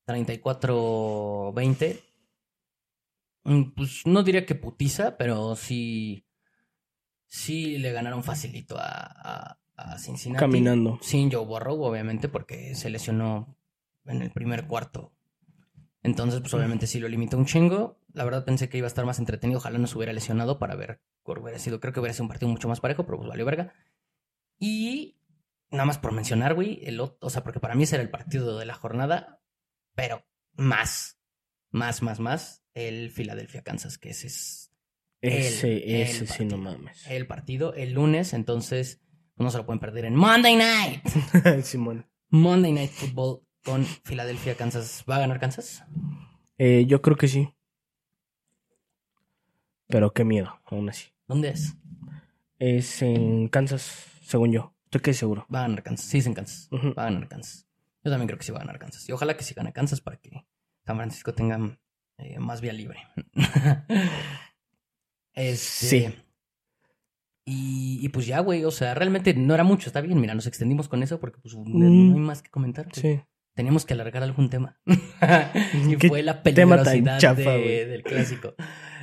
34-20. 0.06 2.00
Mm, 3.44 3.62
Pues 3.74 4.06
no 4.06 4.22
diría 4.22 4.46
que 4.46 4.54
putiza, 4.54 5.16
pero 5.16 5.56
sí, 5.56 6.26
sí 7.26 7.78
le 7.78 7.92
ganaron 7.92 8.22
facilito 8.24 8.76
a, 8.78 8.88
a, 8.88 9.58
a 9.76 9.98
Cincinnati. 9.98 10.40
Caminando. 10.40 10.98
Sin 11.02 11.30
Joe 11.30 11.44
Burrow, 11.44 11.82
obviamente, 11.82 12.28
porque 12.28 12.74
se 12.74 12.90
lesionó 12.90 13.56
en 14.06 14.22
el 14.22 14.30
primer 14.30 14.66
cuarto. 14.66 15.12
Entonces, 16.02 16.40
pues 16.40 16.52
obviamente 16.52 16.86
sí 16.86 17.00
lo 17.00 17.08
limitó 17.08 17.38
un 17.38 17.46
chingo. 17.46 17.98
La 18.12 18.24
verdad 18.24 18.44
pensé 18.44 18.68
que 18.68 18.76
iba 18.78 18.86
a 18.86 18.88
estar 18.88 19.06
más 19.06 19.18
entretenido. 19.18 19.58
Ojalá 19.58 19.78
no 19.78 19.86
se 19.86 19.96
hubiera 19.96 20.12
lesionado 20.12 20.58
para 20.58 20.74
ver 20.74 21.00
cuál 21.22 21.38
hubiera 21.38 21.58
sido. 21.58 21.80
Creo 21.80 21.94
que 21.94 22.00
hubiera 22.00 22.12
sido 22.12 22.24
un 22.24 22.28
partido 22.28 22.50
mucho 22.50 22.68
más 22.68 22.80
parejo, 22.80 23.06
pero 23.06 23.16
pues 23.18 23.28
valió 23.30 23.46
verga. 23.46 23.72
Y 24.58 25.16
nada 25.70 25.86
más 25.86 25.98
por 25.98 26.12
mencionar, 26.12 26.54
güey, 26.54 26.80
el 26.84 27.00
o 27.00 27.16
sea, 27.30 27.42
porque 27.42 27.58
para 27.58 27.74
mí 27.74 27.84
ese 27.84 27.96
era 27.96 28.02
el 28.02 28.10
partido 28.10 28.58
de 28.58 28.66
la 28.66 28.74
jornada, 28.74 29.40
pero 29.94 30.24
más, 30.56 31.18
más, 31.70 32.02
más, 32.02 32.20
más, 32.20 32.62
el 32.74 33.10
Philadelphia 33.10 33.62
Kansas, 33.62 33.98
que 33.98 34.10
ese 34.10 34.26
es 34.28 34.72
Ese, 35.20 35.76
el 35.96 36.02
ese 36.02 36.26
sí, 36.26 36.44
no 36.44 36.58
mames. 36.58 37.06
el 37.08 37.26
partido 37.26 37.74
el 37.74 37.92
lunes, 37.92 38.32
entonces 38.32 39.00
no 39.36 39.50
se 39.50 39.58
lo 39.58 39.66
pueden 39.66 39.80
perder 39.80 40.04
en 40.04 40.14
Monday 40.14 40.56
Night. 40.56 41.02
Simón. 41.64 42.06
Monday 42.28 42.72
Night 42.72 42.90
Football 42.90 43.40
con 43.64 43.84
Philadelphia, 44.04 44.56
Kansas. 44.56 45.04
¿Va 45.08 45.16
a 45.16 45.20
ganar 45.20 45.40
Kansas? 45.40 45.82
Eh, 46.58 46.84
yo 46.86 47.00
creo 47.02 47.16
que 47.16 47.28
sí. 47.28 47.48
Pero 49.88 50.12
qué 50.12 50.24
miedo, 50.24 50.60
aún 50.64 50.88
así. 50.88 51.08
¿Dónde 51.26 51.50
es? 51.50 51.74
Es 52.58 53.02
en 53.02 53.48
Kansas, 53.48 54.06
según 54.22 54.52
yo. 54.52 54.74
Estoy 54.84 55.00
casi 55.00 55.18
seguro. 55.18 55.46
Va 55.52 55.60
a 55.60 55.62
ganar 55.62 55.82
Kansas. 55.82 56.06
Sí, 56.06 56.18
es 56.18 56.26
en 56.26 56.34
Kansas. 56.34 56.68
Va 56.72 57.02
a 57.02 57.10
ganar 57.10 57.28
Kansas. 57.28 57.66
Yo 58.04 58.10
también 58.10 58.26
creo 58.26 58.38
que 58.38 58.44
sí 58.44 58.52
va 58.52 58.58
a 58.58 58.60
ganar 58.60 58.78
Kansas. 58.78 59.08
Y 59.08 59.12
ojalá 59.12 59.36
que 59.36 59.44
sí 59.44 59.54
gane 59.54 59.72
Kansas 59.72 60.00
para 60.00 60.18
que 60.18 60.46
San 60.84 60.96
Francisco 60.96 61.32
tenga 61.34 61.78
eh, 62.18 62.38
más 62.38 62.60
vía 62.60 62.72
libre. 62.72 62.98
Este, 65.36 65.86
Sí. 65.88 66.14
Y, 67.46 67.98
y 68.02 68.08
pues 68.08 68.24
ya, 68.26 68.40
güey, 68.40 68.64
o 68.64 68.70
sea, 68.70 68.94
realmente 68.94 69.34
no 69.34 69.52
era 69.52 69.64
mucho, 69.64 69.88
está 69.90 70.00
bien, 70.00 70.18
mira, 70.20 70.34
nos 70.34 70.46
extendimos 70.46 70.88
con 70.88 71.02
eso 71.02 71.20
porque 71.20 71.40
pues 71.42 71.54
Mm. 71.54 71.78
no 71.78 72.14
hay 72.14 72.20
más 72.20 72.40
que 72.42 72.50
comentar. 72.50 72.86
Sí. 72.92 73.20
Teníamos 73.54 73.84
que 73.84 73.92
alargar 73.94 74.22
algún 74.22 74.48
tema. 74.48 74.80
y 74.86 75.96
¿Qué 75.96 76.08
fue 76.08 76.22
la 76.22 76.42
peligrosidad 76.42 77.18
chafa, 77.18 77.40
de- 77.50 77.86
del 77.86 78.02
clásico. 78.02 78.54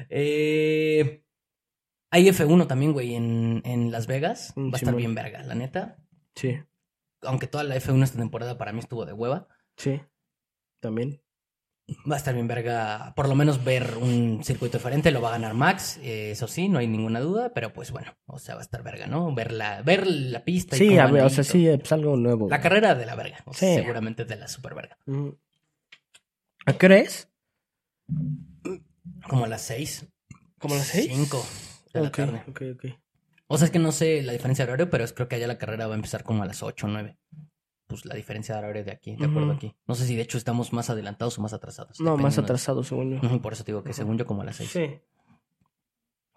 Eh, 0.09 1.23
hay 2.09 2.27
F1 2.29 2.65
también, 2.67 2.93
güey, 2.93 3.13
en, 3.15 3.61
en 3.63 3.91
Las 3.91 4.07
Vegas. 4.07 4.53
Mm, 4.55 4.69
Va 4.69 4.73
a 4.73 4.77
estar 4.77 4.95
bien 4.95 5.13
verga, 5.15 5.43
la 5.43 5.53
neta. 5.55 5.97
Sí. 6.35 6.57
Aunque 7.23 7.47
toda 7.47 7.63
la 7.63 7.75
F1 7.75 8.03
esta 8.03 8.17
temporada 8.17 8.57
para 8.57 8.71
mí 8.73 8.79
estuvo 8.79 9.05
de 9.05 9.13
hueva. 9.13 9.47
Sí. 9.77 10.01
También. 10.79 11.21
Va 12.09 12.15
a 12.15 12.17
estar 12.17 12.33
bien 12.33 12.47
verga, 12.47 13.11
por 13.17 13.27
lo 13.27 13.35
menos 13.35 13.65
ver 13.65 13.97
un 13.97 14.43
circuito 14.45 14.77
diferente, 14.77 15.11
lo 15.11 15.19
va 15.21 15.29
a 15.29 15.31
ganar 15.33 15.53
Max, 15.55 15.97
eh, 16.01 16.31
eso 16.31 16.47
sí, 16.47 16.69
no 16.69 16.79
hay 16.79 16.87
ninguna 16.87 17.19
duda, 17.19 17.51
pero 17.53 17.73
pues 17.73 17.91
bueno, 17.91 18.15
o 18.27 18.39
sea, 18.39 18.55
va 18.55 18.61
a 18.61 18.63
estar 18.63 18.81
verga, 18.81 19.07
¿no? 19.07 19.33
Ver 19.35 19.51
la, 19.51 19.81
ver 19.81 20.07
la 20.07 20.45
pista 20.45 20.77
y 20.77 20.79
Sí, 20.79 20.87
cómo 20.87 21.01
a 21.01 21.11
ver, 21.11 21.23
o 21.23 21.29
sea, 21.29 21.41
y 21.41 21.45
sí, 21.45 21.67
pues 21.77 21.91
algo 21.91 22.15
nuevo. 22.15 22.47
La 22.49 22.61
carrera 22.61 22.95
de 22.95 23.05
la 23.05 23.15
verga, 23.15 23.39
o 23.45 23.53
sea, 23.53 23.67
Sí. 23.75 23.81
seguramente 23.81 24.23
de 24.23 24.35
la 24.37 24.47
super 24.47 24.73
verga. 24.73 24.97
Mm. 25.05 25.29
¿A 26.67 26.73
qué 26.77 26.85
hora 26.85 26.97
es? 26.99 27.27
Como 29.27 29.43
a 29.45 29.47
las 29.49 29.61
seis. 29.61 30.07
¿Como 30.59 30.75
a 30.75 30.77
las 30.77 30.87
seis? 30.87 31.07
Cinco 31.13 31.45
de 31.93 32.01
la 32.01 32.07
Ok, 32.07 32.15
tarde. 32.15 32.43
ok, 32.47 32.61
ok. 32.75 32.85
O 33.53 33.57
sea, 33.57 33.65
es 33.65 33.71
que 33.71 33.79
no 33.79 33.91
sé 33.91 34.21
la 34.23 34.33
diferencia 34.33 34.65
de 34.65 34.71
horario, 34.71 34.89
pero 34.89 35.03
es- 35.03 35.13
creo 35.13 35.27
que 35.27 35.35
allá 35.35 35.47
la 35.47 35.57
carrera 35.57 35.87
va 35.87 35.93
a 35.93 35.95
empezar 35.95 36.23
como 36.23 36.43
a 36.43 36.45
las 36.45 36.63
ocho 36.63 36.87
o 36.87 36.89
nueve. 36.89 37.17
Pues 37.87 38.05
la 38.05 38.15
diferencia 38.15 38.55
de 38.55 38.59
horario 38.61 38.83
de 38.85 38.91
aquí, 38.91 39.15
de 39.17 39.25
acuerdo 39.25 39.51
aquí. 39.51 39.75
No 39.85 39.95
sé 39.95 40.05
si 40.07 40.15
de 40.15 40.21
hecho 40.21 40.37
estamos 40.37 40.71
más 40.71 40.89
adelantados 40.89 41.37
o 41.37 41.41
más 41.41 41.51
atrasados. 41.53 41.99
No, 41.99 42.11
más 42.11 42.17
dependiendo 42.17 42.41
de- 42.41 42.45
atrasado, 42.45 42.83
según 42.83 43.19
yo. 43.21 43.41
Por 43.41 43.51
eso 43.53 43.63
te 43.65 43.71
digo 43.73 43.83
que 43.83 43.91
según 43.93 44.17
yo 44.17 44.25
como 44.25 44.41
a 44.41 44.45
las 44.45 44.55
seis. 44.55 44.69
Sí. 44.71 45.01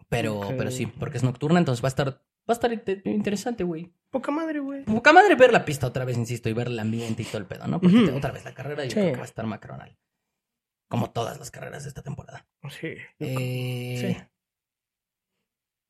Pero, 0.08 0.40
pero 0.58 0.70
sí, 0.70 0.86
porque 0.86 1.16
es 1.18 1.24
nocturna, 1.24 1.58
entonces 1.58 1.82
va 1.82 1.88
a 1.88 1.90
estar, 1.90 2.08
va 2.10 2.18
a 2.48 2.52
estar 2.52 2.72
inte- 2.72 3.02
interesante, 3.04 3.64
güey. 3.64 3.92
Poca 4.10 4.30
madre, 4.30 4.60
güey. 4.60 4.84
Poca 4.84 5.12
madre 5.12 5.34
ver 5.34 5.52
la 5.52 5.64
pista 5.64 5.86
otra 5.86 6.04
vez, 6.04 6.16
insisto, 6.16 6.48
y 6.48 6.52
ver 6.52 6.68
el 6.68 6.78
ambiente 6.78 7.22
y 7.22 7.24
todo 7.24 7.38
el 7.38 7.46
pedo, 7.46 7.66
¿no? 7.66 7.80
Porque 7.80 7.96
Ujú. 8.04 8.16
otra 8.16 8.30
vez 8.30 8.44
la 8.44 8.54
carrera 8.54 8.84
yo 8.84 8.90
Sí. 8.90 8.94
creo 8.96 9.12
que 9.12 9.16
va 9.18 9.22
a 9.22 9.26
estar 9.26 9.46
macronal. 9.46 9.96
Como 10.88 11.10
todas 11.10 11.38
las 11.38 11.50
carreras 11.50 11.82
de 11.84 11.88
esta 11.88 12.02
temporada. 12.02 12.46
Sí. 12.80 12.94
Eh, 13.18 14.16
Sí. 14.16 14.24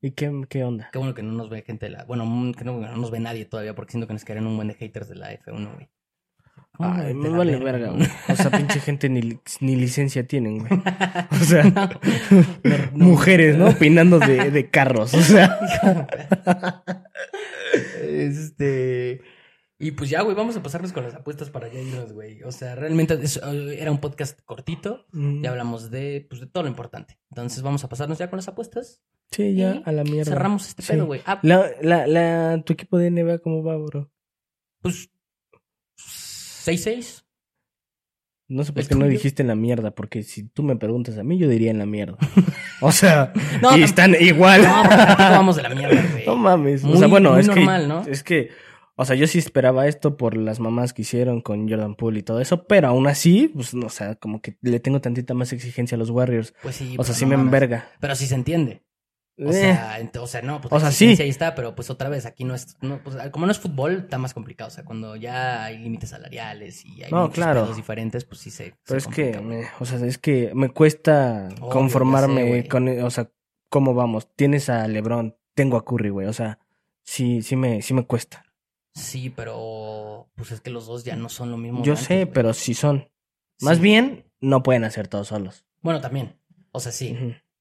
¿Y 0.05 0.11
qué, 0.11 0.31
qué 0.51 0.63
onda? 0.65 0.91
Qué 0.93 0.99
bueno 0.99 1.15
que 1.15 1.23
no 1.23 1.33
nos 1.33 1.49
ve 1.49 1.63
gente 1.63 1.87
de 1.87 1.93
la... 1.93 2.05
Bueno, 2.05 2.27
mm, 2.27 2.53
que 2.53 2.65
no, 2.65 2.79
no 2.79 2.97
nos 2.99 3.11
ve 3.11 3.21
nadie 3.21 3.47
todavía 3.47 3.75
porque 3.75 3.93
siento 3.93 4.07
que 4.07 4.13
nos 4.13 4.23
quedarían 4.23 4.47
un 4.47 4.57
buen 4.57 4.69
de 4.69 4.75
haters 4.75 5.09
de 5.09 5.15
la 5.15 5.33
F1, 5.33 5.73
güey. 5.73 5.89
Ay, 6.79 7.15
me 7.15 7.31
vale 7.31 7.57
verga, 7.57 7.89
güey. 7.89 8.07
O 8.29 8.37
sea, 8.37 8.51
pinche 8.51 8.81
gente 8.81 9.09
ni, 9.09 9.41
ni 9.61 9.77
licencia 9.77 10.27
tienen, 10.27 10.59
güey. 10.59 10.71
O 11.31 11.37
sea, 11.37 11.65
No, 11.65 11.89
no, 12.93 13.07
mujeres, 13.07 13.57
¿no? 13.57 13.69
Opinando 13.69 14.19
de, 14.19 14.51
de 14.51 14.69
carros, 14.69 15.15
o 15.15 15.23
sea. 15.23 15.59
Este. 18.03 19.23
Y 19.85 19.91
pues 19.91 20.09
ya, 20.09 20.22
güey, 20.22 20.35
vamos 20.35 20.57
a 20.57 20.62
pasarnos 20.62 20.93
con 20.95 21.05
las 21.05 21.14
apuestas 21.14 21.51
para 21.51 21.68
ya 21.70 21.78
irnos, 21.78 22.12
güey. 22.14 22.43
O 22.45 22.51
sea, 22.53 22.74
realmente 22.74 23.14
es- 23.22 23.37
eh, 23.37 23.76
era 23.78 23.91
un 23.91 23.99
podcast 23.99 24.41
cortito. 24.47 25.05
Ya 25.12 25.51
hablamos 25.51 25.91
de, 25.91 26.26
pues, 26.28 26.41
de 26.41 26.47
todo 26.47 26.62
lo 26.62 26.70
importante. 26.70 27.18
Entonces 27.30 27.62
vamos 27.62 27.85
a 27.85 27.89
pasarnos 27.91 28.16
ya 28.18 28.30
con 28.30 28.39
las 28.39 28.49
apuestas. 28.49 29.03
Sí, 29.30 29.55
ya, 29.55 29.82
a 29.85 29.93
la 29.93 30.05
mierda. 30.05 30.32
Cerramos 30.32 30.68
este 30.68 30.82
Sí. 30.82 30.93
pedo, 30.93 31.05
güey. 31.07 31.20
Ah, 31.26 31.39
La, 31.43 31.66
la, 31.82 32.07
la, 32.07 32.62
tu 32.64 32.72
equipo 32.72 32.97
de 32.99 33.11
NBA, 33.11 33.39
¿cómo 33.41 33.62
va, 33.62 33.76
bro? 33.76 34.11
pues. 34.80 35.11
6-6. 35.99 37.24
No 38.49 38.62
sé 38.64 38.72
por 38.72 38.82
¿El 38.82 38.89
qué 38.89 38.95
no 38.95 39.07
dijiste 39.07 39.43
en 39.43 39.49
la 39.49 39.55
mierda, 39.55 39.91
porque 39.95 40.22
si 40.22 40.45
tú 40.49 40.62
me 40.62 40.76
preguntas 40.76 41.16
a 41.18 41.24
mí, 41.24 41.39
yo 41.39 41.49
diría 41.49 41.70
en 41.70 41.78
la 41.78 41.87
mierda. 41.87 42.18
O 42.80 42.93
sea, 42.93 43.32
No, 43.62 43.76
y 43.76 43.82
están 43.82 44.14
igual. 44.20 44.62
No, 44.62 44.82
tampoco 44.89 45.16
vamos 45.18 45.57
de 45.57 45.62
la 45.62 45.70
mierda, 45.70 46.03
güey. 46.12 46.26
No 46.26 46.37
mames. 46.37 46.85
o 46.85 46.89
Muy- 46.89 46.99
sea, 46.99 47.07
bueno, 47.09 47.32
muy 47.32 47.41
es 47.41 47.47
normal, 47.49 47.82
que. 47.82 47.89
¿no? 47.89 48.01
Es 48.07 48.22
que. 48.22 48.51
O 48.97 49.05
sea, 49.05 49.17
yo 49.17 49.27
sí 49.27 49.39
esperaba 49.39 49.89
esto 49.89 50.17
por 50.17 50.37
las 50.37 50.61
mamás 50.61 50.93
que 50.93 51.03
hicieron 51.03 51.41
con 51.41 51.69
Jordan 51.69 51.97
Poole 51.97 52.21
y 52.21 52.23
todo 52.23 52.41
eso, 52.41 52.65
pero 52.67 52.89
aún 52.89 53.07
así, 53.09 53.49
pues, 53.49 53.75
no, 53.75 53.87
o 53.87 53.91
sea, 53.91 54.15
como 54.15 54.41
que 54.41 54.57
le 54.63 54.79
tengo 54.79 55.01
tantita 55.01 55.35
más 55.35 55.53
exigencia 55.53 55.97
a 55.97 55.99
los 55.99 56.11
Warriors. 56.11 56.55
Pues 56.63 56.77
sí. 56.77 56.95
o 56.99 57.03
sea, 57.05 57.15
sí 57.15 57.25
no 57.25 57.31
me 57.31 57.37
mames. 57.39 57.47
enverga. 57.49 57.89
Pero 58.01 58.15
sí 58.15 58.27
se 58.27 58.35
entiende. 58.37 58.83
O 59.37 59.49
Eh, 59.51 59.53
sea, 59.53 59.99
o 60.21 60.27
sea, 60.29 60.43
no, 60.43 60.61
pues 60.61 60.73
O 60.73 60.79
sea, 60.79 60.93
sí. 60.93 61.17
ahí 61.21 61.29
está, 61.29 61.57
pero 61.57 61.75
pues 61.75 61.91
otra 61.91 62.09
vez, 62.09 62.25
aquí 62.25 62.45
no 62.45 62.55
es, 62.55 62.77
no, 62.83 63.03
pues, 63.03 63.17
como 63.33 63.47
no 63.47 63.51
es 63.53 63.59
fútbol, 63.59 64.03
está 64.05 64.17
más 64.17 64.33
complicado. 64.33 64.69
O 64.69 64.71
sea, 64.71 64.85
cuando 64.85 65.17
ya 65.17 65.65
hay 65.65 65.79
límites 65.79 66.11
salariales 66.11 66.85
y 66.85 67.03
hay 67.03 67.11
No, 67.11 67.23
muchos 67.23 67.35
claro. 67.35 67.63
pedos 67.65 67.75
diferentes, 67.77 68.25
pues 68.25 68.41
sí 68.43 68.51
se. 68.53 68.77
pero 68.87 69.01
se 69.01 69.09
es 69.09 69.13
que, 69.13 69.33
complica, 69.33 69.43
me- 69.43 69.67
o 69.81 69.85
sea, 69.85 70.07
es 70.07 70.19
que 70.19 70.53
me 70.55 70.69
cuesta 70.69 71.49
Obvio, 71.49 71.57
sé, 71.67 71.73
conformarme 71.73 72.47
güey. 72.47 72.69
con, 72.69 72.87
o 72.89 73.11
sea, 73.11 73.29
cómo 73.69 73.93
vamos. 73.95 74.33
Tienes 74.37 74.69
a 74.71 74.87
LeBron, 74.87 75.37
tengo 75.55 75.79
a 75.79 75.85
Curry, 75.85 76.11
güey. 76.11 76.29
O 76.29 76.33
sea, 76.33 76.61
sí, 77.03 77.43
sí 77.43 77.57
me, 77.57 77.83
sí 77.83 77.93
me 77.93 78.07
cuesta. 78.07 78.44
Sí, 78.95 79.31
pero 79.31 80.29
pues 80.37 80.53
es 80.53 80.61
que 80.61 80.71
los 80.71 80.87
dos 80.87 81.05
ya 81.05 81.17
no 81.17 81.29
son 81.29 81.51
lo 81.51 81.57
mismo. 81.57 81.83
Yo 81.83 81.93
antes, 81.93 82.07
sé, 82.07 82.27
pero 82.27 82.53
sí 82.55 82.75
son. 82.75 83.11
Más 83.61 83.81
bien, 83.81 84.31
no 84.41 84.63
pueden 84.63 84.85
hacer 84.85 85.09
todos 85.09 85.29
solos. 85.29 85.65
Bueno, 85.83 86.01
también. 86.01 86.39
O 86.71 86.81
sea, 86.81 86.93
sí. 86.93 87.17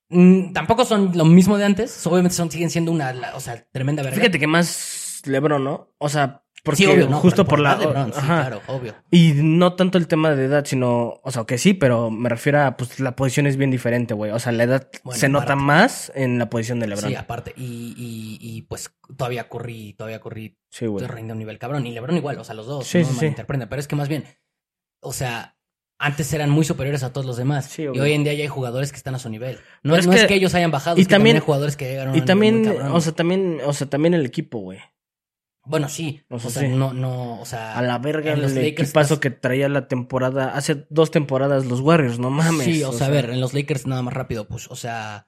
Mm, 0.10 0.54
tampoco 0.54 0.86
son 0.86 1.18
lo 1.18 1.26
mismo 1.26 1.58
de 1.58 1.66
antes. 1.66 2.06
Obviamente 2.06 2.36
son, 2.36 2.52
siguen 2.52 2.70
siendo 2.70 2.92
una, 2.92 3.14
la- 3.14 3.36
o 3.36 3.40
sea, 3.40 3.66
tremenda 3.72 4.04
verga. 4.04 4.18
Fíjate 4.18 4.40
que 4.40 4.48
más 4.48 5.22
LeBron, 5.26 5.64
¿no? 5.64 5.94
O 5.98 6.10
sea, 6.10 6.43
porque 6.64 6.78
Sí, 6.78 6.86
obvio, 6.86 7.10
no, 7.10 7.20
justo 7.20 7.46
por, 7.46 7.60
la. 7.60 7.78
sí, 7.78 8.22
claro, 8.22 8.62
obvio. 8.68 8.96
Y 9.12 9.34
no 9.36 9.74
tanto 9.76 9.98
el 9.98 10.08
tema 10.08 10.34
de 10.34 10.46
edad, 10.46 10.64
sino, 10.66 11.20
o 11.22 11.32
sea, 11.32 11.44
que 11.44 11.58
sí, 11.58 11.74
pero 11.74 12.10
me 12.10 12.30
refiero 12.30 12.62
a, 12.62 12.78
pues 12.78 13.00
la 13.02 13.16
posición 13.18 13.48
es 13.48 13.58
bien 13.58 13.70
diferente, 13.70 14.14
güey. 14.14 14.32
O 14.32 14.40
sea, 14.40 14.54
la 14.54 14.64
edad 14.64 14.88
Bueno, 15.04 15.20
se 15.20 15.28
nota 15.28 15.56
más 15.58 16.12
en 16.16 16.40
la 16.40 16.50
posición 16.50 16.80
de 16.80 16.88
LeBron. 16.88 17.10
Sí, 17.10 17.16
aparte. 17.16 17.54
Y, 17.58 17.94
y, 17.98 18.38
y 18.40 18.62
pues 18.62 18.96
todavía 19.18 19.50
corrí, 19.50 19.94
todavía 19.94 20.22
corrí 20.22 20.58
Sí, 20.70 20.86
güey. 20.86 21.06
rinde 21.06 21.32
a 21.32 21.34
un 21.34 21.40
nivel 21.40 21.60
cabrón. 21.60 21.86
Y 21.86 21.92
LeBron 21.92 22.16
igual, 22.16 22.38
o 22.40 22.44
sea, 22.46 22.56
los 22.56 22.66
dos. 22.66 22.88
Sí, 22.88 23.00
no 23.00 23.06
sí, 23.10 23.16
malinterpreten, 23.18 23.68
Pero 23.68 23.80
es 23.82 23.88
que 23.90 23.96
más 23.98 24.08
bien, 24.08 24.24
o 25.02 25.12
sea, 25.12 25.58
antes 26.00 26.34
eran 26.34 26.50
muy 26.50 26.64
superiores 26.66 27.04
a 27.04 27.12
todos 27.12 27.26
los 27.28 27.36
demás. 27.38 27.66
Sí, 27.66 27.84
y 27.84 27.88
hoy 28.00 28.14
en 28.14 28.24
día 28.24 28.34
ya 28.34 28.42
hay 28.44 28.48
jugadores 28.48 28.92
que 28.92 28.98
están 28.98 29.16
a 29.16 29.20
su 29.20 29.30
nivel. 29.30 29.60
No, 29.84 29.96
es, 29.98 30.08
que- 30.08 30.34
ellos 30.34 30.56
hayan 30.56 30.72
bajado, 30.72 30.98
y 30.98 31.02
es 31.02 31.08
que 31.08 31.12
también, 31.14 31.36
también- 31.36 31.36
hay 31.42 31.46
jugadores 31.46 31.76
que 31.76 31.86
llegaron 31.90 32.14
a 32.14 32.18
un 32.18 32.26
también, 32.26 32.56
nivel 32.56 32.70
muy 32.70 32.78
cabrón. 32.78 32.98
o 32.98 33.02
sea, 33.02 33.12
también, 33.14 33.58
o 33.66 33.74
sea, 33.74 33.88
también 33.90 34.14
el 34.14 34.26
equipo, 34.26 34.60
güey. 34.60 34.80
Bueno, 35.66 35.88
sí. 35.90 36.22
O 36.30 36.36
o 36.36 36.40
sea, 36.40 36.62
sí. 36.64 36.68
no, 36.70 36.94
no, 36.94 37.40
o 37.42 37.46
sea. 37.46 37.78
A 37.78 37.82
la 37.82 37.98
verga 38.00 38.34
en 38.34 38.42
los 38.42 38.52
el 38.52 38.58
Lakers 38.64 38.88
equipazo 38.90 39.14
estás- 39.16 39.20
que 39.20 39.30
traía 39.32 39.70
la 39.70 39.88
temporada, 39.88 40.56
hace 40.56 40.86
dos 40.90 41.10
temporadas 41.12 41.66
los 41.66 41.80
Warriors, 41.80 42.20
no 42.20 42.30
mames. 42.30 42.66
Sí, 42.66 42.84
o, 42.84 42.92
sea, 42.92 43.08
a 43.08 43.10
ver, 43.10 43.30
en 43.30 43.40
los 43.42 43.54
Lakers 43.54 43.88
nada 43.88 44.02
más 44.02 44.14
rápido, 44.14 44.48
pues, 44.48 44.70
o 44.70 44.76
sea, 44.76 45.28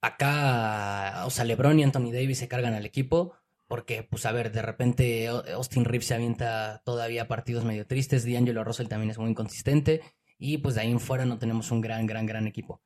acá, 0.00 1.24
o 1.26 1.30
sea, 1.30 1.44
LeBron 1.44 1.78
y 1.78 1.82
Anthony 1.84 2.12
Davis 2.12 2.38
se 2.38 2.48
cargan 2.48 2.74
al 2.74 2.86
equipo, 2.86 3.34
porque, 3.66 4.02
pues, 4.04 4.24
a 4.26 4.32
ver, 4.32 4.52
de 4.52 4.62
repente 4.62 5.26
Austin 5.28 5.84
Reeves 5.84 6.06
se 6.06 6.14
avienta 6.14 6.82
todavía 6.84 7.26
partidos 7.28 7.64
medio 7.64 7.86
tristes, 7.86 8.24
D'Angelo 8.24 8.62
Russell 8.64 8.86
también 8.88 9.10
es 9.10 9.18
muy 9.18 9.30
inconsistente, 9.30 10.02
y 10.38 10.58
pues 10.58 10.74
de 10.74 10.82
ahí 10.82 10.90
en 10.90 11.00
fuera 11.00 11.24
no 11.24 11.38
tenemos 11.38 11.70
un 11.70 11.80
gran, 11.80 12.06
gran, 12.06 12.26
gran 12.26 12.46
equipo. 12.46 12.82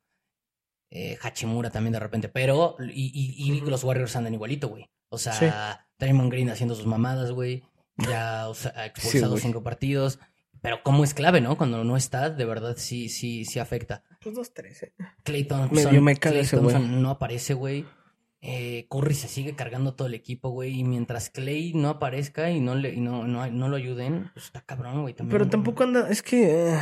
Eh, 0.89 1.17
Hachimura 1.21 1.69
también 1.69 1.93
de 1.93 1.99
repente, 1.99 2.27
pero, 2.29 2.75
y, 2.79 3.11
y- 3.13 3.51
y 3.57 3.61
los 3.61 3.83
Warriors 3.83 4.15
andan 4.15 4.33
igualito, 4.33 4.67
güey. 4.69 4.89
O 5.13 5.17
sea, 5.17 5.33
Sí. 5.33 5.45
Draymond 5.99 6.31
Green 6.31 6.49
haciendo 6.49 6.73
sus 6.73 6.87
mamadas, 6.87 7.31
güey, 7.31 7.63
ya, 7.97 8.47
o 8.49 8.55
sea, 8.55 8.73
ha 8.75 8.85
expulsado 8.87 9.37
cinco 9.37 9.61
partidos. 9.61 10.17
Pero 10.61 10.81
como 10.83 11.03
es 11.03 11.13
clave, 11.13 11.41
¿no? 11.41 11.57
Cuando 11.57 11.83
no 11.83 11.97
está, 11.97 12.29
de 12.29 12.45
verdad 12.45 12.75
sí, 12.77 13.09
sí, 13.09 13.45
sí 13.45 13.59
afecta. 13.59 14.03
Pues 14.21 14.35
dos, 14.35 14.53
tres, 14.53 14.83
eh. 14.83 14.93
Clay 15.23 15.43
Thompson, 15.43 16.03
me 16.03 16.11
ese 16.13 16.55
Thompson 16.57 17.01
no 17.01 17.09
aparece, 17.09 17.53
güey. 17.55 17.85
Eh, 18.41 18.87
Curry 18.89 19.13
se 19.15 19.27
sigue 19.27 19.55
cargando 19.55 19.93
todo 19.95 20.07
el 20.07 20.13
equipo, 20.13 20.49
güey. 20.49 20.79
Y 20.79 20.83
mientras 20.83 21.29
Clay 21.29 21.73
no 21.73 21.89
aparezca 21.89 22.49
y 22.51 22.59
no 22.59 22.75
le, 22.75 22.93
y 22.93 22.99
no, 23.01 23.25
no, 23.27 23.47
no 23.51 23.69
lo 23.69 23.75
ayuden, 23.75 24.29
pues 24.33 24.45
está 24.45 24.61
cabrón, 24.61 25.01
güey. 25.01 25.13
también. 25.13 25.31
Pero 25.37 25.49
tampoco 25.49 25.83
anda, 25.83 26.09
es 26.09 26.21
que... 26.23 26.73
eh, 26.73 26.79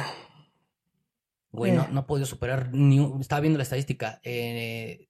Güey, 1.52 1.72
no, 1.72 1.82
eh. 1.84 1.88
no 1.92 2.02
ha 2.02 2.08
podido 2.08 2.26
superar 2.28 2.70
ni 2.74 3.00
un- 3.00 3.20
Estaba 3.22 3.42
viendo 3.42 3.58
la 3.58 3.64
estadística. 3.64 4.22
Eh, 4.24 5.09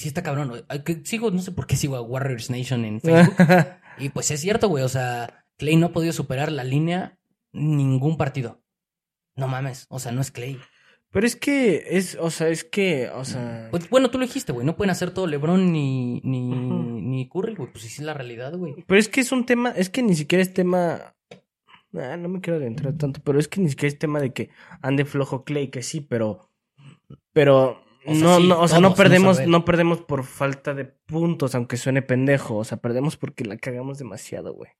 sí 0.00 0.08
está 0.08 0.22
cabrón. 0.22 0.64
Sigo, 1.04 1.30
no 1.30 1.42
sé 1.42 1.52
por 1.52 1.66
qué 1.66 1.76
sigo 1.76 1.96
a 1.96 2.00
Warriors 2.00 2.48
Nation 2.48 2.86
en 2.86 3.02
Facebook. 3.02 3.36
y 3.98 4.08
pues 4.08 4.30
es 4.30 4.40
cierto, 4.40 4.68
güey. 4.68 4.82
O 4.82 4.88
sea, 4.88 5.44
Clay 5.58 5.76
no 5.76 5.86
ha 5.86 5.92
podido 5.92 6.14
superar 6.14 6.50
la 6.50 6.64
línea 6.64 7.18
ningún 7.52 8.16
partido. 8.16 8.62
No 9.36 9.46
mames. 9.46 9.86
O 9.90 9.98
sea, 9.98 10.10
no 10.10 10.22
es 10.22 10.30
Clay. 10.30 10.58
Pero 11.10 11.26
es 11.26 11.36
que 11.36 11.84
es, 11.90 12.16
o 12.18 12.30
sea, 12.30 12.48
es 12.48 12.64
que, 12.64 13.10
o 13.10 13.24
sea, 13.26 13.68
Pues, 13.70 13.90
bueno, 13.90 14.10
tú 14.10 14.18
lo 14.18 14.24
dijiste, 14.24 14.52
güey. 14.52 14.64
No 14.64 14.76
pueden 14.76 14.90
hacer 14.90 15.10
todo 15.10 15.26
LeBron 15.26 15.70
ni, 15.70 16.22
ni, 16.24 16.48
ni 16.48 17.28
Curry, 17.28 17.56
güey. 17.56 17.70
Pues 17.70 17.82
sí, 17.84 17.90
sí 17.90 18.00
es 18.00 18.06
la 18.06 18.14
realidad, 18.14 18.56
güey. 18.56 18.84
pero 18.86 18.98
es 18.98 19.08
que 19.08 19.20
es 19.20 19.32
un 19.32 19.44
tema, 19.44 19.70
es 19.70 19.90
que 19.90 20.02
ni 20.02 20.14
siquiera 20.14 20.40
es 20.40 20.54
tema, 20.54 21.14
ah, 21.94 22.16
no 22.16 22.28
me 22.30 22.40
quiero 22.40 22.58
adentrar 22.58 22.94
tanto, 22.94 23.20
pero 23.22 23.38
es 23.38 23.48
que 23.48 23.60
ni 23.60 23.68
siquiera 23.68 23.92
es 23.92 23.98
tema 23.98 24.18
de 24.20 24.32
que 24.32 24.48
ande 24.80 25.04
flojo 25.04 25.44
Clay, 25.44 25.68
que 25.68 25.82
sí, 25.82 26.00
pero, 26.00 26.48
pero 27.32 27.82
O 28.06 28.14
sea, 28.14 28.22
no, 28.22 28.36
sí, 28.36 28.48
no, 28.48 28.60
o 28.60 28.68
sea, 28.68 28.78
todos, 28.78 28.82
no 28.82 28.88
no 28.90 28.94
perdemos, 28.94 29.46
no 29.46 29.64
perdemos 29.64 30.00
por 30.00 30.24
falta 30.24 30.74
de 30.74 30.84
puntos, 30.84 31.54
aunque 31.54 31.76
suene 31.76 32.02
pendejo, 32.02 32.56
o 32.56 32.64
sea, 32.64 32.78
perdemos 32.78 33.16
porque 33.16 33.44
la 33.44 33.56
cagamos 33.56 33.98
demasiado, 33.98 34.54
güey. 34.54 34.70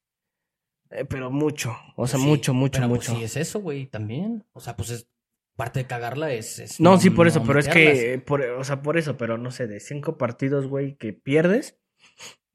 Eh, 0.90 1.04
pero 1.04 1.30
mucho, 1.30 1.76
o 1.96 2.06
sea, 2.06 2.18
sí, 2.18 2.26
mucho, 2.26 2.54
mucho, 2.54 2.80
pero 2.80 2.88
pues 2.88 3.08
mucho. 3.08 3.18
sí, 3.18 3.24
es 3.24 3.36
eso, 3.36 3.60
güey, 3.60 3.86
también. 3.86 4.44
O 4.52 4.60
sea, 4.60 4.76
pues 4.76 4.90
es 4.90 5.08
parte 5.56 5.80
de 5.80 5.86
cagarla 5.86 6.32
es. 6.32 6.58
es 6.58 6.80
No, 6.80 6.98
sí, 6.98 7.10
por 7.10 7.28
eso, 7.28 7.40
no 7.40 7.46
pero 7.46 7.60
es 7.60 7.68
que, 7.68 8.22
por, 8.24 8.40
o 8.42 8.64
sea, 8.64 8.82
por 8.82 8.96
eso, 8.96 9.16
pero 9.16 9.38
no 9.38 9.50
sé, 9.50 9.66
de 9.66 9.80
cinco 9.80 10.16
partidos, 10.16 10.66
güey, 10.66 10.96
que 10.96 11.12
pierdes, 11.12 11.78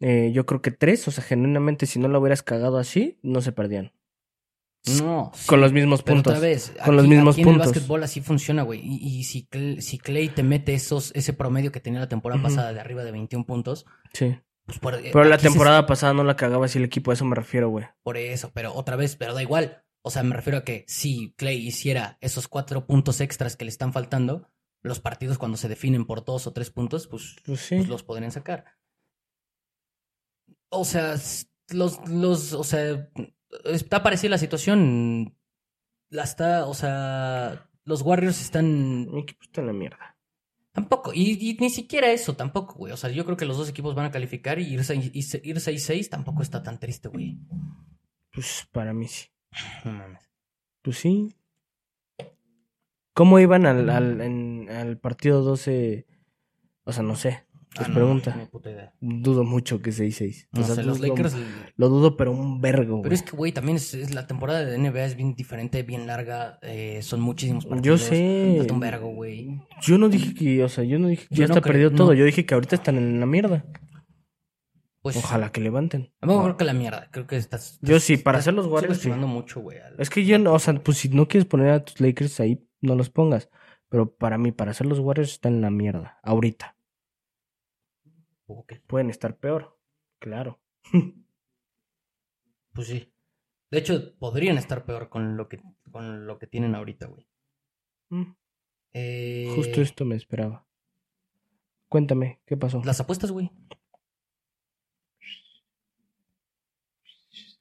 Eh, 0.02 0.32
yo 0.34 0.46
creo 0.46 0.62
que 0.62 0.72
tres, 0.72 1.08
o 1.08 1.12
sea, 1.12 1.24
genuinamente 1.24 1.86
si 1.86 2.00
no 2.00 2.08
lo 2.08 2.20
hubieras 2.20 2.44
cagado 2.44 2.78
así, 2.78 3.18
no 3.22 3.42
se 3.42 3.54
perdían. 3.54 3.94
No. 5.02 5.32
Con 5.48 5.58
sí, 5.60 5.62
los 5.62 5.72
mismos 5.74 6.04
puntos. 6.04 6.34
otra 6.34 6.40
vez, 6.40 6.74
con 6.86 6.96
los 6.96 7.08
mismos 7.08 7.36
aquí 7.36 7.42
en 7.42 7.48
puntos. 7.48 7.68
el 7.68 7.74
básquetbol 7.74 8.04
así 8.04 8.22
funciona, 8.22 8.64
güey. 8.64 8.82
Y, 8.84 9.20
y 9.20 9.24
si, 9.24 9.48
si 9.80 9.98
Clay 9.98 10.30
te 10.30 10.44
mete 10.44 10.74
esos, 10.74 11.12
ese 11.16 11.34
promedio 11.34 11.72
que 11.72 11.80
tenía 11.80 12.00
la 12.00 12.10
temporada 12.10 12.42
pasada 12.42 12.72
de 12.74 12.80
arriba 12.80 13.04
de 13.04 13.12
21 13.12 13.46
puntos, 13.46 13.86
Sí. 14.14 14.38
pues 14.66 14.80
por, 14.80 15.02
Pero 15.02 15.24
la 15.24 15.40
se- 15.40 15.48
temporada 15.50 15.86
pasada 15.86 16.14
no 16.14 16.24
la 16.24 16.36
cagaba 16.36 16.66
así 16.66 16.78
el 16.78 16.84
equipo, 16.86 17.12
a 17.12 17.16
eso 17.16 17.26
me 17.26 17.36
refiero, 17.36 17.70
güey. 17.70 17.86
por 18.04 18.18
eso, 18.18 18.52
pero 18.54 18.74
otra 18.74 18.96
vez, 18.96 19.16
pero 19.16 19.34
da 19.34 19.42
igual. 19.42 19.84
O 20.04 20.12
sea, 20.12 20.22
me 20.22 20.36
refiero 20.36 20.60
a 20.60 20.64
que 20.64 20.86
si 20.88 21.34
Clay 21.36 21.58
hiciera 21.58 22.18
esos 22.22 22.48
cuatro 22.48 22.86
puntos 22.86 23.22
extras 23.22 23.56
que 23.58 23.66
le 23.66 23.70
están 23.70 23.92
faltando, 23.92 24.52
los 24.84 25.00
partidos 25.00 25.40
cuando 25.40 25.58
se 25.58 25.68
definen 25.68 26.06
por 26.06 26.24
dos 26.26 26.46
o 26.46 26.54
tres 26.54 26.70
puntos, 26.70 27.08
pues, 27.08 27.36
Pues 27.44 27.60
sí. 27.62 27.76
pues 27.78 27.88
los 27.88 28.04
podrían 28.04 28.32
sacar. 28.32 28.66
O 30.70 30.86
sea, 30.86 31.16
los, 31.70 32.08
los, 32.08 32.54
o 32.54 32.64
sea, 32.64 33.10
está 33.66 34.04
parecida 34.04 34.32
la 34.32 34.38
situación. 34.38 35.38
La 36.10 36.24
está, 36.24 36.66
o 36.66 36.74
sea, 36.74 37.70
los 37.84 38.02
Warriors 38.02 38.42
están 38.42 39.10
Mi 39.12 39.22
equipo 39.22 39.44
está 39.44 39.62
en 39.62 39.68
la 39.68 39.74
mierda. 39.74 40.18
Tampoco, 40.72 41.12
y, 41.14 41.38
y 41.40 41.58
ni 41.60 41.70
siquiera 41.70 42.12
eso 42.12 42.36
tampoco, 42.36 42.76
güey. 42.76 42.92
O 42.92 42.98
sea, 42.98 43.10
yo 43.10 43.24
creo 43.24 43.38
que 43.38 43.46
los 43.46 43.58
dos 43.58 43.70
equipos 43.70 43.96
van 43.96 44.06
a 44.08 44.12
calificar 44.12 44.60
y 44.60 44.74
ir 44.74 44.82
6-6 44.82 46.10
tampoco 46.10 46.42
está 46.42 46.62
tan 46.64 46.80
triste, 46.80 47.08
güey. 47.08 47.40
Pues 48.34 48.68
para 48.74 48.94
mí 48.94 49.08
sí. 49.08 49.28
No 49.86 49.94
mames. 49.94 50.30
Pues 50.82 50.98
sí. 50.98 51.34
¿Cómo 53.14 53.40
iban 53.40 53.66
al, 53.66 53.90
al, 53.90 54.20
en- 54.22 54.70
al 54.70 54.98
partido 55.00 55.42
12? 55.42 56.06
O 56.84 56.92
sea, 56.92 57.04
no 57.04 57.16
sé. 57.16 57.45
Es 57.76 57.82
Ah, 57.82 57.88
no, 57.90 57.94
pregunta. 57.96 58.36
ni 58.38 58.46
puta 58.46 58.72
idea. 58.72 58.94
Dudo 59.02 59.44
mucho 59.44 59.82
que 59.82 59.92
6-6. 59.92 60.48
O 60.54 60.64
sea, 60.64 60.76
sé, 60.76 60.84
los 60.84 61.00
Lakers. 61.02 61.36
Lo 61.76 61.90
dudo, 61.90 62.16
pero 62.16 62.32
un 62.32 62.62
vergo, 62.62 63.02
Pero 63.02 63.14
es 63.14 63.22
que, 63.22 63.36
güey, 63.36 63.52
también 63.52 63.76
es, 63.78 63.94
es 63.94 64.14
la 64.16 64.28
temporada 64.28 64.64
de 64.64 64.78
NBA 64.78 65.04
es 65.06 65.16
bien 65.18 65.36
diferente, 65.36 65.84
bien 65.84 66.08
larga. 66.08 66.58
eh, 66.62 67.00
son 67.02 67.20
muchísimos 67.22 67.66
Yo 67.66 67.70
partidos. 67.72 68.02
sé. 68.02 68.56
Falta 68.60 68.74
un 68.74 68.80
vergo, 68.80 69.08
güey. 69.14 69.62
Yo 69.82 69.98
no 69.98 70.08
dije 70.10 70.34
que, 70.34 70.64
o 70.64 70.70
sea, 70.70 70.84
yo 70.86 71.00
no 71.00 71.10
dije 71.10 71.28
que 71.28 71.36
Yo 71.36 71.40
ya 71.40 71.46
está 71.54 71.62
perdido 71.62 71.92
todo. 71.92 72.14
Yo 72.14 72.24
dije 72.26 72.46
que 72.46 72.54
ahorita 72.54 72.76
están 72.76 72.98
en 72.98 73.20
la 73.20 73.26
mierda. 73.26 73.66
Pues. 75.02 75.18
Ojalá 75.18 75.52
que 75.52 75.62
levanten. 75.62 76.12
Tampoco 76.20 76.44
creo 76.46 76.58
que 76.58 76.64
la 76.66 76.74
mierda. 76.74 77.10
Creo 77.12 77.28
que 77.28 77.36
estás. 77.38 77.78
Yo 77.82 78.00
sí, 78.00 78.18
para 78.18 78.40
estás 78.40 78.46
hacer 78.48 78.54
los 78.56 78.66
Warriors, 78.66 79.00
sí. 79.00 79.10
mucho, 79.12 79.60
güey. 79.62 79.78
al- 79.80 79.96
Es 80.00 80.10
que 80.10 80.26
yo 80.26 80.40
no, 80.40 80.54
o 80.54 80.60
sea, 80.60 80.74
pues 80.76 80.98
si 80.98 81.10
no 81.10 81.28
quieres 81.28 81.46
poner 81.46 81.70
a 81.70 81.84
tus 81.86 82.00
Lakers 82.02 82.40
ahí, 82.40 82.66
no 82.82 82.96
los 82.96 83.10
pongas. 83.12 83.50
Pero 83.90 84.16
para 84.16 84.40
mí, 84.40 84.52
para 84.52 84.72
hacer 84.72 84.88
los 84.88 84.98
Warriors 85.00 85.34
están 85.34 85.54
en 85.56 85.62
la 85.62 85.70
mierda. 85.70 86.18
Ahorita. 86.24 86.75
Ok, 88.48 88.74
Pueden 88.88 89.10
estar 89.10 89.38
peor. 89.38 89.78
Claro. 90.20 90.60
Pues 92.74 92.88
sí. 92.90 93.10
De 93.72 93.78
hecho, 93.78 94.18
podrían 94.18 94.58
estar 94.58 94.84
peor 94.86 95.08
con 95.08 95.38
lo 95.38 95.48
que, 95.48 95.62
con 95.92 96.28
lo 96.28 96.38
que 96.38 96.46
tienen 96.46 96.76
ahorita, 96.76 97.08
güey. 97.08 97.26
Mm, 98.10 98.36
Eh, 98.92 99.50
Justo 99.56 99.82
esto 99.82 100.04
me 100.04 100.16
esperaba. 100.18 100.68
Cuéntame, 101.88 102.42
¿qué 102.46 102.58
pasó? 102.58 102.82
Las 102.84 103.00
apuestas, 103.00 103.32
güey. 103.32 103.50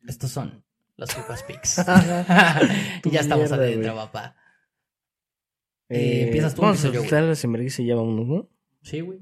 Estos 0.07 0.30
son 0.30 0.64
los 0.97 1.14
FIFA 1.14 1.37
Picks. 1.47 1.76
Ya 3.11 3.20
estamos 3.20 3.51
mierda, 3.51 3.57
adentro, 3.64 3.93
güey. 3.95 4.07
papá. 4.07 4.37
Eh, 5.89 6.22
¿empiezas 6.26 6.55
tú 6.55 6.62
o 6.62 6.64
Vamos 6.64 6.82
a 6.82 6.87
empiezo 6.89 6.95
yo, 6.95 7.01
güey? 7.01 7.11
soltar 7.11 7.28
las 7.28 7.45
emergencias 7.45 7.80
y 7.80 7.87
ya 7.89 7.95
vámonos, 7.97 8.26
¿no? 8.26 8.49
Sí, 8.82 9.01
güey. 9.01 9.20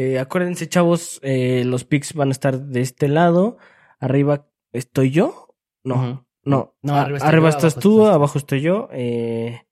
Eh, 0.00 0.20
acuérdense, 0.20 0.68
chavos, 0.68 1.18
eh, 1.24 1.64
los 1.66 1.82
picks 1.82 2.14
van 2.14 2.28
a 2.28 2.30
estar 2.30 2.60
de 2.60 2.82
este 2.82 3.08
lado. 3.08 3.56
Arriba 3.98 4.46
estoy 4.70 5.10
yo. 5.10 5.56
No, 5.82 6.24
no. 6.44 6.76
No, 6.82 6.94
arriba 6.94 7.18
arriba, 7.20 7.48
estoy 7.48 7.62
yo, 7.62 7.66
estás 7.66 7.72
abajo 7.72 7.80
tú, 7.80 8.00
estás 8.02 8.14
abajo 8.14 8.38
estoy 8.38 8.60
yo. 8.60 8.88
Eh, 8.92 9.66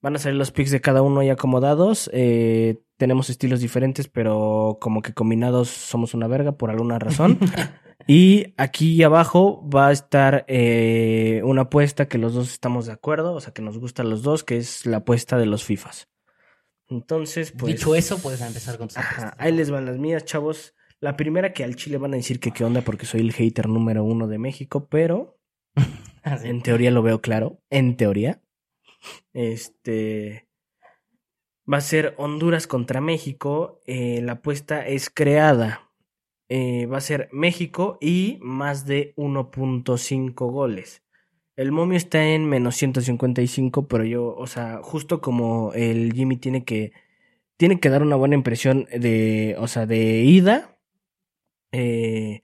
van 0.00 0.16
a 0.16 0.18
salir 0.18 0.38
los 0.38 0.52
picks 0.52 0.70
de 0.70 0.80
cada 0.80 1.02
uno 1.02 1.22
ya 1.22 1.34
acomodados. 1.34 2.10
Tenemos 2.96 3.28
estilos 3.28 3.60
diferentes, 3.60 4.08
pero 4.08 4.78
como 4.80 5.02
que 5.02 5.12
combinados 5.12 5.68
somos 5.68 6.14
una 6.14 6.28
verga 6.28 6.52
por 6.52 6.70
alguna 6.70 6.98
razón. 6.98 7.38
y 8.06 8.54
aquí 8.56 9.02
abajo 9.02 9.68
va 9.68 9.88
a 9.88 9.92
estar 9.92 10.46
una 11.44 11.62
apuesta 11.62 12.08
que 12.08 12.16
los 12.16 12.32
dos 12.32 12.50
estamos 12.50 12.86
de 12.86 12.92
acuerdo, 12.92 13.34
o 13.34 13.40
sea, 13.42 13.52
que 13.52 13.60
nos 13.60 13.76
gustan 13.76 14.08
los 14.08 14.22
dos, 14.22 14.44
que 14.44 14.56
es 14.56 14.86
la 14.86 14.98
apuesta 14.98 15.36
de 15.36 15.44
los 15.44 15.62
FIFAs. 15.62 16.08
Entonces, 16.92 17.52
pues. 17.52 17.74
Dicho 17.74 17.94
eso, 17.94 18.18
puedes 18.18 18.40
empezar 18.40 18.76
con 18.78 18.88
tus 18.88 18.96
Ajá, 18.98 19.34
ahí 19.38 19.52
les 19.52 19.70
van 19.70 19.86
las 19.86 19.98
mías, 19.98 20.24
chavos. 20.24 20.74
La 21.00 21.16
primera 21.16 21.52
que 21.52 21.64
al 21.64 21.74
Chile 21.74 21.98
van 21.98 22.12
a 22.12 22.16
decir 22.16 22.38
que 22.38 22.52
qué 22.52 22.64
onda 22.64 22.82
porque 22.82 23.06
soy 23.06 23.22
el 23.22 23.32
hater 23.32 23.68
número 23.68 24.04
uno 24.04 24.28
de 24.28 24.38
México, 24.38 24.88
pero 24.88 25.40
en 26.24 26.62
teoría 26.62 26.90
lo 26.90 27.02
veo 27.02 27.20
claro. 27.20 27.60
En 27.70 27.96
teoría. 27.96 28.42
Este. 29.32 30.48
Va 31.70 31.78
a 31.78 31.80
ser 31.80 32.14
Honduras 32.18 32.66
contra 32.66 33.00
México. 33.00 33.80
eh, 33.86 34.20
la 34.22 34.32
apuesta 34.32 34.86
es 34.86 35.10
creada. 35.10 35.90
Eh, 36.48 36.86
va 36.86 36.98
a 36.98 37.00
ser 37.00 37.30
México 37.32 37.98
y 38.00 38.38
más 38.42 38.84
de 38.84 39.14
1.5 39.16 40.50
goles. 40.50 41.02
El 41.62 41.72
momio 41.72 41.96
está 41.96 42.24
en 42.24 42.46
menos 42.48 42.76
155, 42.76 43.86
pero 43.88 44.04
yo, 44.04 44.34
o 44.36 44.46
sea, 44.48 44.80
justo 44.82 45.20
como 45.20 45.72
el 45.74 46.12
Jimmy 46.12 46.36
tiene 46.36 46.64
que 46.64 46.92
tiene 47.56 47.80
que 47.80 47.90
dar 47.90 48.02
una 48.02 48.16
buena 48.16 48.34
impresión 48.36 48.86
de, 48.92 49.56
o 49.58 49.68
sea, 49.68 49.86
de 49.86 50.24
ida. 50.24 50.78
eh, 51.72 52.42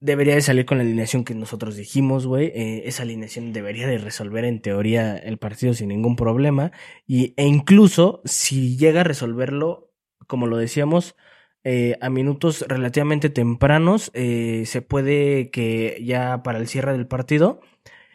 debería 0.00 0.34
de 0.34 0.42
salir 0.42 0.64
con 0.64 0.78
la 0.78 0.84
alineación 0.84 1.24
que 1.24 1.34
nosotros 1.34 1.76
dijimos, 1.76 2.26
güey. 2.26 2.46
Eh, 2.54 2.82
esa 2.86 3.02
alineación 3.02 3.52
debería 3.52 3.86
de 3.88 3.98
resolver 3.98 4.44
en 4.44 4.60
teoría 4.60 5.16
el 5.16 5.38
partido 5.38 5.74
sin 5.74 5.88
ningún 5.88 6.16
problema. 6.16 6.72
Y, 7.06 7.34
e 7.36 7.46
incluso 7.46 8.22
si 8.24 8.76
llega 8.76 9.00
a 9.02 9.04
resolverlo, 9.04 9.90
como 10.26 10.46
lo 10.46 10.56
decíamos, 10.56 11.16
eh, 11.70 11.98
a 12.00 12.08
minutos 12.08 12.64
relativamente 12.66 13.28
tempranos, 13.28 14.10
eh, 14.14 14.62
se 14.64 14.80
puede 14.80 15.50
que 15.50 16.02
ya 16.02 16.42
para 16.42 16.58
el 16.58 16.66
cierre 16.66 16.92
del 16.92 17.06
partido 17.06 17.60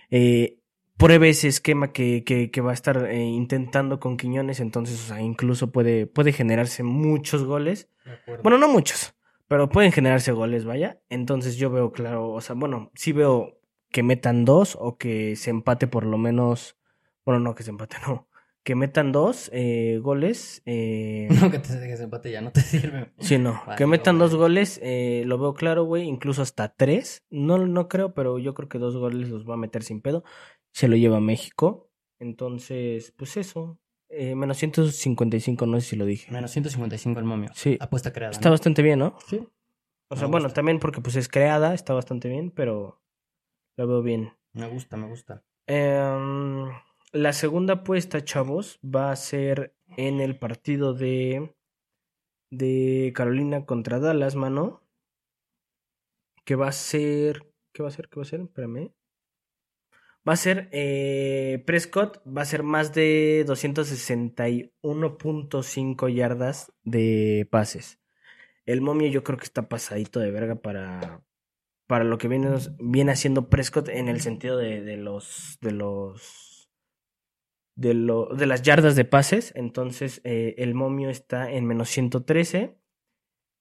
eh, 0.10 0.58
pruebe 0.98 1.30
ese 1.30 1.50
esquema 1.50 1.92
que, 1.92 2.24
que, 2.24 2.50
que 2.50 2.62
va 2.62 2.72
a 2.72 2.74
estar 2.74 3.06
eh, 3.06 3.22
intentando 3.22 4.00
con 4.00 4.18
Quiñones. 4.18 4.60
Entonces, 4.60 5.00
o 5.04 5.08
sea, 5.08 5.22
incluso 5.22 5.72
puede, 5.72 6.08
puede 6.08 6.34
generarse 6.34 6.82
muchos 6.82 7.44
goles. 7.44 7.90
Bueno, 8.42 8.58
no 8.58 8.68
muchos, 8.70 9.14
pero 9.48 9.70
pueden 9.70 9.92
generarse 9.92 10.32
goles, 10.32 10.66
vaya. 10.66 11.00
Entonces 11.10 11.56
yo 11.56 11.70
veo 11.70 11.92
claro, 11.92 12.32
o 12.32 12.42
sea, 12.42 12.56
bueno, 12.56 12.90
sí 12.96 13.12
veo 13.12 13.60
que 13.92 14.02
metan 14.02 14.46
dos 14.46 14.76
o 14.82 14.98
que 14.98 15.36
se 15.36 15.52
empate 15.52 15.86
por 15.86 16.08
lo 16.08 16.18
menos. 16.18 16.76
Bueno, 17.24 17.40
no 17.40 17.54
que 17.54 17.62
se 17.62 17.70
empate, 17.70 17.98
no. 18.08 18.28
Que 18.64 18.76
metan 18.76 19.12
dos 19.12 19.50
eh, 19.54 20.00
goles. 20.02 20.62
Eh, 20.66 21.28
No, 21.42 21.52
que 21.52 21.60
te 21.60 21.94
ese 21.94 22.04
empate 22.04 22.32
ya 22.32 22.42
no 22.42 22.52
te 22.52 22.62
sirve. 22.62 23.12
sí, 23.20 23.38
no. 23.38 23.62
Vale, 23.66 23.78
que 23.78 23.86
metan 23.86 24.18
dos 24.18 24.36
goles, 24.36 24.80
eh, 24.82 25.24
lo 25.26 25.38
veo 25.38 25.54
claro, 25.54 25.84
güey. 25.84 26.04
Incluso 26.04 26.42
hasta 26.42 26.74
tres. 26.76 27.26
No, 27.30 27.58
no 27.58 27.88
creo, 27.90 28.14
pero 28.14 28.40
yo 28.40 28.54
creo 28.54 28.70
que 28.70 28.80
dos 28.80 28.96
goles 28.98 29.30
los 29.30 29.48
va 29.48 29.56
a 29.56 29.58
meter 29.58 29.84
sin 29.84 30.02
pedo. 30.02 30.24
Se 30.72 30.88
lo 30.88 30.96
lleva 30.96 31.20
México. 31.20 31.90
Entonces, 32.20 33.14
pues 33.18 33.38
eso. 33.38 33.80
Eh, 34.10 34.36
menos 34.36 34.58
155, 34.58 35.66
no 35.66 35.80
sé 35.82 35.88
si 35.90 35.96
lo 35.96 36.06
dije. 36.06 36.32
Menos 36.32 36.52
155 36.52 37.20
el 37.20 37.26
momio. 37.26 37.50
Sí. 37.56 37.78
Apuesta 37.80 38.14
creada. 38.14 38.32
Está 38.32 38.50
¿no? 38.50 38.54
bastante 38.54 38.82
bien, 38.84 39.00
¿no? 39.00 39.18
Sí. 39.28 39.46
O 40.10 40.16
sea, 40.16 40.28
Me 40.28 40.32
bueno, 40.32 40.50
también 40.52 40.80
porque 40.80 41.02
pues 41.02 41.16
es 41.16 41.28
creada, 41.28 41.74
está 41.74 41.94
bastante 41.94 42.30
bien, 42.30 42.52
pero 42.52 43.02
lo 43.76 43.88
veo 43.88 44.04
bien. 44.04 44.34
Me 44.54 44.68
gusta, 44.68 44.98
me 44.98 45.08
gusta. 45.08 45.44
Em, 45.66 46.70
la 47.14 47.32
segunda 47.32 47.76
apuesta, 47.76 48.24
chavos, 48.24 48.80
va 48.84 49.12
a 49.12 49.16
ser 49.16 49.76
en 49.96 50.20
el 50.20 50.38
partido 50.38 50.94
de 50.94 51.56
de 52.58 53.12
Carolina 53.16 53.66
contra 53.66 54.00
Dallas, 54.00 54.36
mano. 54.36 54.84
Que 56.46 56.56
va 56.56 56.68
a 56.68 56.72
ser. 56.72 57.54
¿Qué 57.72 57.84
va 57.84 57.90
a 57.90 57.92
ser? 57.92 58.10
¿Qué 58.10 58.16
va 58.18 58.24
a 58.24 58.26
ser? 58.26 58.42
Espérame. 58.42 58.92
Va 60.28 60.34
a 60.34 60.38
ser 60.38 60.68
eh, 60.72 61.64
Prescott, 61.66 62.22
va 62.26 62.42
a 62.44 62.46
ser 62.46 62.64
más 62.64 62.94
de 62.94 63.44
261.5 63.46 66.14
yardas 66.14 66.72
de 66.84 67.46
pases. 67.52 68.00
El 68.66 68.80
momio 68.80 69.10
yo 69.10 69.26
creo 69.26 69.38
que 69.38 69.44
está 69.44 69.68
pasadito 69.68 70.22
de 70.22 70.32
verga 70.32 70.56
para, 70.56 71.26
para 71.88 72.06
lo 72.06 72.18
que 72.18 72.30
viene, 72.30 72.56
viene 72.80 73.12
haciendo 73.12 73.50
Prescott 73.50 73.90
en 73.90 74.08
el 74.08 74.22
sentido 74.22 74.58
de, 74.58 74.82
de 74.82 74.96
los 74.96 75.58
de 75.60 75.74
los 75.74 76.43
de, 77.76 77.94
lo, 77.94 78.28
de 78.28 78.46
las 78.46 78.62
yardas 78.62 78.96
de 78.96 79.06
pases. 79.06 79.52
Entonces 79.56 80.22
eh, 80.24 80.56
el 80.58 80.74
momio 80.76 81.10
está 81.10 81.52
en 81.52 81.66
menos 81.66 81.90
113. 81.90 82.78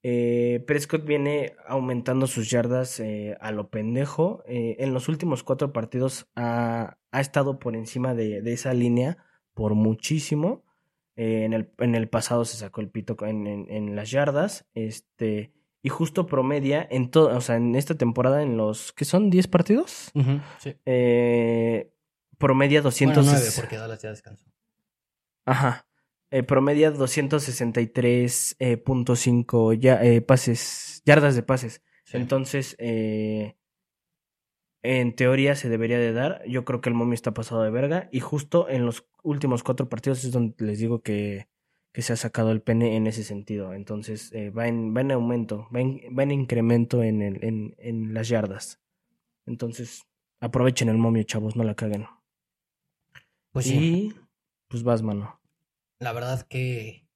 Eh, 0.05 0.65
Prescott 0.67 1.05
viene 1.05 1.55
aumentando 1.67 2.27
sus 2.27 2.51
yardas 2.51 2.99
eh, 3.01 3.37
a 3.41 3.53
lo 3.53 3.71
pendejo. 3.71 4.43
Eh, 4.47 4.77
en 4.81 4.95
los 4.95 5.09
últimos 5.09 5.45
cuatro 5.45 5.73
partidos 5.73 6.27
ha, 6.35 6.99
ha 7.13 7.21
estado 7.21 7.59
por 7.59 7.77
encima 7.77 8.15
de, 8.15 8.43
de 8.43 8.53
esa 8.53 8.75
línea 8.75 9.19
por 9.55 9.75
muchísimo. 9.75 10.65
En, 11.15 11.53
el, 11.53 11.71
en 11.79 11.95
el 11.95 12.09
pasado 12.09 12.45
se 12.47 12.57
sacó 12.57 12.81
el 12.81 12.89
pito 12.89 13.17
en, 13.27 13.47
en, 13.47 13.67
en 13.71 13.95
las 13.95 14.11
yardas. 14.11 14.67
Este, 14.75 15.53
Y 15.83 15.91
justo 15.91 16.27
promedia 16.27 16.87
en 16.91 17.11
todo, 17.11 17.37
o 17.37 17.41
sea, 17.41 17.57
en 17.57 17.75
esta 17.75 17.97
temporada, 17.97 18.43
en 18.43 18.57
los, 18.57 18.93
¿qué 18.93 19.05
son? 19.05 19.31
¿10 19.31 19.49
partidos? 19.51 20.11
Sí. 20.59 20.75
Eh, 20.87 21.91
promedia 22.43 22.82
200. 22.82 23.24
Bueno, 23.24 23.38
nueve, 23.38 23.51
porque 23.57 23.76
Dallas 23.76 24.03
ya 24.03 24.11
descansó. 24.11 24.45
Ajá. 25.47 25.86
Eh, 26.32 26.43
promedia 26.43 26.93
263.5 26.93 29.74
ya, 29.74 30.03
eh, 30.03 30.20
pases, 30.22 31.03
yardas 31.05 31.36
de 31.36 31.45
pases. 31.45 31.84
Sí. 32.05 32.16
Entonces, 32.16 32.74
eh, 32.78 33.55
en 34.82 35.14
teoría 35.14 35.55
se 35.55 35.68
debería 35.68 35.99
de 35.99 36.12
dar. 36.12 36.43
Yo 36.49 36.64
creo 36.64 36.80
que 36.80 36.88
el 36.88 36.97
momio 36.97 37.14
está 37.14 37.32
pasado 37.32 37.62
de 37.62 37.70
verga. 37.70 38.09
Y 38.11 38.18
justo 38.18 38.68
en 38.68 38.86
los 38.86 39.07
últimos 39.22 39.62
cuatro 39.62 39.88
partidos 39.88 40.24
es 40.24 40.32
donde 40.32 40.57
les 40.64 40.80
digo 40.80 41.01
que, 41.01 41.47
que 41.93 42.03
se 42.03 42.12
ha 42.12 42.16
sacado 42.16 42.51
el 42.51 42.61
pene 42.61 42.97
en 42.97 43.07
ese 43.07 43.22
sentido. 43.22 43.72
Entonces, 43.72 44.32
eh, 44.32 44.51
va, 44.51 44.66
en, 44.66 44.97
va 44.97 45.03
en 45.03 45.12
aumento, 45.12 45.68
va 45.72 45.80
en, 45.80 46.01
va 46.18 46.24
en 46.24 46.32
incremento 46.32 47.05
en, 47.05 47.22
el, 47.22 47.45
en, 47.45 47.76
en 47.78 48.14
las 48.14 48.28
yardas. 48.28 48.80
Entonces, 49.47 50.09
aprovechen 50.40 50.88
el 50.88 50.99
momio, 50.99 51.22
chavos, 51.22 51.55
no 51.55 51.62
la 51.62 51.76
caguen. 51.76 52.09
Pues 53.53 53.66
sí, 53.66 53.74
Y 53.74 54.14
pues 54.68 54.82
vas, 54.82 55.03
mano. 55.03 55.38
la 55.98 56.12
verdad 56.12 56.42
que 56.48 57.07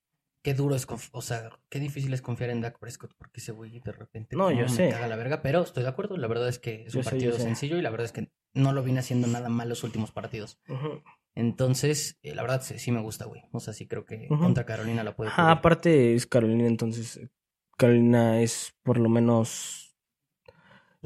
qué 0.42 0.54
duro 0.54 0.76
es, 0.76 0.86
o 1.12 1.22
sea, 1.22 1.50
qué 1.68 1.80
difícil 1.80 2.12
es 2.14 2.22
confiar 2.22 2.50
en 2.50 2.60
Dak 2.60 2.78
Prescott 2.78 3.12
porque 3.18 3.40
ese 3.40 3.52
güey 3.52 3.80
de 3.80 3.92
repente 3.92 4.36
No, 4.36 4.50
yo 4.52 4.62
me 4.62 4.68
sé. 4.68 4.90
caga 4.90 5.08
la 5.08 5.16
verga, 5.16 5.42
pero 5.42 5.62
estoy 5.62 5.82
de 5.82 5.88
acuerdo, 5.88 6.16
la 6.16 6.28
verdad 6.28 6.48
es 6.48 6.58
que 6.58 6.84
es 6.86 6.92
Yo 6.92 7.00
un 7.00 7.04
sé, 7.04 7.10
partido 7.10 7.38
sencillo 7.38 7.78
y 7.78 7.82
la 7.82 7.90
verdad 7.90 8.04
es 8.04 8.12
que 8.12 8.30
no 8.54 8.72
lo 8.72 8.82
viene 8.84 9.00
haciendo 9.00 9.26
nada 9.26 9.48
mal 9.48 9.68
los 9.68 9.82
últimos 9.82 10.12
partidos. 10.12 10.58
Entonces, 11.34 12.16
eh, 12.22 12.34
la 12.34 12.42
verdad 12.42 12.62
sí, 12.62 12.78
sí 12.78 12.92
me 12.92 13.00
gusta, 13.02 13.26
güey. 13.26 13.42
O 13.52 13.60
sea, 13.60 13.74
sí 13.74 13.86
creo 13.86 14.04
que 14.06 14.28
contra 14.28 14.64
Carolina 14.64 15.04
la 15.04 15.14
puede 15.16 15.30
cubrir. 15.30 15.46
aparte 15.50 16.14
es 16.14 16.26
Carolina, 16.26 16.66
entonces 16.66 17.20
Carolina 17.76 18.40
es 18.40 18.74
por 18.82 18.98
lo 18.98 19.08
menos, 19.08 19.85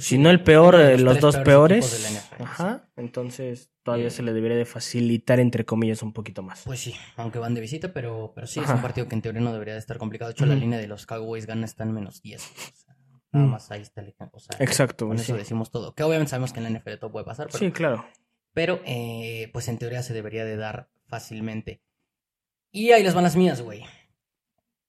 si 0.01 0.18
no 0.18 0.30
el 0.30 0.42
peor, 0.42 0.74
eh, 0.74 0.92
los 0.92 1.01
los, 1.03 1.12
tres 1.14 1.22
dos 1.22 1.36
peores 1.36 1.44
peores. 1.44 1.84
equipos 1.84 2.03
de 2.03 2.11
la 2.11 2.20
NFL, 2.20 2.42
Ajá, 2.42 2.88
entonces 2.96 3.70
todavía 3.82 4.07
Eh. 4.09 4.11
se 4.11 4.22
le 4.22 4.32
debería 4.32 4.57
de 4.57 4.64
facilitar, 4.64 5.40
entre 5.40 5.64
comillas, 5.64 6.03
un 6.03 6.12
poquito 6.12 6.42
más. 6.42 6.62
Pues 6.64 6.80
sí, 6.80 6.94
aunque 7.16 7.38
van 7.38 7.55
de 7.55 7.61
visita, 7.61 7.92
pero, 7.92 8.32
pero 8.34 8.46
sí 8.46 8.61
es 8.61 8.68
un 8.70 8.80
partido 8.82 9.09
que 9.09 9.14
en 9.14 9.22
teoría 9.22 9.40
no 9.40 9.53
debería 9.53 9.74
de 9.74 9.80
estar 9.80 9.98
complicado. 9.98 10.28
De 10.30 10.32
hecho, 10.32 10.46
la 10.46 10.55
línea 10.55 10.78
de 10.78 10.86
los 10.86 11.07
Cowboys 11.07 11.46
gana 11.46 11.64
está 11.64 11.84
en 11.84 11.92
menos 11.92 12.22
10. 12.22 12.42
o 12.42 12.76
sea, 12.76 12.94
nada 13.32 13.46
Mm. 13.46 13.51
más 13.51 13.70
ahí 13.70 13.82
está 13.82 14.01
el. 14.01 14.14
O 14.32 14.40
sea, 14.40 14.57
Exacto, 14.59 15.07
con 15.07 15.16
eso 15.18 15.36
decimos 15.36 15.70
todo. 15.70 15.94
Que 15.94 16.03
obviamente 16.03 16.30
sabemos 16.30 16.53
que 16.53 16.59
en 16.61 16.64
la 16.64 16.70
NFL 16.70 16.96
todo 16.98 17.12
puede 17.12 17.24
pasar, 17.24 17.46
pero, 17.46 17.59
Sí, 17.59 17.70
claro. 17.70 18.05
pero 18.53 18.80
eh, 18.84 19.51
pues 19.53 19.68
en 19.68 19.78
teoría 19.78 20.03
se 20.03 20.14
debería 20.14 20.44
de 20.44 20.57
dar 20.57 20.88
fácilmente. 21.07 21.82
Y 22.72 22.90
ahí 22.92 23.03
les 23.03 23.14
van 23.14 23.24
las 23.24 23.36
mías, 23.36 23.62
güey. 23.62 23.84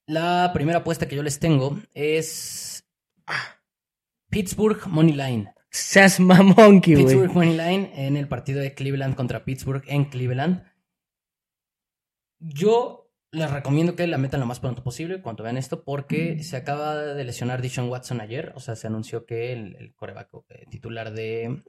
La 0.07 0.51
primera 0.53 0.80
apuesta 0.80 1.07
que 1.07 1.16
yo 1.16 1.24
les 1.24 1.39
tengo 1.39 1.80
es 1.93 2.84
Pittsburgh 4.32 4.88
Money 4.88 5.13
Line. 5.13 5.53
Seas 5.69 6.19
mamonqui, 6.19 6.95
güey. 6.95 7.05
Pittsburgh 7.05 7.34
Money 7.34 7.55
Line 7.55 7.91
en 8.07 8.17
el 8.17 8.27
partido 8.27 8.59
de 8.59 8.73
Cleveland 8.73 9.15
contra 9.15 9.45
Pittsburgh 9.45 9.84
en 9.88 10.05
Cleveland. 10.05 10.63
Yo 12.39 13.11
les 13.32 13.51
recomiendo 13.51 13.95
que 13.95 14.07
la 14.07 14.17
metan 14.17 14.39
lo 14.39 14.45
más 14.45 14.59
pronto 14.59 14.84
posible 14.84 15.21
cuando 15.21 15.43
vean 15.43 15.57
esto, 15.57 15.84
porque 15.84 16.43
se 16.43 16.57
acaba 16.57 16.95
de 16.95 17.23
lesionar 17.23 17.61
Dishon 17.61 17.89
Watson 17.89 18.19
ayer. 18.19 18.51
O 18.55 18.59
sea, 18.59 18.75
se 18.75 18.88
anunció 18.88 19.25
que 19.25 19.53
el, 19.53 19.75
el 19.75 19.93
coreback 19.93 20.29
eh, 20.49 20.65
titular 20.69 21.13
de 21.13 21.61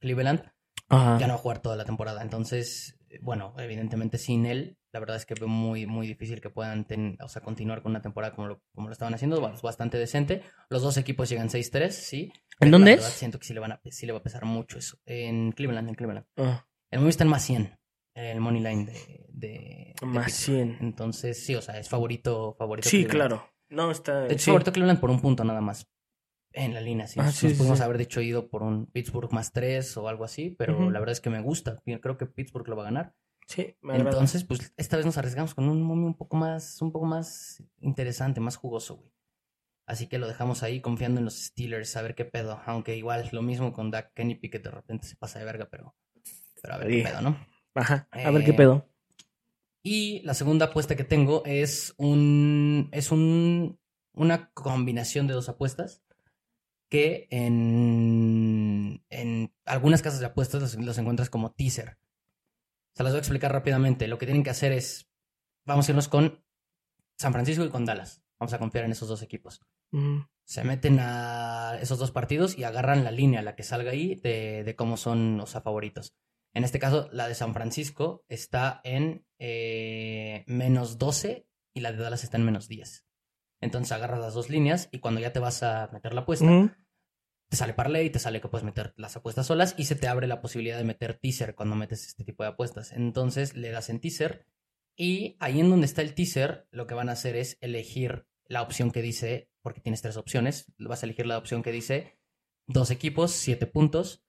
Cleveland 0.00 0.42
Ajá. 0.88 1.18
ya 1.18 1.26
no 1.26 1.34
va 1.34 1.38
a 1.38 1.42
jugar 1.42 1.60
toda 1.60 1.76
la 1.76 1.84
temporada. 1.84 2.22
Entonces, 2.22 2.98
bueno, 3.22 3.54
evidentemente 3.58 4.18
sin 4.18 4.46
él, 4.46 4.78
la 4.92 5.00
verdad 5.00 5.16
es 5.16 5.26
que 5.26 5.34
veo 5.34 5.48
muy, 5.48 5.86
muy 5.86 6.06
difícil 6.06 6.40
que 6.40 6.50
puedan 6.50 6.84
ten- 6.86 7.16
o 7.20 7.28
sea, 7.28 7.42
continuar 7.42 7.82
con 7.82 7.90
una 7.90 8.02
temporada 8.02 8.34
como 8.34 8.48
lo, 8.48 8.62
como 8.74 8.88
lo 8.88 8.92
estaban 8.92 9.14
haciendo. 9.14 9.46
Es 9.52 9.62
bastante 9.62 9.98
decente. 9.98 10.42
Los 10.70 10.82
dos 10.82 10.96
equipos 10.96 11.28
llegan 11.28 11.48
6-3, 11.48 11.90
sí. 11.90 12.32
pero 12.58 12.70
dónde 12.70 12.92
la 12.92 12.96
es? 12.96 13.02
verdad 13.02 13.16
Siento 13.16 13.38
que 13.38 13.46
sí 13.46 13.54
le, 13.54 13.60
van 13.60 13.72
a, 13.72 13.80
sí 13.90 14.06
le 14.06 14.12
va 14.12 14.18
a 14.18 14.22
pesar 14.22 14.44
mucho 14.44 14.78
eso. 14.78 14.98
En 15.06 15.52
Cleveland, 15.52 15.88
en 15.88 15.94
Cleveland. 15.94 16.26
Ah, 16.36 16.66
El 16.90 17.00
momio 17.00 17.10
está 17.10 17.24
en 17.24 17.30
más 17.30 17.42
100, 17.44 17.76
el 18.14 18.40
money 18.40 18.62
line 18.62 18.84
de, 18.86 19.26
de, 19.30 19.94
de 20.00 20.06
más 20.06 20.26
Pittsburgh. 20.26 20.76
100. 20.76 20.78
Entonces, 20.80 21.44
sí, 21.44 21.54
o 21.56 21.60
sea, 21.62 21.78
es 21.78 21.88
favorito, 21.88 22.54
favorito. 22.58 22.88
Sí, 22.88 23.04
Cleveland. 23.04 23.30
claro. 23.32 23.50
No, 23.70 23.90
está. 23.90 24.20
De 24.20 24.34
hecho, 24.34 24.38
sí. 24.44 24.50
favorito 24.50 24.72
Cleveland 24.72 25.00
por 25.00 25.10
un 25.10 25.20
punto 25.20 25.42
nada 25.42 25.60
más. 25.60 25.88
En 26.56 26.72
la 26.72 26.80
línea, 26.80 27.06
sí. 27.08 27.18
Ah, 27.20 27.24
Nos 27.24 27.34
sí, 27.34 27.48
pudimos 27.50 27.78
sí. 27.78 27.84
haber 27.84 27.98
dicho 27.98 28.20
ido 28.20 28.48
por 28.48 28.62
un 28.62 28.86
Pittsburgh 28.86 29.32
más 29.32 29.52
3 29.52 29.96
o 29.96 30.08
algo 30.08 30.24
así, 30.24 30.50
pero 30.50 30.88
la 30.90 31.00
verdad 31.00 31.12
es 31.12 31.20
que 31.20 31.28
me 31.30 31.40
gusta. 31.42 31.82
Creo 32.00 32.16
que 32.16 32.26
Pittsburgh 32.26 32.68
lo 32.68 32.76
va 32.76 32.82
a 32.82 32.86
ganar. 32.86 33.14
Sí, 33.48 33.76
me. 33.82 33.96
Entonces, 33.96 34.44
pues 34.44 34.72
esta 34.76 34.96
vez 34.96 35.04
nos 35.04 35.18
arriesgamos 35.18 35.54
con 35.54 35.68
un 35.68 35.82
momio 35.82 36.06
un 36.06 36.16
poco 36.16 36.36
más, 36.36 36.80
un 36.80 36.92
poco 36.92 37.06
más 37.06 37.62
interesante, 37.80 38.40
más 38.40 38.56
jugoso, 38.56 38.96
güey. 38.96 39.10
Así 39.86 40.06
que 40.06 40.18
lo 40.18 40.28
dejamos 40.28 40.62
ahí 40.62 40.80
confiando 40.80 41.18
en 41.18 41.24
los 41.26 41.34
Steelers, 41.34 41.96
a 41.96 42.02
ver 42.02 42.14
qué 42.14 42.24
pedo. 42.24 42.60
Aunque 42.66 42.96
igual 42.96 43.28
lo 43.32 43.42
mismo 43.42 43.72
con 43.72 43.90
Dak 43.90 44.14
Kenny 44.14 44.38
que 44.38 44.58
de 44.60 44.70
repente 44.70 45.08
se 45.08 45.16
pasa 45.16 45.40
de 45.40 45.44
verga, 45.44 45.68
pero, 45.70 45.94
pero 46.62 46.74
a 46.74 46.78
ver 46.78 46.88
Sí. 46.90 46.96
qué 47.02 47.08
pedo, 47.08 47.20
¿no? 47.20 47.36
Ajá. 47.74 48.08
A 48.12 48.30
ver 48.30 48.42
Eh, 48.42 48.44
qué 48.44 48.52
pedo. 48.54 48.88
Y 49.82 50.20
la 50.22 50.34
segunda 50.34 50.66
apuesta 50.66 50.94
que 50.94 51.04
tengo 51.04 51.42
es 51.44 51.94
un. 51.98 52.88
es 52.92 53.10
un. 53.10 53.78
una 54.14 54.50
combinación 54.52 55.26
de 55.26 55.34
dos 55.34 55.48
apuestas. 55.48 56.03
Que 56.88 57.26
en. 57.30 59.04
en 59.10 59.52
algunas 59.64 60.02
casas 60.02 60.20
de 60.20 60.26
apuestas 60.26 60.60
los, 60.60 60.74
los 60.76 60.98
encuentras 60.98 61.30
como 61.30 61.52
teaser. 61.52 61.98
Se 62.94 63.02
las 63.02 63.12
voy 63.12 63.18
a 63.18 63.20
explicar 63.20 63.52
rápidamente. 63.52 64.08
Lo 64.08 64.18
que 64.18 64.26
tienen 64.26 64.44
que 64.44 64.50
hacer 64.50 64.72
es. 64.72 65.10
Vamos 65.66 65.88
a 65.88 65.92
irnos 65.92 66.08
con 66.08 66.44
San 67.18 67.32
Francisco 67.32 67.64
y 67.64 67.70
con 67.70 67.84
Dallas. 67.84 68.22
Vamos 68.38 68.52
a 68.52 68.58
confiar 68.58 68.84
en 68.84 68.92
esos 68.92 69.08
dos 69.08 69.22
equipos. 69.22 69.60
Ujú. 69.92 70.26
Se 70.44 70.62
meten 70.62 70.98
a 71.00 71.78
esos 71.80 71.98
dos 71.98 72.10
partidos 72.10 72.58
y 72.58 72.64
agarran 72.64 73.02
la 73.02 73.10
línea, 73.10 73.40
la 73.40 73.56
que 73.56 73.62
salga 73.62 73.92
ahí, 73.92 74.16
de, 74.16 74.62
de 74.62 74.76
cómo 74.76 74.96
son 74.96 75.38
los 75.38 75.52
favoritos. 75.52 76.14
En 76.54 76.62
este 76.62 76.78
caso, 76.78 77.08
la 77.12 77.26
de 77.26 77.34
San 77.34 77.52
Francisco 77.52 78.24
está 78.28 78.80
en 78.84 79.26
eh, 79.38 80.44
menos 80.46 80.98
12 80.98 81.48
y 81.74 81.80
la 81.80 81.90
de 81.90 81.98
Dallas 81.98 82.22
está 82.22 82.36
en 82.36 82.44
menos 82.44 82.68
10. 82.68 83.03
Entonces 83.64 83.92
agarras 83.92 84.20
las 84.20 84.34
dos 84.34 84.50
líneas 84.50 84.88
y 84.92 84.98
cuando 85.00 85.20
ya 85.20 85.32
te 85.32 85.40
vas 85.40 85.62
a 85.62 85.88
meter 85.92 86.12
la 86.12 86.20
apuesta, 86.20 86.46
te 87.48 87.56
sale 87.56 87.72
parlay, 87.72 88.10
te 88.10 88.18
sale 88.18 88.40
que 88.40 88.48
puedes 88.48 88.64
meter 88.64 88.92
las 88.96 89.16
apuestas 89.16 89.46
solas 89.46 89.74
y 89.78 89.84
se 89.84 89.96
te 89.96 90.06
abre 90.06 90.26
la 90.26 90.42
posibilidad 90.42 90.76
de 90.76 90.84
meter 90.84 91.18
teaser 91.18 91.54
cuando 91.54 91.74
metes 91.74 92.06
este 92.06 92.24
tipo 92.24 92.42
de 92.42 92.50
apuestas. 92.50 92.92
Entonces 92.92 93.54
le 93.56 93.70
das 93.70 93.88
en 93.88 94.00
teaser 94.00 94.46
y 94.96 95.36
ahí 95.40 95.60
en 95.60 95.70
donde 95.70 95.86
está 95.86 96.02
el 96.02 96.14
teaser, 96.14 96.68
lo 96.70 96.86
que 96.86 96.94
van 96.94 97.08
a 97.08 97.12
hacer 97.12 97.36
es 97.36 97.56
elegir 97.60 98.26
la 98.46 98.60
opción 98.60 98.90
que 98.90 99.00
dice, 99.00 99.50
porque 99.62 99.80
tienes 99.80 100.02
tres 100.02 100.18
opciones, 100.18 100.72
vas 100.78 101.02
a 101.02 101.06
elegir 101.06 101.26
la 101.26 101.38
opción 101.38 101.62
que 101.62 101.72
dice 101.72 102.18
dos 102.66 102.90
equipos, 102.90 103.30
siete 103.32 103.66
puntos 103.66 104.24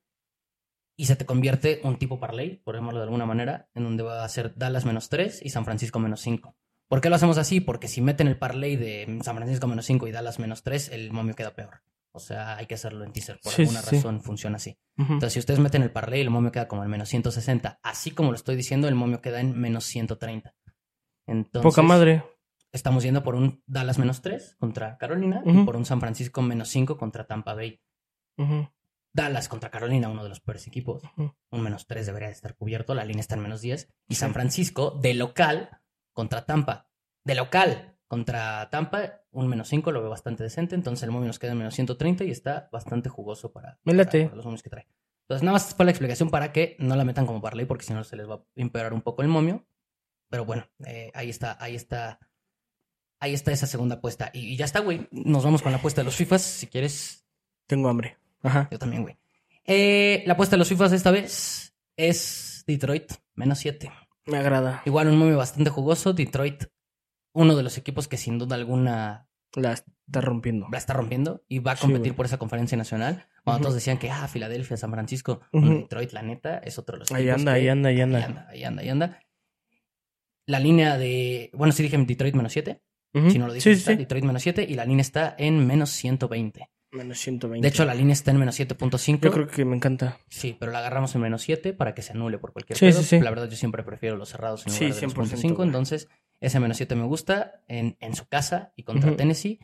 y 0.98 1.06
se 1.06 1.18
te 1.18 1.26
convierte 1.26 1.82
un 1.84 1.98
tipo 1.98 2.20
parlay, 2.20 2.62
por 2.64 2.76
llamarlo 2.76 3.00
de 3.00 3.06
alguna 3.06 3.26
manera, 3.26 3.70
en 3.74 3.84
donde 3.84 4.04
va 4.04 4.24
a 4.24 4.30
ser 4.30 4.56
Dallas 4.56 4.86
menos 4.86 5.10
3 5.10 5.42
y 5.44 5.50
San 5.50 5.66
Francisco 5.66 6.00
menos 6.00 6.22
5. 6.22 6.56
¿Por 6.88 7.02
qué 7.02 7.10
lo 7.10 7.16
hacemos 7.16 7.38
así? 7.38 7.62
Porque 7.62 7.88
si 7.88 8.02
meten 8.02 8.28
el 8.28 8.38
parlay 8.38 8.76
de 8.76 9.20
San 9.24 9.36
Francisco 9.36 9.68
menos 9.68 9.86
5 9.86 10.08
y 10.08 10.12
Dallas 10.12 10.40
menos 10.40 10.64
3, 10.64 10.90
el 10.90 11.12
momio 11.12 11.36
queda 11.36 11.54
peor. 11.54 11.82
O 12.12 12.20
sea, 12.20 12.56
hay 12.58 12.66
que 12.68 12.76
hacerlo 12.76 13.04
en 13.04 13.12
teaser. 13.12 13.40
Por 13.44 13.52
Sí, 13.52 13.64
alguna 13.64 13.82
sí, 13.82 13.96
razón 13.98 14.22
funciona 14.22 14.56
así. 14.58 14.78
Entonces, 14.98 15.34
si 15.34 15.40
ustedes 15.40 15.60
meten 15.60 15.82
el 15.82 15.92
parlay, 15.92 16.22
el 16.22 16.30
momio 16.30 16.52
queda 16.52 16.68
como 16.68 16.84
el 16.84 16.90
menos 16.90 17.10
160. 17.10 17.80
Así 17.84 18.12
como 18.12 18.30
lo 18.32 18.36
estoy 18.36 18.56
diciendo, 18.56 18.88
el 18.88 18.96
momio 18.96 19.20
queda 19.22 19.42
en 19.42 19.60
menos 19.60 19.84
130. 19.86 20.56
Entonces, 21.28 21.64
Poca 21.70 21.82
madre. 21.82 22.24
estamos 22.72 23.04
yendo 23.04 23.22
por 23.24 23.36
un 23.36 23.62
Dallas 23.66 23.98
menos 23.98 24.22
3 24.22 24.56
contra 24.60 24.98
Carolina 24.98 25.42
y 25.46 25.64
por 25.66 25.76
un 25.76 25.86
San 25.86 26.00
Francisco 26.00 26.42
menos 26.42 26.70
5 26.70 26.98
contra 26.98 27.26
Tampa 27.28 27.54
Bay. 27.54 27.82
Dallas 29.12 29.48
contra 29.48 29.72
Carolina, 29.72 30.10
uno 30.10 30.24
de 30.24 30.30
los 30.30 30.40
peores 30.42 30.68
equipos. 30.68 31.04
Un 31.18 31.62
menos 31.62 31.88
3 31.88 32.06
debería 32.06 32.28
de 32.28 32.34
estar 32.34 32.56
cubierto, 32.56 32.94
la 32.94 33.06
línea 33.06 33.22
está 33.22 33.36
en 33.36 33.42
menos 33.42 33.62
10. 33.62 33.90
Y. 34.10 34.16
San 34.16 34.34
Francisco, 34.34 34.92
de 35.02 35.14
local, 35.14 35.82
contra 36.16 36.46
Tampa. 36.48 36.90
De 37.24 37.36
local 37.36 37.96
contra 38.08 38.70
Tampa, 38.70 39.22
un 39.32 39.48
menos 39.48 39.68
5 39.68 39.92
lo 39.92 40.02
veo 40.02 40.10
bastante 40.10 40.42
decente. 40.42 40.74
Entonces 40.74 41.04
el 41.04 41.12
momio 41.12 41.28
nos 41.28 41.38
queda 41.38 41.52
en 41.52 41.60
menos 41.60 41.76
130 41.76 42.24
y 42.24 42.32
está 42.32 42.70
bastante 42.72 43.10
jugoso 43.10 43.52
para, 43.52 43.80
para 43.84 44.36
los 44.36 44.46
momios 44.46 44.64
que 44.64 44.70
trae. 44.70 44.88
Entonces 45.24 45.44
nada 45.44 45.54
más 45.54 45.76
fue 45.76 45.86
la 45.86 45.92
explicación 45.92 46.30
para 46.30 46.52
que 46.52 46.76
no 46.80 46.96
la 46.96 47.04
metan 47.04 47.26
como 47.26 47.42
parlay 47.42 47.66
porque 47.66 47.84
si 47.84 47.94
no 47.94 48.04
se 48.04 48.16
les 48.16 48.30
va 48.30 48.36
a 48.36 48.44
empeorar 48.56 48.94
un 48.94 49.02
poco 49.02 49.22
el 49.22 49.28
momio. 49.28 49.68
Pero 50.30 50.46
bueno, 50.46 50.68
eh, 50.86 51.12
ahí 51.14 51.30
está, 51.30 51.58
ahí 51.60 51.76
está. 51.76 52.20
Ahí 53.20 53.34
está 53.34 53.52
esa 53.52 53.68
segunda 53.68 53.96
apuesta. 53.96 54.30
Y, 54.34 54.54
y 54.54 54.58
ya 54.58 54.66
está, 54.66 54.80
güey. 54.80 55.08
Nos 55.12 55.44
vamos 55.44 55.62
con 55.62 55.72
la 55.72 55.80
apuesta 55.80 56.02
de 56.02 56.06
los 56.06 56.16
FIFAs. 56.16 56.42
Si 56.42 56.68
quieres, 56.68 57.26
Tengo 57.68 57.90
hambre. 57.90 58.18
Ajá. 58.44 58.68
yo 58.72 58.78
también, 58.78 59.04
güey. 59.04 59.18
Eh, 59.66 60.24
la 60.28 60.34
apuesta 60.34 60.56
de 60.56 60.60
los 60.60 60.70
FIFAs 60.70 60.92
esta 60.92 61.12
vez 61.12 61.76
es 61.98 62.64
Detroit, 62.68 63.14
menos 63.34 63.60
7. 63.60 63.92
Me 64.26 64.38
agrada. 64.38 64.82
Igual 64.86 65.08
un 65.08 65.18
momio 65.18 65.38
bastante 65.38 65.70
jugoso. 65.70 66.14
Detroit, 66.14 66.66
uno 67.34 67.56
de 67.56 67.64
los 67.64 67.78
equipos 67.78 68.08
que 68.08 68.18
sin 68.18 68.38
duda 68.40 68.56
alguna 68.56 69.28
La 69.56 69.74
está 69.74 70.22
rompiendo. 70.22 70.68
la 70.72 70.78
está 70.78 70.94
rompiendo 70.94 71.44
y 71.48 71.60
va 71.60 71.74
a 71.74 71.76
Sí, 71.76 71.82
competir 71.82 72.12
güey. 72.12 72.16
por 72.18 72.26
esa 72.26 72.38
conferencia 72.38 72.78
nacional. 72.78 73.28
Cuando 73.44 73.58
Ujú. 73.60 73.64
todos 73.64 73.76
decían 73.76 73.98
que, 74.00 74.10
ah, 74.10 74.28
Filadelfia, 74.28 74.78
San 74.78 74.92
Francisco, 74.92 75.42
Ujú. 75.54 75.68
Detroit, 75.82 76.12
la 76.14 76.24
neta, 76.24 76.58
es 76.58 76.80
otro 76.80 76.94
de 76.96 77.00
los 77.02 77.12
Ahí 77.12 77.24
equipos 77.24 77.42
anda, 77.42 77.54
que- 77.54 77.60
ahí 77.60 77.68
anda, 77.70 77.90
ahí 77.90 78.02
anda. 78.02 78.18
Ahí 78.18 78.24
anda, 78.26 78.48
ahí 78.50 78.64
anda, 78.64 78.82
ahí 78.82 78.90
anda. 78.90 79.20
La 80.48 80.60
línea 80.60 80.98
de. 80.98 81.50
Bueno, 81.54 81.72
sí 81.74 81.84
dije 81.84 81.98
Detroit 81.98 82.36
menos 82.36 82.52
7. 82.54 82.82
Ujú. 83.14 83.30
Si 83.32 83.40
no 83.40 83.48
lo 83.48 83.54
dije, 83.54 83.64
Sí, 83.70 83.76
sí, 83.76 83.80
está 83.80 83.92
sí. 83.92 83.98
Detroit 83.98 84.26
menos 84.26 84.42
7 84.44 84.66
y 84.68 84.74
la 84.76 84.86
línea 84.86 85.02
está 85.02 85.36
en 85.38 85.66
menos 85.66 85.90
120. 85.92 86.70
Menos 86.96 87.20
120. 87.20 87.62
De 87.64 87.70
hecho, 87.70 87.86
la 87.86 87.94
línea 87.94 88.14
está 88.14 88.32
en 88.32 88.38
menos 88.38 88.60
7.5. 88.60 89.20
Yo 89.22 89.32
creo 89.32 89.48
que 89.48 89.66
me 89.66 89.76
encanta. 89.76 90.18
Sí, 90.30 90.56
pero 90.60 90.72
la 90.72 90.80
agarramos 90.80 91.14
en 91.16 91.22
menos 91.22 91.42
7 91.42 91.74
para 91.74 91.94
que 91.94 92.02
se 92.02 92.14
anule 92.14 92.38
por 92.38 92.54
cualquier 92.54 92.78
Sí, 92.78 92.88
pedo. 92.88 93.00
sí, 93.02 93.06
sí. 93.06 93.20
La 93.20 93.30
verdad, 93.30 93.50
yo 93.50 93.56
siempre 93.58 93.84
prefiero 93.84 94.16
los 94.18 94.30
cerrados 94.30 94.66
en 94.68 94.74
lugar 94.74 94.96
de 94.96 95.02
los 95.02 95.16
100%, 95.16 95.38
0.5. 95.38 95.56
güey. 95.56 95.68
Entonces, 95.68 96.08
ese 96.40 96.60
menos 96.60 96.78
7 96.78 96.96
me 96.96 97.04
gusta 97.06 97.62
en, 97.68 97.98
en 98.00 98.16
su 98.16 98.28
casa 98.28 98.72
y 98.76 98.84
contra. 98.84 99.16
Tennessee. 99.16 99.60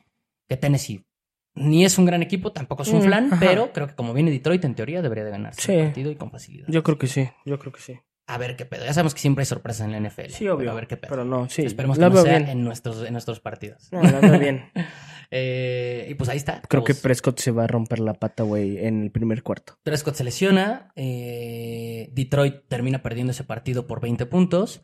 Que 0.47 0.57
Tennessee 0.57 1.05
ni 1.53 1.83
es 1.83 1.97
un 1.97 2.05
gran 2.05 2.21
equipo, 2.21 2.53
tampoco 2.53 2.83
es 2.83 2.89
un 2.89 2.99
Mm, 2.99 3.03
flan, 3.03 3.29
pero 3.39 3.73
creo 3.73 3.85
que 3.87 3.93
como 3.95 4.13
viene 4.13 4.31
Detroit, 4.31 4.63
en 4.63 4.73
teoría 4.73 5.01
debería 5.01 5.25
de 5.25 5.31
ganar 5.31 5.53
el 5.67 5.83
partido 5.85 6.09
y 6.09 6.15
con 6.15 6.31
facilidad. 6.31 6.65
Yo 6.69 6.81
creo 6.81 6.97
que 6.97 7.07
sí. 7.07 7.29
Yo 7.45 7.59
creo 7.59 7.73
que 7.73 7.81
sí. 7.81 7.99
A 8.27 8.37
ver 8.37 8.55
qué 8.55 8.65
pedo. 8.65 8.85
Ya 8.85 8.93
sabemos 8.93 9.13
que 9.13 9.19
siempre 9.19 9.41
hay 9.41 9.45
sorpresas 9.47 9.85
en 9.85 9.91
la 9.91 9.97
NFL. 10.09 10.29
Sí, 10.29 10.47
obvio. 10.47 10.59
Pero 10.59 10.71
a 10.71 10.75
ver 10.75 10.87
qué 10.87 10.95
pedo. 10.95 11.09
Pero 11.09 11.25
no, 11.25 11.49
sí. 11.49 11.63
Esperemos 11.63 11.97
que 11.97 12.01
la 12.03 12.09
no 12.09 12.21
sea 12.21 12.37
bien. 12.37 12.49
en 12.49 12.63
nuestros, 12.63 13.03
en 13.05 13.11
nuestros 13.11 13.41
partidos. 13.41 13.89
No, 13.91 14.01
la 14.01 14.19
veo 14.21 14.39
bien. 14.39 14.63
Eh, 15.31 16.07
y 16.09 16.13
pues 16.15 16.29
ahí 16.29 16.37
está. 16.37 16.61
Creo 16.67 16.83
que. 16.83 16.93
Prescott 16.93 17.39
se 17.39 17.51
va 17.51 17.63
a 17.63 17.67
romper 17.67 17.99
la 17.99 18.13
pata, 18.15 18.43
güey, 18.43 18.77
en 18.85 19.01
el 19.03 19.11
primer 19.11 19.43
cuarto. 19.43 19.77
Prescott 19.83 20.15
se 20.15 20.23
lesiona. 20.25 20.91
eh, 20.95 22.09
Detroit 22.13 22.67
termina 22.67 23.01
perdiendo 23.01 23.31
ese 23.31 23.43
partido 23.45 23.87
por 23.87 24.01
20 24.01 24.25
puntos. 24.25 24.81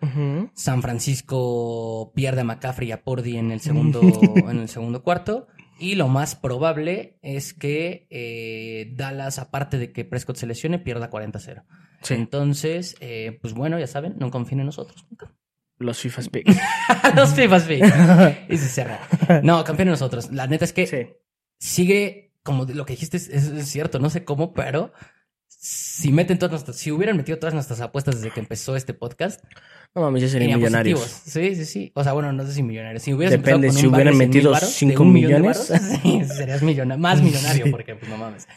San 0.54 0.82
Francisco 0.82 2.12
pierde 2.16 2.42
a 2.42 2.44
McCaffrey 2.46 2.90
y 2.90 2.92
a 2.92 3.04
Pordy 3.04 3.38
en 3.38 3.52
el 3.52 3.60
segundo, 3.62 4.02
en 4.02 4.60
el 4.60 4.70
segundo 4.70 5.04
cuarto. 5.04 5.48
Y 5.80 5.94
lo 5.96 6.08
más 6.08 6.36
probable 6.36 7.20
es 7.22 7.54
que 7.54 8.08
eh, 8.10 8.92
Dallas, 8.96 9.38
aparte 9.38 9.78
de 9.78 9.92
que 9.92 10.06
Prescott 10.06 10.38
se 10.38 10.48
lesione, 10.48 10.80
pierda 10.80 11.12
40-0. 11.12 11.64
Sí. 12.02 12.14
Entonces, 12.16 12.96
eh, 13.00 13.38
pues 13.42 13.54
bueno, 13.54 13.78
ya 13.78 13.86
saben, 13.88 14.16
no 14.18 14.32
confíen 14.32 14.62
en 14.62 14.68
nosotros. 14.68 15.06
nunca. 15.10 15.34
Los 15.80 16.00
FIFAs 16.00 16.30
Pick. 16.32 16.48
Los 17.16 17.34
FIFAs, 17.34 17.64
sí. 17.68 17.80
Y 18.50 18.58
se 18.58 18.68
cerra. 18.68 19.00
No, 19.44 19.64
en 19.84 19.90
nosotros. 19.90 20.32
La 20.32 20.48
neta 20.48 20.66
es 20.66 20.74
que 20.74 20.88
sí. 20.88 21.08
sigue, 21.60 22.32
como 22.44 22.66
lo 22.66 22.86
que 22.86 22.94
dijiste, 22.94 23.18
es, 23.18 23.28
es 23.30 23.68
cierto, 23.68 24.00
no 24.00 24.10
sé 24.10 24.24
cómo, 24.26 24.54
pero 24.54 24.92
si 25.48 26.12
meten 26.12 26.38
todas 26.38 26.52
nuestras, 26.52 26.78
si 26.78 26.92
hubieran 26.92 27.18
metido 27.18 27.40
todas 27.40 27.54
nuestras 27.54 27.82
apuestas 27.82 28.16
desde 28.16 28.32
que 28.32 28.40
empezó 28.40 28.76
este 28.76 28.94
podcast, 28.94 29.44
No 29.96 30.02
mames, 30.02 30.22
ya 30.24 30.30
serían 30.30 30.60
millonarios. 30.60 31.00
positivos. 31.00 31.22
Sí, 31.26 31.56
sí, 31.56 31.66
sí. 31.66 31.92
O 31.96 32.04
sea, 32.04 32.14
bueno, 32.14 32.32
no 32.32 32.46
sé 32.46 32.54
si 32.54 32.64
millonarios. 32.64 33.02
Si 33.04 33.14
hubieras 33.14 33.32
Depende, 33.32 33.68
con 33.68 33.78
si 33.78 33.88
hubieran 33.88 34.14
de 34.14 34.18
100 34.18 34.18
mil 34.20 34.28
metido 34.28 34.52
varos, 34.52 34.70
de 34.70 34.76
cinco 34.76 35.04
un 35.04 35.14
millón 35.14 35.32
de 35.32 35.38
millones. 35.40 35.70
varos, 35.70 35.88
sí, 36.04 36.22
serías 36.26 36.62
millona- 36.62 36.98
más 36.98 37.22
millonario, 37.22 37.66
Sí. 37.66 37.72
porque 37.72 37.96
pues 37.96 38.10
no 38.10 38.18
mames. 38.18 38.48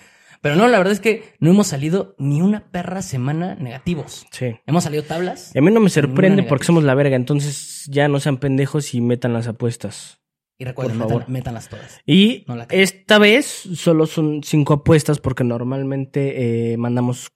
Pero 0.41 0.57
no, 0.57 0.69
la 0.69 0.79
verdad 0.79 0.93
es 0.93 1.01
que 1.01 1.35
no 1.39 1.51
hemos 1.51 1.67
salido 1.67 2.15
ni 2.19 2.41
una 2.41 2.71
perra 2.71 3.03
semana 3.03 3.57
negativos. 3.57 4.27
Sí. 4.31 4.57
Hemos 4.67 4.85
salido 4.85 5.03
tablas. 5.03 5.53
Y 5.55 5.59
a 5.59 5.63
mí 5.63 5.71
no 5.71 5.81
me 5.81 5.91
sorprende 5.91 6.43
porque 6.45 6.65
somos 6.65 6.83
la 6.83 6.95
verga, 6.95 7.17
entonces 7.17 7.85
ya 7.89 8.09
no 8.09 8.21
sean 8.21 8.39
pendejos 8.39 8.95
y 8.95 9.01
metan 9.01 9.35
las 9.35 9.49
apuestas. 9.49 10.21
Y 10.57 10.65
recuerden, 10.65 10.99
por 10.99 11.11
metan, 11.11 11.33
métanlas 11.33 11.69
todas. 11.69 12.01
Y 12.07 12.45
No 12.47 12.57
esta 12.69 13.19
vez 13.19 13.47
solo 13.47 14.07
son 14.07 14.43
cinco 14.43 14.75
apuestas 14.75 15.19
porque 15.19 15.45
normalmente 15.45 16.73
eh, 16.73 16.77
mandamos 16.77 17.33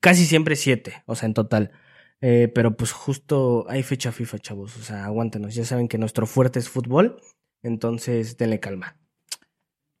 casi 0.00 0.26
siempre 0.26 0.56
siete, 0.56 1.02
o 1.06 1.14
sea, 1.14 1.26
en 1.26 1.34
total. 1.34 1.72
Eh, 2.20 2.50
pero 2.54 2.76
pues 2.76 2.92
justo 2.92 3.66
hay 3.68 3.82
fecha 3.82 4.12
FIFA, 4.12 4.38
chavos, 4.38 4.76
o 4.76 4.82
sea, 4.82 5.04
aguántenos. 5.04 5.54
Ya 5.54 5.64
saben 5.64 5.88
que 5.88 5.98
nuestro 5.98 6.26
fuerte 6.26 6.58
es 6.58 6.68
fútbol, 6.68 7.20
entonces 7.62 8.36
denle 8.36 8.60
calma. 8.60 8.96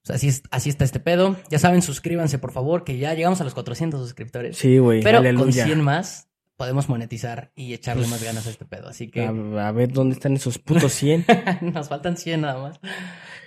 O 0.06 0.08
sea, 0.08 0.16
así, 0.16 0.28
es- 0.28 0.44
así 0.52 0.70
está 0.70 0.84
este 0.84 1.00
pedo. 1.00 1.34
Ya 1.50 1.58
saben, 1.58 1.82
suscríbanse, 1.82 2.38
por 2.38 2.52
favor, 2.52 2.84
que 2.84 2.96
ya 2.96 3.12
llegamos 3.14 3.40
a 3.40 3.44
los 3.44 3.54
400 3.54 4.00
suscriptores. 4.00 4.56
Sí, 4.56 4.78
güey, 4.78 5.02
Pero 5.02 5.18
con 5.18 5.26
aleluya. 5.26 5.64
100 5.64 5.80
más 5.80 6.28
podemos 6.56 6.88
monetizar 6.88 7.50
y 7.56 7.74
echarle 7.74 8.02
Pues, 8.02 8.10
más 8.12 8.22
ganas 8.22 8.46
a 8.46 8.50
este 8.50 8.64
pedo. 8.64 8.88
Así 8.88 9.08
que 9.10 9.24
A, 9.26 9.68
a 9.68 9.72
ver 9.72 9.90
dónde 9.92 10.14
están 10.14 10.34
esos 10.34 10.58
putos 10.58 10.92
100. 10.92 11.24
nos 11.74 11.88
faltan 11.88 12.16
100 12.16 12.40
nada 12.42 12.62
más. 12.62 12.80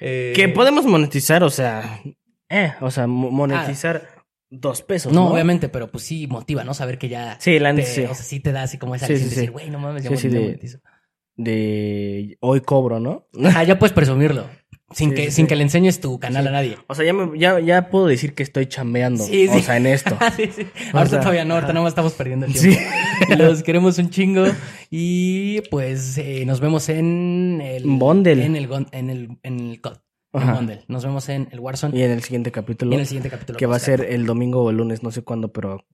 Eh, 0.02 0.34
que 0.36 0.50
podemos 0.50 0.86
monetizar, 0.86 1.44
o 1.46 1.50
sea, 1.50 2.02
eh, 2.50 2.74
o 2.82 2.92
sea, 2.92 3.08
mo- 3.08 3.32
monetizar 3.32 4.10
dos 4.50 4.82
pesos. 4.82 5.14
No, 5.14 5.26
No, 5.26 5.32
obviamente, 5.34 5.70
pero 5.70 5.90
pues 5.90 6.04
sí 6.04 6.28
motiva, 6.28 6.66
¿no? 6.66 6.74
Saber 6.74 6.98
que 6.98 7.08
ya. 7.08 7.38
Sí, 7.40 7.58
la 7.58 7.74
te- 7.74 7.86
sí. 7.86 8.02
O 8.04 8.14
sea, 8.14 8.24
sí 8.26 8.42
te 8.42 8.52
da 8.52 8.64
así 8.64 8.78
como 8.78 8.96
esa 8.96 9.08
Sí, 9.08 9.16
sí, 9.18 9.24
de 9.24 9.30
decir, 9.30 9.52
güey, 9.52 9.70
no 9.70 9.80
mames, 9.80 10.04
ya 10.04 10.16
Sí, 10.18 10.28
de-. 10.28 10.60
De 11.36 12.38
hoy 12.42 12.60
cobro, 12.62 13.00
¿no? 13.00 13.28
Ah, 13.56 13.64
ya 13.64 13.80
puedes 13.80 13.94
presumirlo. 13.94 14.46
Sin, 14.92 15.10
Sí, 15.10 15.16
que, 15.16 15.26
sí, 15.26 15.32
sin 15.32 15.46
sí. 15.46 15.50
que 15.50 15.56
le 15.56 15.64
enseñes 15.64 16.00
tu 16.02 16.20
canal 16.20 16.48
a 16.48 16.52
nadie. 16.52 16.78
O 16.88 16.96
sea, 16.96 17.06
ya, 17.06 17.14
me- 17.14 17.38
ya, 17.38 17.60
ya 17.60 17.90
puedo 17.90 18.08
decir 18.08 18.34
que 18.34 18.42
estoy 18.44 18.66
chambeando. 18.66 19.24
Sí, 19.24 19.48
O 19.48 19.54
sí. 19.54 19.62
sea, 19.62 19.78
en 19.78 19.86
esto. 19.86 20.18
sí, 20.36 20.50
sí. 20.56 20.64
O 20.94 20.98
Ahorita 20.98 21.10
sea, 21.10 21.20
todavía 21.20 21.46
no, 21.46 21.54
ahorita 21.56 21.74
nada 21.74 21.84
más 21.84 21.92
estamos 21.92 22.14
perdiendo 22.14 22.46
el 22.48 22.56
Sí. 22.56 22.70
tiempo. 22.70 22.86
Los 23.38 23.62
queremos 23.64 23.98
un 24.00 24.10
chingo. 24.10 24.46
Y 24.90 25.62
pues 25.70 26.18
eh, 26.18 26.44
nos 26.46 26.60
vemos 26.60 26.90
en 26.90 27.62
el. 27.64 27.84
Bundle. 27.86 28.44
En 28.46 28.56
el, 28.56 28.68
en 28.92 29.10
el, 29.10 29.38
en 29.44 29.60
el 29.60 29.82
COD. 29.82 29.98
En. 30.34 30.54
Bundle. 30.54 30.84
Nos 30.88 31.04
vemos 31.06 31.30
en 31.30 31.48
el 31.52 31.60
Warzone. 31.60 31.98
Y 31.98 32.02
en 32.04 32.12
el 32.12 32.24
siguiente 32.24 32.52
capítulo, 32.52 32.92
Y 32.92 32.96
en 32.96 33.02
el 33.02 33.08
siguiente 33.08 33.30
capítulo. 33.30 33.58
que 33.58 33.66
va 33.66 33.76
a 33.76 33.80
ser 33.80 34.02
el 34.02 34.26
domingo 34.26 34.64
o 34.64 34.70
el 34.72 34.78
lunes, 34.78 35.04
no 35.04 35.12
sé 35.12 35.22
cuándo, 35.24 35.52
pero 35.52 35.86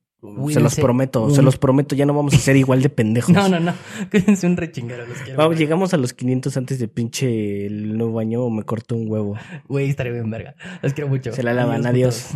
se 0.50 0.60
los 0.60 0.76
prometo, 0.76 1.30
se 1.30 1.42
los 1.42 1.58
prometo, 1.58 1.96
ya 1.96 2.06
no 2.06 2.14
vamos 2.14 2.34
a 2.34 2.38
ser 2.38 2.56
igual 2.56 2.82
de 2.82 2.90
pendejos. 2.90 3.26
No, 3.36 3.50
no, 3.50 3.60
no. 3.60 3.74
Cuídense 4.12 4.48
un 4.48 4.56
rechingero. 4.56 5.06
Los 5.06 5.18
quiero. 5.20 5.38
Vamos, 5.38 5.58
llegamos 5.58 5.94
a 5.94 5.98
los 5.98 6.14
500 6.14 6.56
antes 6.56 6.80
de 6.80 6.88
pinche 6.88 7.66
el 7.66 7.98
nuevo 7.98 8.20
año 8.20 8.44
o 8.44 8.50
me 8.50 8.64
corto 8.64 8.96
un 8.96 9.12
huevo. 9.12 9.38
Güey, 9.68 9.90
estaré 9.90 10.12
bien 10.12 10.30
verga. 10.30 10.56
Los 10.82 10.94
quiero 10.94 11.10
mucho. 11.10 11.34
Se 11.34 11.44
la 11.44 11.54
lavan, 11.54 11.86
adiós. 11.86 12.30